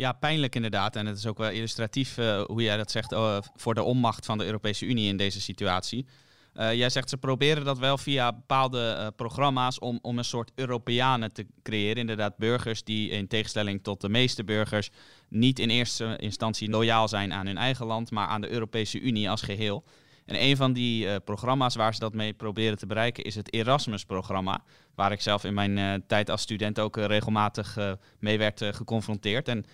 Ja, 0.00 0.12
pijnlijk 0.12 0.54
inderdaad. 0.54 0.96
En 0.96 1.06
het 1.06 1.18
is 1.18 1.26
ook 1.26 1.38
wel 1.38 1.50
illustratief 1.50 2.18
uh, 2.18 2.42
hoe 2.42 2.62
jij 2.62 2.76
dat 2.76 2.90
zegt 2.90 3.12
uh, 3.12 3.38
voor 3.56 3.74
de 3.74 3.82
onmacht 3.82 4.26
van 4.26 4.38
de 4.38 4.44
Europese 4.44 4.86
Unie 4.86 5.08
in 5.08 5.16
deze 5.16 5.40
situatie. 5.40 6.06
Uh, 6.54 6.74
jij 6.74 6.90
zegt 6.90 7.08
ze 7.08 7.16
proberen 7.16 7.64
dat 7.64 7.78
wel 7.78 7.98
via 7.98 8.32
bepaalde 8.32 9.12
programma's 9.16 9.78
om, 9.78 9.98
om 10.02 10.18
een 10.18 10.24
soort 10.24 10.50
Europeanen 10.54 11.32
te 11.32 11.46
creëren. 11.62 11.96
Inderdaad, 11.96 12.36
burgers 12.36 12.84
die 12.84 13.10
in 13.10 13.28
tegenstelling 13.28 13.82
tot 13.82 14.00
de 14.00 14.08
meeste 14.08 14.44
burgers 14.44 14.90
niet 15.28 15.58
in 15.58 15.70
eerste 15.70 16.16
instantie 16.16 16.70
loyaal 16.70 17.08
zijn 17.08 17.32
aan 17.32 17.46
hun 17.46 17.58
eigen 17.58 17.86
land, 17.86 18.10
maar 18.10 18.26
aan 18.26 18.40
de 18.40 18.50
Europese 18.50 19.00
Unie 19.00 19.30
als 19.30 19.42
geheel. 19.42 19.84
En 20.28 20.42
een 20.42 20.56
van 20.56 20.72
die 20.72 21.06
uh, 21.06 21.16
programma's 21.24 21.76
waar 21.76 21.94
ze 21.94 22.00
dat 22.00 22.14
mee 22.14 22.32
proberen 22.32 22.78
te 22.78 22.86
bereiken 22.86 23.24
is 23.24 23.34
het 23.34 23.52
Erasmus-programma. 23.52 24.64
Waar 24.94 25.12
ik 25.12 25.20
zelf 25.20 25.44
in 25.44 25.54
mijn 25.54 26.04
tijd 26.06 26.30
als 26.30 26.42
student 26.42 26.80
ook 26.80 26.96
regelmatig 26.96 27.76
mee 28.20 28.38
werd 28.38 28.64
geconfronteerd. 28.74 29.48
En 29.48 29.64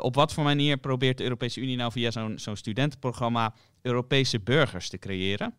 op 0.00 0.14
wat 0.14 0.34
voor 0.34 0.44
manier 0.44 0.76
probeert 0.76 1.18
de 1.18 1.22
Europese 1.24 1.60
Unie 1.60 1.76
nou 1.76 1.92
via 1.92 2.10
zo'n 2.10 2.38
zo'n 2.38 2.56
studentenprogramma 2.56 3.54
Europese 3.82 4.40
burgers 4.40 4.88
te 4.88 4.98
creëren? 4.98 5.54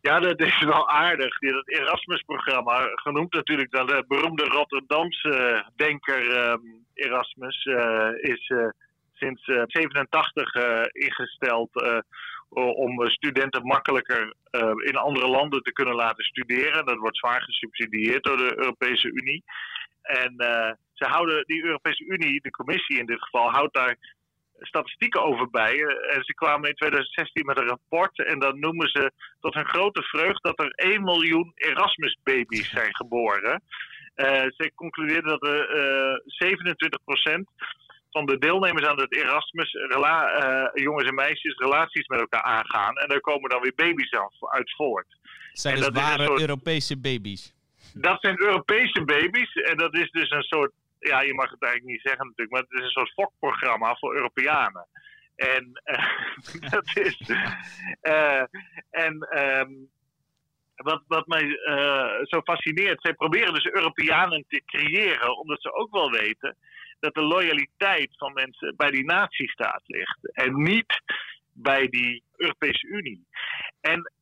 Ja, 0.00 0.20
dat 0.20 0.40
is 0.40 0.60
wel 0.64 0.88
aardig. 0.88 1.38
Dat 1.38 1.68
Erasmus-programma, 1.68 2.90
genoemd 2.94 3.32
natuurlijk 3.32 3.70
dan 3.70 3.86
de 3.86 4.04
beroemde 4.08 4.44
Rotterdamse 4.44 5.64
denker 5.76 6.50
um, 6.50 6.86
Erasmus, 6.94 7.64
is 8.20 8.52
sinds 9.14 9.46
uh, 9.46 9.62
87 9.66 10.54
ingesteld 10.92 11.70
om 12.54 13.08
studenten 13.08 13.66
makkelijker 13.66 14.34
in 14.84 14.96
andere 14.96 15.28
landen 15.28 15.62
te 15.62 15.72
kunnen 15.72 15.94
laten 15.94 16.24
studeren. 16.24 16.86
Dat 16.86 16.96
wordt 16.96 17.16
zwaar 17.16 17.42
gesubsidieerd 17.42 18.24
door 18.24 18.36
de 18.36 18.58
Europese 18.58 19.08
Unie. 19.08 19.44
En 20.02 20.34
ze 20.92 21.04
houden, 21.04 21.44
die 21.46 21.64
Europese 21.64 22.04
Unie, 22.04 22.40
de 22.40 22.50
commissie 22.50 22.98
in 22.98 23.06
dit 23.06 23.22
geval, 23.22 23.50
houdt 23.50 23.74
daar 23.74 23.96
statistieken 24.58 25.22
over 25.22 25.50
bij. 25.50 25.78
En 26.10 26.24
ze 26.24 26.34
kwamen 26.34 26.68
in 26.68 26.74
2016 26.74 27.46
met 27.46 27.58
een 27.58 27.68
rapport 27.68 28.18
en 28.18 28.38
dan 28.38 28.58
noemen 28.58 28.88
ze 28.88 29.12
tot 29.40 29.54
hun 29.54 29.68
grote 29.68 30.02
vreugd 30.02 30.42
dat 30.42 30.60
er 30.60 30.70
1 30.70 31.02
miljoen 31.02 31.52
Erasmus-baby's 31.54 32.70
zijn 32.70 32.94
geboren. 32.94 33.62
Ze 34.56 34.72
concludeerden 34.74 35.38
dat 35.38 35.46
er 35.46 35.76
uh, 35.76 36.52
27% 37.32 37.40
van 38.14 38.26
de 38.26 38.38
deelnemers 38.38 38.86
aan 38.86 39.00
het 39.00 39.14
Erasmus, 39.14 39.74
uh, 39.74 40.66
jongens 40.74 41.08
en 41.08 41.14
meisjes, 41.14 41.58
relaties 41.58 42.06
met 42.06 42.20
elkaar 42.20 42.42
aangaan. 42.42 42.96
En 42.96 43.08
daar 43.08 43.20
komen 43.20 43.50
dan 43.50 43.62
weer 43.62 43.74
baby's 43.76 44.10
uit 44.40 44.74
voort. 44.76 45.06
Zijn 45.52 45.76
dus 45.76 45.88
ware 45.88 46.40
Europese 46.40 46.98
baby's? 46.98 47.54
Dat 47.94 48.20
zijn 48.20 48.40
Europese 48.40 49.04
baby's 49.04 49.52
en 49.54 49.76
dat 49.76 49.94
is 49.94 50.10
dus 50.10 50.30
een 50.30 50.42
soort 50.42 50.72
ja, 50.98 51.20
je 51.20 51.34
mag 51.34 51.50
het 51.50 51.62
eigenlijk 51.62 51.92
niet 51.92 52.06
zeggen 52.08 52.26
natuurlijk, 52.26 52.50
maar 52.50 52.66
het 52.68 52.78
is 52.78 52.84
een 52.84 52.98
soort 52.98 53.12
fokprogramma 53.12 53.94
voor 53.94 54.14
Europeanen. 54.14 54.86
En 55.36 55.80
uh, 55.84 56.70
dat 56.74 56.96
is. 56.96 57.30
Uh, 58.02 58.42
en 58.90 59.14
um, 59.38 59.88
wat, 60.74 61.02
wat 61.06 61.26
mij 61.26 61.44
uh, 61.44 62.14
zo 62.22 62.40
fascineert, 62.40 63.02
zij 63.02 63.14
proberen 63.14 63.54
dus 63.54 63.64
Europeanen 63.64 64.44
te 64.48 64.62
creëren, 64.66 65.38
omdat 65.38 65.62
ze 65.62 65.72
ook 65.72 65.90
wel 65.90 66.10
weten 66.10 66.56
dat 67.04 67.14
de 67.14 67.34
loyaliteit 67.36 68.10
van 68.16 68.32
mensen 68.32 68.74
bij 68.76 68.90
die 68.90 69.04
nazistaat 69.04 69.82
ligt. 69.86 70.32
En 70.32 70.62
niet 70.62 71.02
bij 71.52 71.88
die 71.88 72.22
Europese 72.36 72.86
Unie. 72.86 73.26
En 73.80 74.12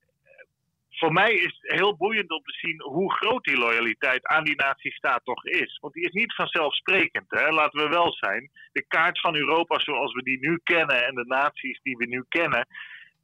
voor 0.90 1.12
mij 1.12 1.32
is 1.34 1.58
het 1.60 1.72
heel 1.78 1.96
boeiend 1.96 2.30
om 2.30 2.42
te 2.42 2.52
zien 2.52 2.82
hoe 2.82 3.12
groot 3.12 3.44
die 3.44 3.58
loyaliteit 3.58 4.26
aan 4.26 4.44
die 4.44 4.56
nazistaat 4.56 5.24
toch 5.24 5.44
is. 5.44 5.78
Want 5.80 5.94
die 5.94 6.04
is 6.04 6.12
niet 6.12 6.34
vanzelfsprekend, 6.34 7.24
hè? 7.28 7.48
laten 7.48 7.82
we 7.82 7.88
wel 7.88 8.12
zijn. 8.12 8.50
De 8.72 8.84
kaart 8.88 9.20
van 9.20 9.34
Europa 9.36 9.78
zoals 9.78 10.12
we 10.12 10.22
die 10.22 10.38
nu 10.38 10.60
kennen 10.62 11.06
en 11.06 11.14
de 11.14 11.26
naties 11.26 11.80
die 11.82 11.96
we 11.96 12.06
nu 12.06 12.24
kennen, 12.28 12.66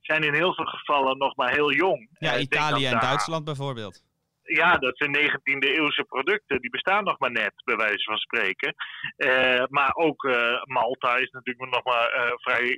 zijn 0.00 0.22
in 0.22 0.34
heel 0.34 0.54
veel 0.54 0.64
gevallen 0.64 1.18
nog 1.18 1.36
maar 1.36 1.52
heel 1.52 1.72
jong. 1.72 2.08
Ja, 2.18 2.34
Eh, 2.34 2.40
Italië 2.40 2.86
en 2.86 2.98
Duitsland 2.98 3.44
bijvoorbeeld. 3.44 4.07
Ja, 4.48 4.76
dat 4.76 4.96
zijn 4.96 5.16
19e 5.16 5.58
eeuwse 5.58 6.04
producten. 6.04 6.60
Die 6.60 6.70
bestaan 6.70 7.04
nog 7.04 7.18
maar 7.18 7.30
net, 7.30 7.52
bij 7.64 7.76
wijze 7.76 8.04
van 8.04 8.16
spreken. 8.16 8.74
Eh, 9.16 9.64
maar 9.68 9.94
ook 9.94 10.24
eh, 10.24 10.62
Malta 10.64 11.16
is 11.16 11.30
natuurlijk 11.30 11.70
nog 11.70 11.84
maar 11.84 12.08
eh, 12.08 12.32
vrij 12.34 12.76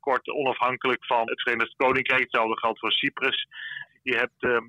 kort 0.00 0.28
onafhankelijk 0.28 1.06
van 1.06 1.28
het 1.28 1.42
Verenigd 1.42 1.74
Koninkrijk. 1.76 2.20
Hetzelfde 2.20 2.58
geldt 2.58 2.78
voor 2.78 2.92
Cyprus. 2.92 3.48
Je 4.02 4.16
hebt 4.16 4.42
ehm, 4.42 4.64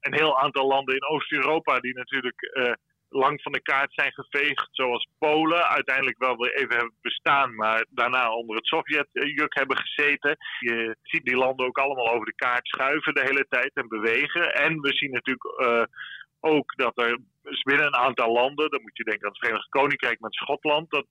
een 0.00 0.14
heel 0.14 0.38
aantal 0.38 0.66
landen 0.66 0.94
in 0.94 1.08
Oost-Europa 1.08 1.80
die 1.80 1.94
natuurlijk 1.94 2.40
lang 3.14 3.42
van 3.42 3.52
de 3.52 3.62
kaart 3.62 3.94
zijn 3.94 4.12
geveegd. 4.12 4.68
Zoals 4.70 5.08
Polen, 5.18 5.68
uiteindelijk 5.68 6.18
wel 6.18 6.36
weer 6.36 6.54
even 6.54 6.76
hebben 6.76 6.94
bestaan, 7.00 7.54
maar 7.54 7.86
daarna 7.90 8.30
onder 8.30 8.56
het 8.56 8.66
Sovjet-juk 8.66 9.54
hebben 9.54 9.76
gezeten. 9.76 10.36
Je 10.58 10.96
ziet 11.02 11.24
die 11.24 11.36
landen 11.36 11.66
ook 11.66 11.78
allemaal 11.78 12.10
over 12.10 12.26
de 12.26 12.34
kaart 12.34 12.66
schuiven 12.66 13.14
de 13.14 13.24
hele 13.24 13.46
tijd 13.48 13.70
en 13.74 13.88
bewegen. 13.88 14.54
En 14.54 14.80
we 14.80 14.92
zien 14.92 15.10
natuurlijk 15.10 15.60
eh, 15.60 15.82
ook 16.40 16.76
dat 16.76 16.98
er 16.98 17.18
is 17.44 17.62
binnen 17.62 17.86
een 17.86 17.96
aantal 17.96 18.32
landen, 18.32 18.70
dan 18.70 18.82
moet 18.82 18.96
je 18.96 19.04
denken 19.04 19.26
aan 19.26 19.32
het 19.32 19.40
Verenigd 19.40 19.68
Koninkrijk 19.68 20.20
met 20.20 20.34
Schotland, 20.34 20.90
dat 20.90 21.06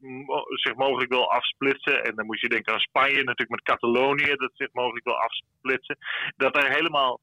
zich 0.48 0.76
mogelijk 0.76 1.12
wil 1.12 1.32
afsplitsen. 1.32 2.04
En 2.04 2.16
dan 2.16 2.26
moet 2.26 2.40
je 2.40 2.50
denken 2.50 2.74
aan 2.74 2.80
Spanje, 2.80 3.16
natuurlijk 3.16 3.50
met 3.50 3.62
Catalonië, 3.62 4.36
dat 4.36 4.52
zich 4.54 4.70
mogelijk 4.72 5.06
wil 5.06 5.20
afsplitsen. 5.20 5.98
Dat 6.38 6.58
er 6.58 6.70
helemaal 6.70 7.20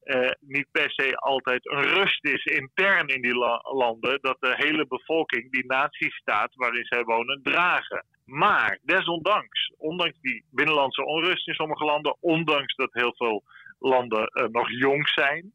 eh, 0.00 0.30
niet 0.40 0.66
per 0.70 0.90
se 0.90 1.16
altijd 1.16 1.66
een 1.70 1.82
rust 1.82 2.24
is 2.24 2.44
intern 2.44 3.08
in 3.08 3.22
die 3.22 3.34
la- 3.34 3.62
landen, 3.62 4.18
dat 4.20 4.36
de 4.40 4.54
hele 4.56 4.86
bevolking 4.86 5.52
die 5.52 5.66
nazistaat 5.66 6.54
waarin 6.54 6.84
zij 6.84 7.04
wonen 7.04 7.40
dragen. 7.42 8.04
Maar 8.24 8.78
desondanks, 8.82 9.72
ondanks 9.76 10.20
die 10.20 10.44
binnenlandse 10.50 11.04
onrust 11.04 11.48
in 11.48 11.54
sommige 11.54 11.84
landen, 11.84 12.16
ondanks 12.20 12.74
dat 12.74 12.92
heel 12.92 13.14
veel 13.16 13.42
landen 13.78 14.26
eh, 14.26 14.46
nog 14.46 14.70
jong 14.70 15.08
zijn, 15.08 15.52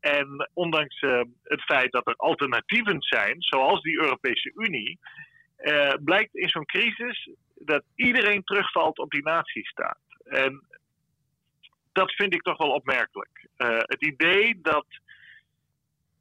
en 0.00 0.50
ondanks 0.54 1.00
eh, 1.00 1.20
het 1.42 1.62
feit 1.62 1.92
dat 1.92 2.06
er 2.06 2.14
alternatieven 2.16 3.02
zijn, 3.02 3.36
zoals 3.38 3.82
die 3.82 4.00
Europese 4.00 4.52
Unie, 4.54 4.98
blijkt 6.04 6.34
in 6.34 6.48
zo'n 6.48 6.64
crisis 6.64 7.30
dat 7.54 7.82
iedereen 7.94 8.42
terugvalt 8.44 8.98
op 8.98 9.10
die 9.10 9.22
nazistaat. 9.22 9.98
En 10.24 10.64
dat 11.92 12.12
vind 12.14 12.34
ik 12.34 12.42
toch 12.42 12.56
wel 12.58 12.70
opmerkelijk. 12.70 13.46
Eh, 13.56 13.68
het 13.78 14.02
idee 14.06 14.58
dat, 14.62 14.86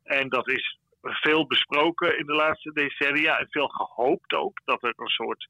en 0.04 0.30
dat 0.30 0.50
is 0.50 0.78
veel 1.02 1.48
besproken 1.48 2.18
in 2.20 2.26
de 2.26 2.34
laatste 2.34 2.72
decennia 2.74 3.40
en 3.40 3.48
veel 3.50 3.68
gehoopt 3.68 4.34
ook, 4.34 4.62
dat 4.66 4.84
er 4.84 4.94
een 4.96 5.08
soort 5.08 5.48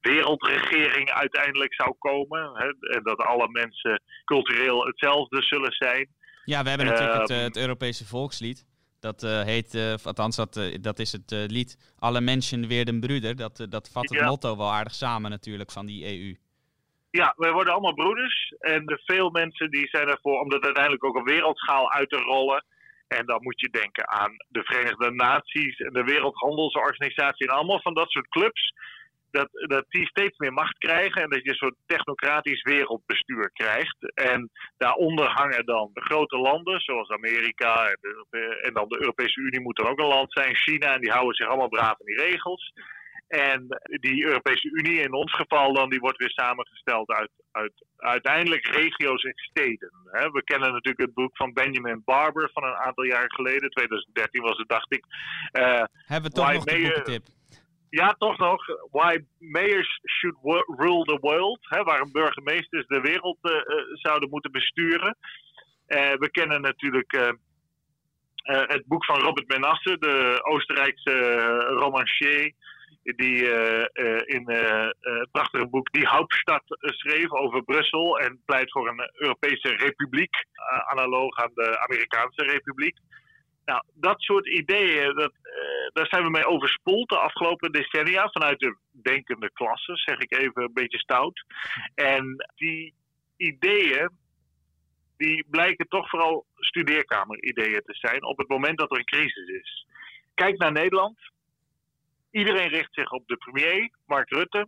wereldregering 0.00 1.10
uiteindelijk 1.10 1.74
zou 1.74 1.94
komen. 1.98 2.50
Hè, 2.54 2.66
en 2.96 3.02
dat 3.02 3.18
alle 3.18 3.48
mensen 3.50 4.02
cultureel 4.24 4.86
hetzelfde 4.86 5.42
zullen 5.42 5.72
zijn. 5.72 6.08
Ja, 6.44 6.62
we 6.62 6.68
hebben 6.68 6.86
natuurlijk 6.86 7.20
het, 7.20 7.30
eh, 7.30 7.36
Ehm. 7.36 7.44
het 7.44 7.56
Europese 7.56 8.06
volkslied. 8.06 8.66
Dat 9.00 9.22
eh, 9.22 9.42
heet, 9.42 9.74
eh, 9.74 9.92
of 9.92 10.06
althans, 10.06 10.36
dat, 10.36 10.56
eh, 10.56 10.76
dat 10.80 10.98
is 10.98 11.12
het 11.12 11.32
eh, 11.32 11.44
lied 11.46 11.94
Alle 11.98 12.20
mensen 12.20 12.66
weer 12.68 12.84
den 12.84 13.00
broeder. 13.00 13.36
Dat, 13.36 13.60
eh, 13.60 13.66
dat 13.68 13.90
vat 13.92 14.08
het 14.08 14.18
Ja. 14.18 14.26
motto 14.26 14.56
wel 14.56 14.72
aardig 14.72 14.94
samen 14.94 15.30
natuurlijk 15.30 15.70
van 15.70 15.86
die 15.86 16.04
EU. 16.06 16.36
Ja, 17.10 17.34
wij 17.36 17.52
worden 17.52 17.72
allemaal 17.72 17.94
broeders. 17.94 18.54
En 18.58 19.00
veel 19.04 19.30
mensen 19.30 19.70
die 19.70 19.88
zijn 19.88 20.08
ervoor 20.08 20.40
om 20.40 20.48
dat 20.48 20.64
uiteindelijk 20.64 21.04
ook 21.04 21.16
op 21.16 21.26
wereldschaal 21.26 21.92
uit 21.92 22.10
te 22.10 22.16
rollen. 22.16 22.64
En 23.08 23.26
dan 23.26 23.42
moet 23.42 23.60
je 23.60 23.68
denken 23.68 24.08
aan 24.08 24.32
de 24.48 24.62
Verenigde 24.64 25.10
Naties 25.10 25.78
en 25.78 25.92
de 25.92 26.04
Wereldhandelsorganisatie 26.04 27.46
en 27.46 27.54
allemaal 27.54 27.80
van 27.80 27.94
dat 27.94 28.10
soort 28.10 28.28
clubs. 28.28 28.72
Dat, 29.30 29.48
dat 29.52 29.84
die 29.88 30.06
steeds 30.06 30.38
meer 30.38 30.52
macht 30.52 30.78
krijgen 30.78 31.22
en 31.22 31.30
dat 31.30 31.42
je 31.42 31.48
een 31.48 31.54
soort 31.54 31.74
technocratisch 31.86 32.62
wereldbestuur 32.62 33.50
krijgt. 33.52 34.12
En 34.14 34.50
daaronder 34.76 35.28
hangen 35.28 35.66
dan 35.66 35.90
de 35.92 36.00
grote 36.00 36.36
landen, 36.36 36.80
zoals 36.80 37.08
Amerika 37.08 37.86
en, 37.86 37.98
en 38.62 38.74
dan 38.74 38.88
de 38.88 39.00
Europese 39.00 39.40
Unie 39.40 39.60
moet 39.60 39.78
er 39.78 39.88
ook 39.88 39.98
een 39.98 40.06
land 40.06 40.32
zijn, 40.32 40.56
China, 40.56 40.94
en 40.94 41.00
die 41.00 41.10
houden 41.10 41.34
zich 41.34 41.46
allemaal 41.46 41.68
braaf 41.68 42.00
aan 42.00 42.06
die 42.06 42.22
regels. 42.22 42.72
En 43.30 43.66
die 44.00 44.24
Europese 44.24 44.70
Unie, 44.70 45.00
in 45.00 45.12
ons 45.12 45.32
geval 45.34 45.72
dan, 45.72 45.90
die 45.90 46.00
wordt 46.00 46.18
weer 46.18 46.30
samengesteld 46.30 47.10
uit, 47.10 47.30
uit 47.50 47.72
uiteindelijk 47.96 48.66
regio's 48.66 49.22
en 49.22 49.32
steden. 49.36 49.92
Hè. 50.04 50.30
We 50.30 50.44
kennen 50.44 50.72
natuurlijk 50.72 51.00
het 51.00 51.14
boek 51.14 51.36
van 51.36 51.52
Benjamin 51.52 52.02
Barber 52.04 52.50
van 52.52 52.64
een 52.64 52.74
aantal 52.76 53.04
jaar 53.04 53.32
geleden, 53.32 53.70
2013 53.70 54.42
was 54.42 54.58
het, 54.58 54.68
dacht 54.68 54.92
ik. 54.94 55.04
Eh, 55.52 55.82
Hebben 56.06 56.30
we 56.30 56.36
toch 56.36 56.52
nog 56.52 56.64
de 56.64 56.72
may- 56.72 56.82
boekentip? 56.82 57.26
ja, 57.90 58.14
toch 58.18 58.38
nog. 58.38 58.64
Why 58.90 59.18
mayors 59.38 60.00
should 60.18 60.64
rule 60.66 61.04
the 61.04 61.18
world. 61.20 61.58
Hè, 61.60 61.82
waarom 61.82 62.12
burgemeesters 62.12 62.86
de 62.86 63.00
wereld 63.00 63.38
eh, 63.40 63.52
zouden 63.92 64.28
moeten 64.30 64.52
besturen. 64.52 65.16
We 66.18 66.28
kennen 66.30 66.60
natuurlijk 66.60 67.12
het 68.42 68.86
boek 68.86 69.04
van 69.04 69.20
Robert 69.20 69.48
Menasse, 69.48 69.96
de 69.98 70.38
Oostenrijkse 70.42 71.12
romancier. 71.68 72.52
Die 73.02 73.50
eh, 73.50 73.84
eh, 73.92 74.22
in 74.24 74.48
eh, 74.48 74.84
eh, 74.84 74.90
het 75.00 75.30
prachtige 75.30 75.66
boek 75.66 75.92
Die 75.92 76.06
Hauptstad 76.06 76.62
schreef 76.66 77.30
over 77.32 77.62
Brussel. 77.62 78.18
En 78.18 78.42
pleit 78.44 78.70
voor 78.70 78.88
een 78.88 79.10
Europese 79.12 79.68
republiek. 79.68 80.34
analoog 80.86 81.36
aan 81.36 81.50
de 81.54 81.78
Amerikaanse 81.78 82.42
republiek. 82.42 82.98
Nou, 83.64 83.82
dat 83.94 84.20
soort 84.20 84.46
ideeën, 84.46 85.14
dat, 85.14 85.32
daar 85.92 86.06
zijn 86.06 86.22
we 86.22 86.30
mee 86.30 86.46
overspoeld 86.46 87.08
de 87.08 87.18
afgelopen 87.18 87.72
decennia 87.72 88.28
vanuit 88.28 88.58
de 88.58 88.76
denkende 88.92 89.50
klasse, 89.52 89.96
zeg 89.96 90.18
ik 90.18 90.36
even 90.36 90.62
een 90.62 90.72
beetje 90.72 90.98
stout. 90.98 91.44
En 91.94 92.46
die 92.56 92.94
ideeën, 93.36 94.10
die 95.16 95.44
blijken 95.50 95.88
toch 95.88 96.08
vooral 96.08 96.46
studeerkamerideeën 96.56 97.82
te 97.84 97.94
zijn 97.94 98.24
op 98.24 98.38
het 98.38 98.48
moment 98.48 98.78
dat 98.78 98.90
er 98.90 98.98
een 98.98 99.04
crisis 99.04 99.48
is. 99.48 99.86
Kijk 100.34 100.58
naar 100.58 100.72
Nederland. 100.72 101.18
Iedereen 102.30 102.68
richt 102.68 102.94
zich 102.94 103.10
op 103.10 103.26
de 103.26 103.36
premier, 103.36 103.90
Mark 104.06 104.30
Rutte. 104.30 104.66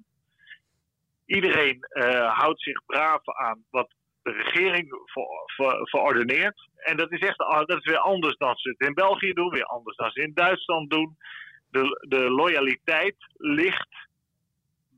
Iedereen 1.26 1.82
eh, 1.82 2.38
houdt 2.38 2.62
zich 2.62 2.84
braaf 2.86 3.28
aan 3.28 3.64
wat 3.70 3.94
de 4.22 4.32
regering 4.32 4.88
ver- 5.04 5.42
ver- 5.56 5.88
verordeneert. 5.88 6.68
En 6.76 6.96
dat 6.96 7.12
is 7.12 7.20
echt 7.20 7.38
dat 7.38 7.78
is 7.78 7.84
weer 7.84 7.98
anders 7.98 8.36
dan 8.36 8.56
ze 8.56 8.68
het 8.68 8.88
in 8.88 8.94
België 8.94 9.32
doen, 9.32 9.50
weer 9.50 9.64
anders 9.64 9.96
dan 9.96 10.10
ze 10.10 10.22
in 10.22 10.34
Duitsland 10.34 10.90
doen. 10.90 11.16
De, 11.70 12.06
de 12.08 12.30
loyaliteit 12.30 13.16
ligt 13.36 14.08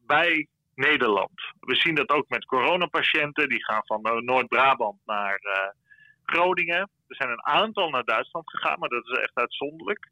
bij 0.07 0.49
Nederland. 0.75 1.41
We 1.61 1.75
zien 1.75 1.95
dat 1.95 2.09
ook 2.09 2.29
met 2.29 2.45
coronapatiënten. 2.45 3.49
Die 3.49 3.65
gaan 3.65 3.83
van 3.87 4.03
eh, 4.03 4.17
Noord-Brabant 4.17 5.01
naar 5.05 5.35
eh, 5.37 5.69
Groningen. 6.23 6.91
Er 7.09 7.17
zijn 7.17 7.31
een 7.31 7.45
aantal 7.45 7.91
naar 7.91 8.05
Duitsland 8.05 8.51
gegaan, 8.51 8.79
maar 8.79 8.89
dat 8.89 9.05
is 9.09 9.19
echt 9.19 9.35
uitzonderlijk. 9.35 10.09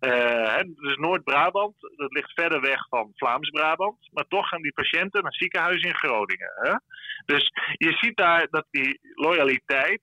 Eh, 0.00 0.60
dus 0.76 0.96
Noord-Brabant, 0.96 1.74
dat 1.96 2.12
ligt 2.12 2.32
verder 2.32 2.60
weg 2.60 2.88
van 2.88 3.12
Vlaams-Brabant. 3.14 4.08
Maar 4.12 4.24
toch 4.28 4.48
gaan 4.48 4.62
die 4.62 4.72
patiënten 4.72 5.22
naar 5.22 5.34
ziekenhuizen 5.34 5.88
in 5.88 5.96
Groningen. 5.96 6.52
Hè? 6.54 6.74
Dus 7.24 7.52
je 7.72 7.92
ziet 7.92 8.16
daar 8.16 8.46
dat 8.50 8.66
die 8.70 9.00
loyaliteit, 9.14 10.02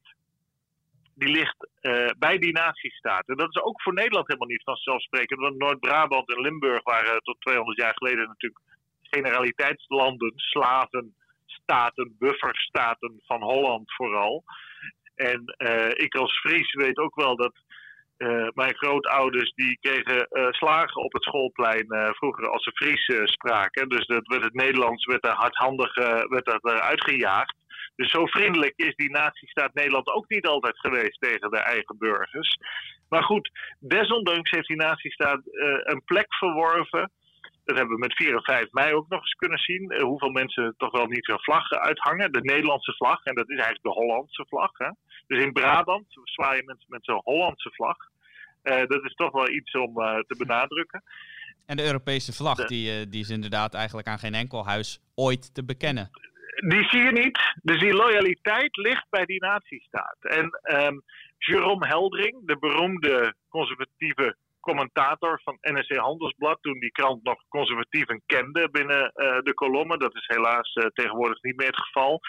die 1.15 1.29
ligt 1.29 1.69
eh, 1.81 2.09
bij 2.17 2.37
die 2.37 2.51
natiestaat. 2.51 3.27
En 3.27 3.35
dat 3.35 3.49
is 3.49 3.61
ook 3.61 3.81
voor 3.81 3.93
Nederland 3.93 4.27
helemaal 4.27 4.47
niet 4.47 4.63
vanzelfsprekend. 4.63 5.39
Want 5.39 5.57
Noord-Brabant 5.57 6.29
en 6.29 6.41
Limburg 6.41 6.83
waren 6.83 7.21
tot 7.21 7.41
200 7.41 7.77
jaar 7.77 7.93
geleden 7.93 8.27
natuurlijk 8.27 8.61
generaliteitslanden, 9.01 10.33
slaven, 10.35 11.15
staten, 11.45 12.15
bufferstaten 12.19 13.21
van 13.25 13.41
Holland 13.41 13.93
vooral. 13.93 14.43
En 15.15 15.43
eh, 15.45 15.89
ik 15.89 16.15
als 16.15 16.39
Fries 16.39 16.73
weet 16.73 16.97
ook 16.97 17.15
wel 17.15 17.35
dat 17.35 17.53
eh, 18.17 18.47
mijn 18.53 18.75
grootouders 18.75 19.53
die 19.55 19.77
kregen 19.81 20.27
eh, 20.27 20.47
slagen 20.49 21.03
op 21.03 21.13
het 21.13 21.23
schoolplein 21.23 21.89
eh, 21.89 22.09
vroeger 22.11 22.49
als 22.49 22.63
ze 22.63 22.71
Fries 22.71 23.31
spraken. 23.31 23.89
Dus 23.89 24.05
dat 24.05 24.27
werd 24.27 24.43
het 24.43 24.53
Nederlands 24.53 25.05
werd 25.05 25.25
er 25.25 25.33
hardhandig 25.33 25.95
werd 26.29 26.45
dat, 26.45 26.63
uitgejaagd. 26.63 27.55
Dus 27.95 28.11
zo 28.11 28.25
vriendelijk 28.25 28.73
is 28.75 28.95
die 28.95 29.11
nazistaat 29.11 29.73
Nederland 29.73 30.07
ook 30.07 30.29
niet 30.29 30.47
altijd 30.47 30.79
geweest 30.79 31.21
tegen 31.21 31.51
de 31.51 31.57
eigen 31.57 31.97
burgers. 31.97 32.57
Maar 33.09 33.23
goed, 33.23 33.51
desondanks 33.79 34.51
heeft 34.51 34.67
die 34.67 34.77
nazistaat 34.77 35.41
een 35.83 36.01
plek 36.05 36.35
verworven. 36.35 37.11
Dat 37.65 37.77
hebben 37.77 37.95
we 37.95 38.01
met 38.01 38.15
4 38.15 38.35
en 38.35 38.43
5 38.43 38.71
mei 38.71 38.93
ook 38.93 39.09
nog 39.09 39.19
eens 39.19 39.33
kunnen 39.33 39.59
zien. 39.59 40.01
Hoeveel 40.01 40.31
mensen 40.31 40.73
toch 40.77 40.91
wel 40.91 41.07
niet 41.07 41.27
hun 41.27 41.43
vlag 41.43 41.71
uithangen. 41.71 42.31
De 42.31 42.41
Nederlandse 42.41 42.93
vlag, 42.93 43.23
en 43.23 43.35
dat 43.35 43.49
is 43.49 43.59
eigenlijk 43.59 43.83
de 43.83 44.01
Hollandse 44.01 44.45
vlag. 44.47 44.77
Hè? 44.77 44.89
Dus 45.27 45.43
in 45.43 45.53
Brabant 45.53 46.05
zwaaien 46.23 46.65
mensen 46.65 46.87
met 46.89 47.05
zo'n 47.05 47.21
Hollandse 47.23 47.71
vlag. 47.71 47.97
Eh, 48.61 48.87
dat 48.87 49.05
is 49.05 49.13
toch 49.13 49.31
wel 49.31 49.49
iets 49.49 49.73
om 49.73 50.01
eh, 50.01 50.19
te 50.19 50.35
benadrukken. 50.37 51.03
En 51.65 51.77
de 51.77 51.85
Europese 51.85 52.33
vlag, 52.33 52.65
die, 52.65 52.99
uh, 52.99 53.05
die 53.09 53.21
is 53.21 53.29
inderdaad 53.29 53.73
eigenlijk 53.73 54.07
aan 54.07 54.19
geen 54.19 54.33
enkel 54.33 54.65
huis 54.65 55.01
ooit 55.15 55.53
te 55.53 55.63
bekennen. 55.65 56.09
Die 56.67 56.83
zie 56.89 57.01
je 57.01 57.11
niet. 57.11 57.39
Dus 57.61 57.79
die 57.79 57.93
loyaliteit 57.93 58.77
ligt 58.77 59.05
bij 59.09 59.25
die 59.25 59.39
nazistaat. 59.39 60.17
En 60.19 60.59
um, 60.63 61.01
Jerome 61.37 61.87
Heldring, 61.87 62.47
de 62.47 62.57
beroemde 62.59 63.35
conservatieve 63.49 64.35
commentator 64.67 65.41
van 65.43 65.57
NRC 65.61 65.95
Handelsblad, 65.95 66.57
toen 66.61 66.79
die 66.79 66.91
krant 66.91 67.23
nog 67.23 67.43
conservatieven 67.47 68.21
kende 68.25 68.69
binnen 68.71 69.11
uh, 69.15 69.37
de 69.39 69.53
kolommen, 69.53 69.99
dat 69.99 70.15
is 70.15 70.27
helaas 70.27 70.75
uh, 70.75 70.85
tegenwoordig 70.85 71.41
niet 71.41 71.55
meer 71.55 71.67
het 71.67 71.85
geval, 71.85 72.19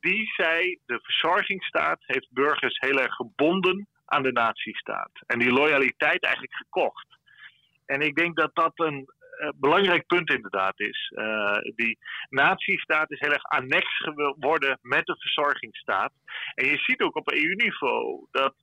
die 0.00 0.32
zei 0.36 0.78
de 0.86 0.98
verzorgingsstaat 1.02 1.98
heeft 2.00 2.32
burgers 2.32 2.78
heel 2.78 3.00
erg 3.00 3.14
gebonden 3.14 3.88
aan 4.04 4.22
de 4.22 4.32
nazistaat. 4.32 5.10
En 5.26 5.38
die 5.38 5.52
loyaliteit 5.52 6.22
eigenlijk 6.22 6.54
gekocht. 6.54 7.06
En 7.86 8.00
ik 8.00 8.16
denk 8.16 8.36
dat 8.36 8.54
dat 8.54 8.72
een 8.74 9.04
uh, 9.06 9.48
belangrijk 9.54 10.06
punt 10.06 10.30
inderdaad 10.30 10.80
is. 10.80 11.12
Die 11.74 11.98
nazistaat 12.28 13.10
is 13.10 13.20
heel 13.20 13.32
erg 13.32 13.44
annex 13.44 13.86
geworden 13.96 14.78
met 14.82 15.06
de 15.06 15.16
verzorgingsstaat. 15.18 16.12
En 16.54 16.66
je 16.66 16.78
ziet 16.78 17.02
ook 17.02 17.16
op 17.16 17.32
EU-niveau 17.32 18.26
dat, 18.30 18.54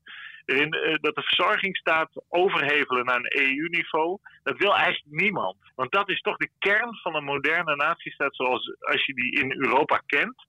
uh, 0.46 0.94
dat 1.02 1.16
de 1.16 1.22
verzorgingsstaat 1.22 2.10
overhevelen 2.30 3.06
naar 3.06 3.18
een 3.18 3.42
EU-niveau, 3.42 4.18
dat 4.44 4.58
wil 4.58 4.76
eigenlijk 4.76 5.22
niemand. 5.22 5.58
Want 5.76 5.92
dat 5.92 6.10
is 6.10 6.22
toch 6.22 6.38
de 6.38 6.50
kern 6.60 6.96
van 6.96 7.16
een 7.16 7.24
moderne 7.24 7.76
nazistaat 7.76 8.36
zoals 8.36 8.76
als 8.80 9.06
je 9.06 9.14
die 9.14 9.40
in 9.42 9.52
Europa 9.52 10.02
kent. 10.06 10.46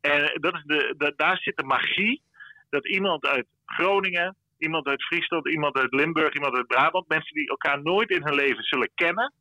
En 0.00 0.38
dat 0.40 0.54
is 0.54 0.62
de, 0.64 1.12
daar 1.16 1.38
zit 1.38 1.56
de 1.56 1.64
magie 1.64 2.22
dat 2.70 2.88
iemand 2.88 3.26
uit 3.26 3.46
Groningen, 3.66 4.36
iemand 4.58 4.86
uit 4.86 5.04
Friesland, 5.04 5.48
iemand 5.48 5.76
uit 5.78 5.94
Limburg, 5.94 6.34
iemand 6.34 6.56
uit 6.56 6.66
Brabant, 6.66 7.08
mensen 7.08 7.34
die 7.34 7.48
elkaar 7.48 7.82
nooit 7.82 8.10
in 8.10 8.22
hun 8.24 8.34
leven 8.34 8.62
zullen 8.62 8.90
kennen, 8.94 9.32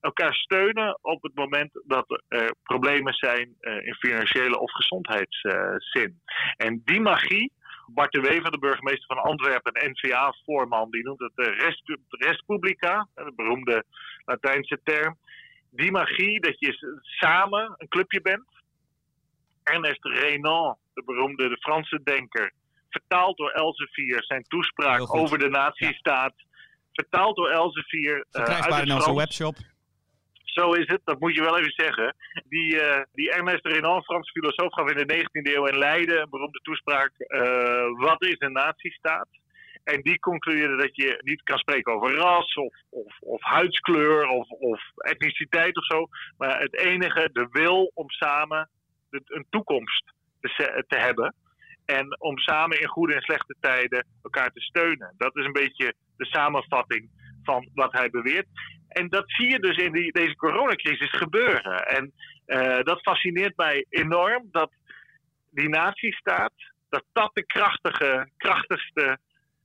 elkaar 0.00 0.34
steunen 0.34 0.98
op 1.02 1.22
het 1.22 1.34
moment 1.34 1.70
dat 1.86 2.22
er 2.28 2.54
problemen 2.62 3.14
zijn 3.14 3.56
uh, 3.60 3.86
in 3.86 3.94
financiële 3.94 4.58
of 4.58 4.72
gezondheidszin. 4.72 6.20
En 6.56 6.82
die 6.84 7.00
magie, 7.00 7.52
Bart 7.86 8.12
de 8.12 8.20
Wever, 8.20 8.50
de 8.50 8.58
burgemeester 8.58 9.06
van 9.06 9.24
Antwerpen 9.24 9.72
en 9.72 9.90
NVA-voorman, 9.90 10.90
die 10.90 11.04
noemt 11.04 11.20
het 11.20 11.32
de 11.34 11.50
Rest, 11.50 11.82
Respublica, 12.08 13.08
de 13.14 13.32
beroemde 13.36 13.84
Latijnse 14.24 14.80
term. 14.84 15.18
Die 15.70 15.90
magie 15.90 16.40
dat 16.40 16.58
je 16.58 17.00
samen 17.02 17.74
een 17.76 17.88
clubje 17.88 18.20
bent. 18.20 18.44
Ernest 19.62 20.04
Renan, 20.04 20.76
de 20.94 21.02
beroemde 21.04 21.48
de 21.48 21.56
Franse 21.56 22.00
denker, 22.04 22.52
vertaald 22.90 23.36
door 23.36 23.50
Elsevier, 23.50 24.24
zijn 24.24 24.42
toespraak 24.42 25.14
over 25.14 25.38
de 25.38 25.48
nazistaat. 25.48 26.34
Vertaald 26.92 27.36
door 27.36 27.48
Elsevier. 27.48 28.26
Verkrijgbaar 28.30 28.78
uh, 28.78 28.86
in 28.86 28.92
onze 28.92 29.14
webshop. 29.14 29.56
Zo 30.54 30.72
is 30.72 30.86
het, 30.86 31.00
dat 31.04 31.20
moet 31.20 31.34
je 31.34 31.40
wel 31.40 31.58
even 31.58 31.72
zeggen. 31.76 32.16
Die, 32.48 32.74
uh, 32.74 33.02
die 33.12 33.30
Ernest 33.32 33.66
Renan, 33.66 34.02
Frans 34.02 34.30
filosoof, 34.30 34.72
gaf 34.72 34.90
in 34.90 35.06
de 35.06 35.14
19e 35.14 35.54
eeuw 35.54 35.66
in 35.66 35.78
Leiden 35.78 36.20
een 36.20 36.30
beroemde 36.30 36.60
toespraak. 36.62 37.12
Uh, 37.18 37.98
wat 37.98 38.22
is 38.22 38.36
een 38.38 38.52
nazistaat? 38.52 39.28
En 39.84 40.00
die 40.02 40.18
concludeerde 40.18 40.76
dat 40.76 40.96
je 40.96 41.20
niet 41.24 41.42
kan 41.42 41.58
spreken 41.58 41.92
over 41.92 42.14
ras 42.14 42.54
of, 42.54 42.74
of, 42.90 43.18
of 43.20 43.42
huidskleur 43.42 44.28
of, 44.28 44.48
of 44.48 44.80
etniciteit 44.96 45.76
of 45.76 45.84
zo. 45.84 46.06
Maar 46.38 46.60
het 46.60 46.78
enige, 46.78 47.30
de 47.32 47.48
wil 47.50 47.90
om 47.94 48.10
samen 48.10 48.68
een 49.10 49.46
toekomst 49.50 50.12
te, 50.40 50.84
te 50.88 50.96
hebben. 50.96 51.34
En 51.84 52.20
om 52.20 52.38
samen 52.38 52.80
in 52.80 52.88
goede 52.88 53.14
en 53.14 53.22
slechte 53.22 53.54
tijden 53.60 54.06
elkaar 54.22 54.50
te 54.50 54.60
steunen. 54.60 55.14
Dat 55.16 55.36
is 55.36 55.44
een 55.44 55.52
beetje 55.52 55.94
de 56.16 56.26
samenvatting 56.26 57.10
van 57.44 57.68
wat 57.74 57.92
hij 57.92 58.10
beweert. 58.10 58.46
En 58.88 59.08
dat 59.08 59.24
zie 59.26 59.50
je 59.50 59.58
dus 59.58 59.76
in 59.76 59.92
die, 59.92 60.12
deze 60.12 60.36
coronacrisis 60.36 61.10
gebeuren. 61.10 61.86
En 61.86 62.12
uh, 62.46 62.80
dat 62.82 63.00
fascineert 63.00 63.56
mij 63.56 63.86
enorm 63.88 64.48
dat 64.50 64.70
die 65.50 65.68
nazistaat, 65.68 66.52
dat 66.88 67.04
dat 67.12 67.30
de 67.34 67.46
krachtige, 67.46 68.28
krachtigste 68.36 69.18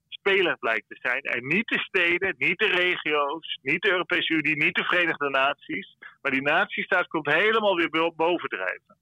speler 0.07 0.57
blijkt 0.57 0.87
te 0.87 0.97
zijn. 1.01 1.21
En 1.21 1.47
niet 1.47 1.67
de 1.67 1.79
steden, 1.79 2.35
niet 2.37 2.57
de 2.57 2.67
regio's, 2.67 3.59
niet 3.61 3.81
de 3.81 3.91
Europese 3.91 4.33
Unie, 4.33 4.63
niet 4.63 4.75
de 4.75 4.83
Verenigde 4.83 5.29
Naties. 5.29 5.97
Maar 6.21 6.31
die 6.31 6.41
nazistaat 6.41 7.07
komt 7.07 7.33
helemaal 7.33 7.75
weer 7.75 8.13
bovendrijven. 8.15 8.97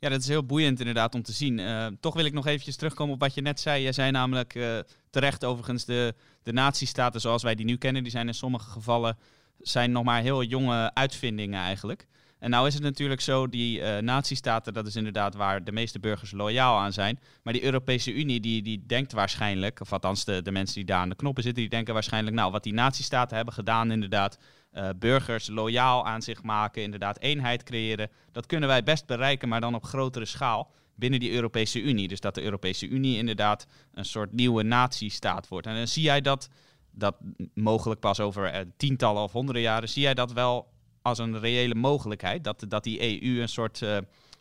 Ja, 0.00 0.08
dat 0.08 0.20
is 0.20 0.28
heel 0.28 0.44
boeiend 0.44 0.78
inderdaad 0.78 1.14
om 1.14 1.22
te 1.22 1.32
zien. 1.32 1.58
Uh, 1.58 1.86
toch 2.00 2.14
wil 2.14 2.24
ik 2.24 2.32
nog 2.32 2.46
eventjes 2.46 2.76
terugkomen 2.76 3.14
op 3.14 3.20
wat 3.20 3.34
je 3.34 3.40
net 3.40 3.60
zei. 3.60 3.82
Jij 3.82 3.92
zei 3.92 4.10
namelijk 4.10 4.54
uh, 4.54 4.78
terecht 5.10 5.44
overigens 5.44 5.84
de, 5.84 6.14
de 6.42 6.52
nazistaten 6.52 7.20
zoals 7.20 7.42
wij 7.42 7.54
die 7.54 7.66
nu 7.66 7.76
kennen, 7.76 8.02
die 8.02 8.12
zijn 8.12 8.26
in 8.26 8.34
sommige 8.34 8.70
gevallen 8.70 9.18
zijn 9.58 9.92
nog 9.92 10.04
maar 10.04 10.22
heel 10.22 10.42
jonge 10.42 10.94
uitvindingen 10.94 11.60
eigenlijk. 11.60 12.06
En 12.38 12.50
nou 12.50 12.66
is 12.66 12.74
het 12.74 12.82
natuurlijk 12.82 13.20
zo, 13.20 13.48
die 13.48 13.80
uh, 13.80 13.98
nazistaten, 13.98 14.72
dat 14.72 14.86
is 14.86 14.96
inderdaad 14.96 15.34
waar 15.34 15.64
de 15.64 15.72
meeste 15.72 15.98
burgers 15.98 16.30
loyaal 16.30 16.78
aan 16.78 16.92
zijn. 16.92 17.20
Maar 17.42 17.52
die 17.52 17.64
Europese 17.64 18.14
Unie, 18.14 18.40
die, 18.40 18.62
die 18.62 18.84
denkt 18.86 19.12
waarschijnlijk, 19.12 19.80
of 19.80 19.92
althans 19.92 20.24
de, 20.24 20.42
de 20.42 20.50
mensen 20.50 20.74
die 20.74 20.84
daar 20.84 21.00
aan 21.00 21.08
de 21.08 21.14
knoppen 21.14 21.42
zitten, 21.42 21.62
die 21.62 21.70
denken 21.70 21.94
waarschijnlijk, 21.94 22.36
nou, 22.36 22.52
wat 22.52 22.62
die 22.62 22.72
nazistaten 22.72 23.36
hebben 23.36 23.54
gedaan, 23.54 23.90
inderdaad, 23.90 24.38
uh, 24.72 24.88
burgers 24.96 25.48
loyaal 25.48 26.06
aan 26.06 26.22
zich 26.22 26.42
maken, 26.42 26.82
inderdaad 26.82 27.20
eenheid 27.20 27.62
creëren, 27.62 28.10
dat 28.32 28.46
kunnen 28.46 28.68
wij 28.68 28.82
best 28.82 29.06
bereiken, 29.06 29.48
maar 29.48 29.60
dan 29.60 29.74
op 29.74 29.84
grotere 29.84 30.24
schaal 30.24 30.70
binnen 30.94 31.20
die 31.20 31.32
Europese 31.32 31.80
Unie. 31.80 32.08
Dus 32.08 32.20
dat 32.20 32.34
de 32.34 32.42
Europese 32.42 32.88
Unie 32.88 33.16
inderdaad 33.16 33.66
een 33.92 34.04
soort 34.04 34.32
nieuwe 34.32 34.62
nazistaat 34.62 35.48
wordt. 35.48 35.66
En 35.66 35.74
dan 35.74 35.86
zie 35.86 36.02
jij 36.02 36.20
dat 36.20 36.50
dat 36.90 37.16
mogelijk 37.54 38.00
pas 38.00 38.20
over 38.20 38.54
uh, 38.54 38.60
tientallen 38.76 39.22
of 39.22 39.32
honderden 39.32 39.62
jaren. 39.62 39.88
Zie 39.88 40.02
jij 40.02 40.14
dat 40.14 40.32
wel 40.32 40.68
als 41.02 41.18
een 41.18 41.40
reële 41.40 41.74
mogelijkheid? 41.74 42.44
Dat, 42.44 42.64
dat 42.68 42.84
die 42.84 43.22
EU 43.22 43.40
een 43.40 43.48
soort 43.48 43.82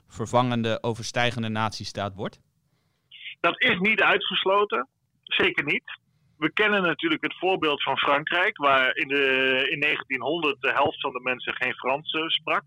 vervangende, 0.07 0.83
overstijgende 0.83 1.49
natiestaat 1.49 2.15
wordt? 2.15 2.39
Dat 3.39 3.61
is 3.61 3.79
niet 3.79 4.01
uitgesloten. 4.01 4.87
Zeker 5.23 5.63
niet. 5.65 5.99
We 6.37 6.51
kennen 6.53 6.81
natuurlijk 6.81 7.23
het 7.23 7.37
voorbeeld 7.37 7.83
van 7.83 7.97
Frankrijk, 7.97 8.57
waar 8.57 8.95
in, 8.95 9.07
de, 9.07 9.67
in 9.69 9.79
1900 9.79 10.61
de 10.61 10.71
helft 10.71 11.01
van 11.01 11.11
de 11.11 11.19
mensen 11.21 11.55
geen 11.55 11.73
Frans 11.73 12.13
uh, 12.13 12.27
sprak. 12.27 12.63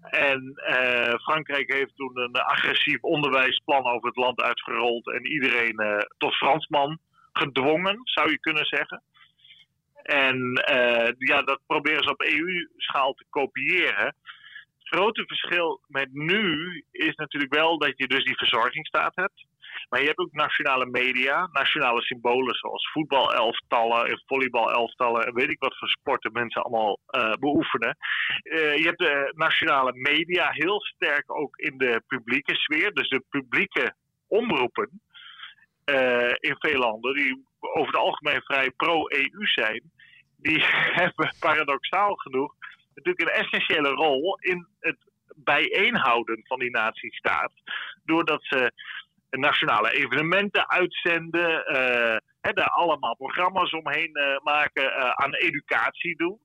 En 0.00 0.62
uh, 0.70 1.14
Frankrijk 1.14 1.72
heeft 1.72 1.96
toen 1.96 2.18
een 2.18 2.34
agressief 2.34 3.02
onderwijsplan 3.02 3.86
over 3.86 4.08
het 4.08 4.16
land 4.16 4.40
uitgerold 4.40 5.12
en 5.12 5.26
iedereen 5.26 5.82
uh, 5.82 5.98
tot 6.18 6.34
Fransman 6.34 6.98
gedwongen, 7.32 8.00
zou 8.04 8.30
je 8.30 8.40
kunnen 8.40 8.64
zeggen. 8.64 9.02
En 10.02 10.62
ja, 11.18 11.42
dat 11.42 11.60
proberen 11.66 12.02
ze 12.02 12.10
op 12.10 12.22
EU-schaal 12.22 13.12
te 13.12 13.24
kopiëren. 13.30 14.04
Het 14.78 14.88
grote 14.88 15.24
verschil 15.26 15.80
met 15.86 16.12
nu 16.12 16.84
is 16.90 17.14
natuurlijk 17.14 17.54
wel 17.54 17.78
dat 17.78 17.92
je 17.96 18.06
dus 18.06 18.24
die 18.24 18.36
verzorgingsstaat 18.36 19.14
hebt. 19.14 19.44
Maar 19.88 20.00
je 20.00 20.06
hebt 20.06 20.18
ook 20.18 20.32
nationale 20.32 20.86
media, 20.86 21.48
nationale 21.52 22.02
symbolen 22.02 22.54
zoals 22.54 22.90
voetbalelftallen 22.92 24.06
en 24.06 24.22
volleybalelftallen 24.26 25.26
en 25.26 25.34
weet 25.34 25.50
ik 25.50 25.58
wat 25.58 25.78
voor 25.78 25.88
sporten 25.88 26.32
mensen 26.32 26.62
allemaal 26.62 26.98
uh, 27.10 27.32
beoefenen. 27.32 27.96
Uh, 28.42 28.76
je 28.76 28.84
hebt 28.84 28.98
de 28.98 29.32
nationale 29.36 29.92
media 29.92 30.48
heel 30.50 30.80
sterk 30.80 31.36
ook 31.36 31.56
in 31.56 31.78
de 31.78 32.02
publieke 32.06 32.54
sfeer, 32.54 32.92
dus 32.92 33.08
de 33.08 33.24
publieke 33.28 33.94
omroepen 34.26 35.00
uh, 35.90 36.32
in 36.38 36.56
veel 36.58 36.78
landen, 36.78 37.14
die 37.14 37.44
over 37.60 37.86
het 37.86 38.02
algemeen 38.02 38.42
vrij 38.42 38.70
pro-EU 38.70 39.46
zijn, 39.46 39.82
die 40.36 40.64
hebben 41.00 41.34
paradoxaal 41.40 42.14
genoeg 42.14 42.54
natuurlijk 42.96 43.20
een 43.20 43.44
essentiële 43.44 43.88
rol 43.88 44.38
in 44.40 44.66
het 44.80 44.96
bijeenhouden 45.36 46.40
van 46.44 46.58
die 46.58 46.70
nazistaat. 46.70 47.52
Doordat 48.04 48.44
ze 48.44 48.72
nationale 49.38 49.90
evenementen 49.90 50.70
uitzenden, 50.70 51.50
uh, 51.50 52.16
daar 52.54 52.68
allemaal 52.68 53.16
programma's 53.16 53.70
omheen 53.70 54.10
uh, 54.12 54.38
maken, 54.42 55.16
aan 55.16 55.34
educatie 55.34 56.16
doen. 56.16 56.38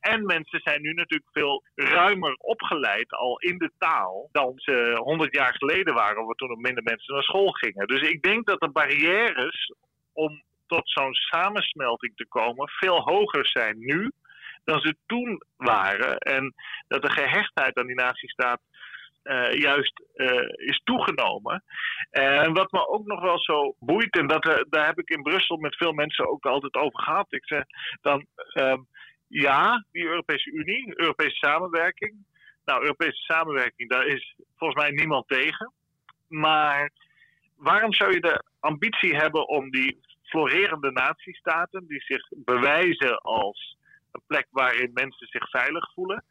En 0.00 0.26
mensen 0.26 0.60
zijn 0.60 0.82
nu 0.82 0.92
natuurlijk 0.92 1.30
veel 1.32 1.64
ruimer 1.74 2.34
opgeleid 2.34 3.12
al 3.12 3.38
in 3.38 3.58
de 3.58 3.70
taal 3.78 4.28
dan 4.32 4.52
ze 4.56 4.96
100 4.96 5.34
jaar 5.34 5.54
geleden 5.54 5.94
waren, 5.94 6.24
waar 6.24 6.34
toen 6.34 6.48
nog 6.48 6.58
minder 6.58 6.82
mensen 6.82 7.14
naar 7.14 7.22
school 7.22 7.50
gingen. 7.50 7.86
Dus 7.86 8.00
ik 8.00 8.22
denk 8.22 8.46
dat 8.46 8.60
de 8.60 8.70
barrières 8.70 9.72
om 10.12 10.42
tot 10.66 10.90
zo'n 10.90 11.14
samensmelting 11.14 12.16
te 12.16 12.26
komen 12.28 12.68
veel 12.68 13.00
hoger 13.00 13.46
zijn 13.46 13.78
nu 13.78 14.10
dan 14.64 14.80
ze 14.80 14.96
toen 15.06 15.42
waren. 15.56 16.18
En 16.18 16.54
dat 16.88 17.02
de 17.02 17.10
gehechtheid 17.10 17.78
aan 17.78 17.86
die 17.86 17.96
nazistaat 17.96 18.60
uh, 18.70 18.75
juist 19.58 20.02
uh, 20.14 20.68
is 20.68 20.80
toegenomen. 20.84 21.64
En 22.10 22.52
wat 22.52 22.72
me 22.72 22.88
ook 22.88 23.06
nog 23.06 23.20
wel 23.20 23.38
zo 23.38 23.74
boeit, 23.78 24.18
en 24.18 24.26
dat, 24.26 24.46
uh, 24.48 24.56
daar 24.68 24.86
heb 24.86 24.98
ik 24.98 25.08
in 25.08 25.22
Brussel 25.22 25.56
met 25.56 25.76
veel 25.76 25.92
mensen 25.92 26.28
ook 26.28 26.46
altijd 26.46 26.74
over 26.74 27.02
gehad. 27.02 27.26
Ik 27.32 27.46
zeg 27.46 27.62
dan, 28.00 28.26
ehm, 28.52 28.80
ja, 29.28 29.84
die 29.92 30.04
Europese 30.04 30.50
Unie, 30.50 31.00
Europese 31.00 31.36
samenwerking. 31.36 32.14
Nou, 32.64 32.82
Europese 32.82 33.22
samenwerking, 33.22 33.90
daar 33.90 34.06
is 34.06 34.36
volgens 34.56 34.82
mij 34.82 34.90
niemand 34.90 35.28
tegen. 35.28 35.72
Maar 36.28 36.90
waarom 37.56 37.92
zou 37.92 38.12
je 38.12 38.20
de 38.20 38.42
ambitie 38.60 39.16
hebben 39.16 39.48
om 39.48 39.70
die 39.70 40.00
florerende 40.22 40.90
natiestaten, 40.90 41.86
die 41.86 42.02
zich 42.02 42.28
bewijzen 42.30 43.18
als 43.18 43.76
een 44.12 44.22
plek 44.26 44.46
waarin 44.50 44.90
mensen 44.92 45.26
zich 45.26 45.50
veilig 45.50 45.92
voelen. 45.92 46.24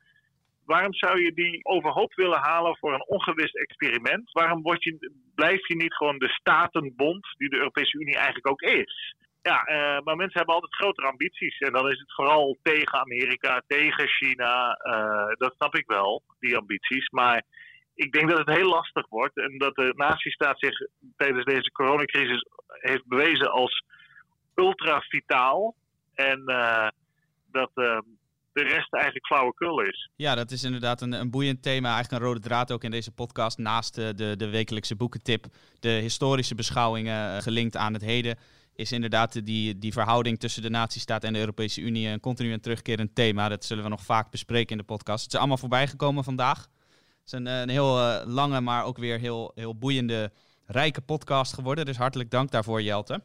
Waarom 0.65 0.93
zou 0.93 1.21
je 1.21 1.33
die 1.33 1.65
overhoop 1.65 2.13
willen 2.13 2.39
halen 2.39 2.77
voor 2.77 2.93
een 2.93 3.07
ongewis 3.07 3.51
experiment? 3.51 4.31
Waarom 4.31 4.61
je, 4.63 5.11
blijf 5.35 5.67
je 5.67 5.75
niet 5.75 5.95
gewoon 5.95 6.17
de 6.17 6.29
statenbond 6.29 7.27
die 7.37 7.49
de 7.49 7.57
Europese 7.57 7.97
Unie 7.97 8.15
eigenlijk 8.15 8.49
ook 8.49 8.61
is? 8.61 9.15
Ja, 9.41 9.69
uh, 9.69 10.01
maar 10.03 10.15
mensen 10.15 10.37
hebben 10.37 10.55
altijd 10.55 10.75
grotere 10.75 11.07
ambities. 11.07 11.57
En 11.57 11.71
dan 11.71 11.89
is 11.89 11.99
het 11.99 12.13
vooral 12.13 12.57
tegen 12.61 12.99
Amerika, 12.99 13.61
tegen 13.67 14.07
China. 14.07 14.79
Uh, 14.83 15.35
dat 15.37 15.53
snap 15.55 15.75
ik 15.75 15.87
wel, 15.87 16.21
die 16.39 16.57
ambities. 16.57 17.09
Maar 17.09 17.43
ik 17.95 18.11
denk 18.11 18.29
dat 18.29 18.37
het 18.37 18.57
heel 18.57 18.69
lastig 18.69 19.07
wordt. 19.09 19.37
En 19.37 19.57
dat 19.57 19.75
de 19.75 19.93
nazistaat 19.95 20.59
zich 20.59 20.77
tijdens 21.17 21.45
deze 21.45 21.71
coronacrisis 21.71 22.45
heeft 22.67 23.07
bewezen 23.07 23.51
als 23.51 23.83
ultra 24.55 24.99
vitaal. 24.99 25.75
En 26.13 26.43
uh, 26.45 26.87
dat 27.51 27.71
de 28.55 28.63
rest 28.63 28.93
eigenlijk 28.93 29.25
flauwekul 29.25 29.81
is. 29.81 30.09
Ja, 30.15 30.35
dat 30.35 30.51
is 30.51 30.63
inderdaad 30.63 31.01
een, 31.01 31.11
een 31.11 31.29
boeiend 31.29 31.61
thema. 31.61 31.93
Eigenlijk 31.93 32.23
een 32.23 32.27
rode 32.27 32.39
draad 32.39 32.71
ook 32.71 32.83
in 32.83 32.91
deze 32.91 33.11
podcast. 33.11 33.57
Naast 33.57 33.95
de, 33.95 34.13
de, 34.15 34.35
de 34.37 34.49
wekelijkse 34.49 34.95
boekentip. 34.95 35.45
De 35.79 35.89
historische 35.89 36.55
beschouwingen 36.55 37.41
gelinkt 37.41 37.77
aan 37.77 37.93
het 37.93 38.01
heden 38.01 38.37
is 38.75 38.91
inderdaad 38.91 39.45
die, 39.45 39.77
die 39.77 39.93
verhouding 39.93 40.39
tussen 40.39 40.61
de 40.61 40.69
nazistaat 40.69 41.23
en 41.23 41.33
de 41.33 41.39
Europese 41.39 41.81
Unie 41.81 42.07
een 42.07 42.19
continu 42.19 42.51
en 42.51 42.61
terugkerend 42.61 43.15
thema. 43.15 43.49
Dat 43.49 43.65
zullen 43.65 43.83
we 43.83 43.89
nog 43.89 44.03
vaak 44.03 44.31
bespreken 44.31 44.71
in 44.71 44.77
de 44.77 44.83
podcast. 44.83 45.23
Het 45.23 45.33
is 45.33 45.39
allemaal 45.39 45.57
voorbijgekomen 45.57 46.23
vandaag. 46.23 46.57
Het 46.57 47.25
is 47.25 47.31
een, 47.31 47.45
een 47.45 47.69
heel 47.69 48.23
lange, 48.25 48.61
maar 48.61 48.83
ook 48.83 48.97
weer 48.97 49.19
heel, 49.19 49.51
heel 49.55 49.75
boeiende, 49.75 50.31
rijke 50.65 51.01
podcast 51.01 51.53
geworden. 51.53 51.85
Dus 51.85 51.97
hartelijk 51.97 52.31
dank 52.31 52.51
daarvoor, 52.51 52.81
Jelte. 52.81 53.21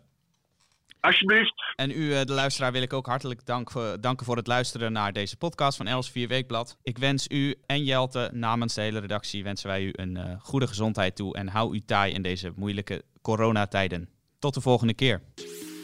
Alsjeblieft. 1.00 1.54
En 1.76 1.90
u, 1.90 2.24
de 2.24 2.32
luisteraar, 2.32 2.72
wil 2.72 2.82
ik 2.82 2.92
ook 2.92 3.06
hartelijk 3.06 3.46
dank 3.46 3.70
voor, 3.70 4.00
danken 4.00 4.26
voor 4.26 4.36
het 4.36 4.46
luisteren 4.46 4.92
naar 4.92 5.12
deze 5.12 5.36
podcast 5.36 5.76
van 5.76 5.86
Els 5.86 6.10
4 6.10 6.28
Weekblad. 6.28 6.76
Ik 6.82 6.98
wens 6.98 7.26
u 7.28 7.54
en 7.66 7.84
Jelte 7.84 8.30
namens 8.32 8.74
de 8.74 8.80
hele 8.80 8.98
redactie 8.98 9.42
wensen 9.42 9.68
wij 9.68 9.82
u 9.82 9.90
een 9.92 10.16
uh, 10.16 10.24
goede 10.38 10.66
gezondheid 10.66 11.16
toe 11.16 11.34
en 11.34 11.48
hou 11.48 11.74
u 11.74 11.80
taai 11.80 12.12
in 12.12 12.22
deze 12.22 12.52
moeilijke 12.56 13.04
coronatijden. 13.22 14.08
Tot 14.38 14.54
de 14.54 14.60
volgende 14.60 14.94
keer. 14.94 15.22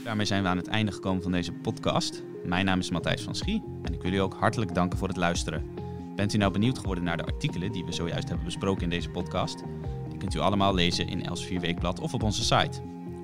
Daarmee 0.05 0.27
zijn 0.27 0.43
we 0.43 0.49
aan 0.49 0.57
het 0.57 0.69
einde 0.69 0.93
gekomen 0.93 1.23
van 1.23 1.33
deze 1.33 1.53
podcast. 1.53 2.23
Mijn 2.45 2.65
naam 2.65 2.79
is 2.79 2.91
Matthijs 2.91 3.23
van 3.23 3.35
Schie 3.35 3.63
en 3.83 3.93
ik 3.93 4.03
wil 4.03 4.13
u 4.13 4.17
ook 4.17 4.35
hartelijk 4.35 4.75
danken 4.75 4.99
voor 4.99 5.09
het 5.09 5.17
luisteren. 5.17 5.75
Bent 6.17 6.35
u 6.35 6.39
nou 6.39 6.53
benieuwd 6.53 6.79
geworden 6.79 7.05
naar 7.05 7.17
de 7.17 7.25
artikelen 7.25 7.73
die 7.73 7.85
we 7.85 7.93
zojuist 7.93 8.29
hebben 8.29 8.47
besproken 8.47 8.83
in 8.83 8.91
deze 8.91 9.11
podcast? 9.11 9.63
Die 10.09 10.19
kunt 10.19 10.35
u 10.35 10.39
allemaal 10.39 10.75
lezen 10.75 11.09
in 11.09 11.25
Els 11.25 11.45
4 11.45 11.61
Weekblad 11.61 12.01
of 12.01 12.15
op 12.15 12.23
onze 12.23 12.45
site. 12.45 12.96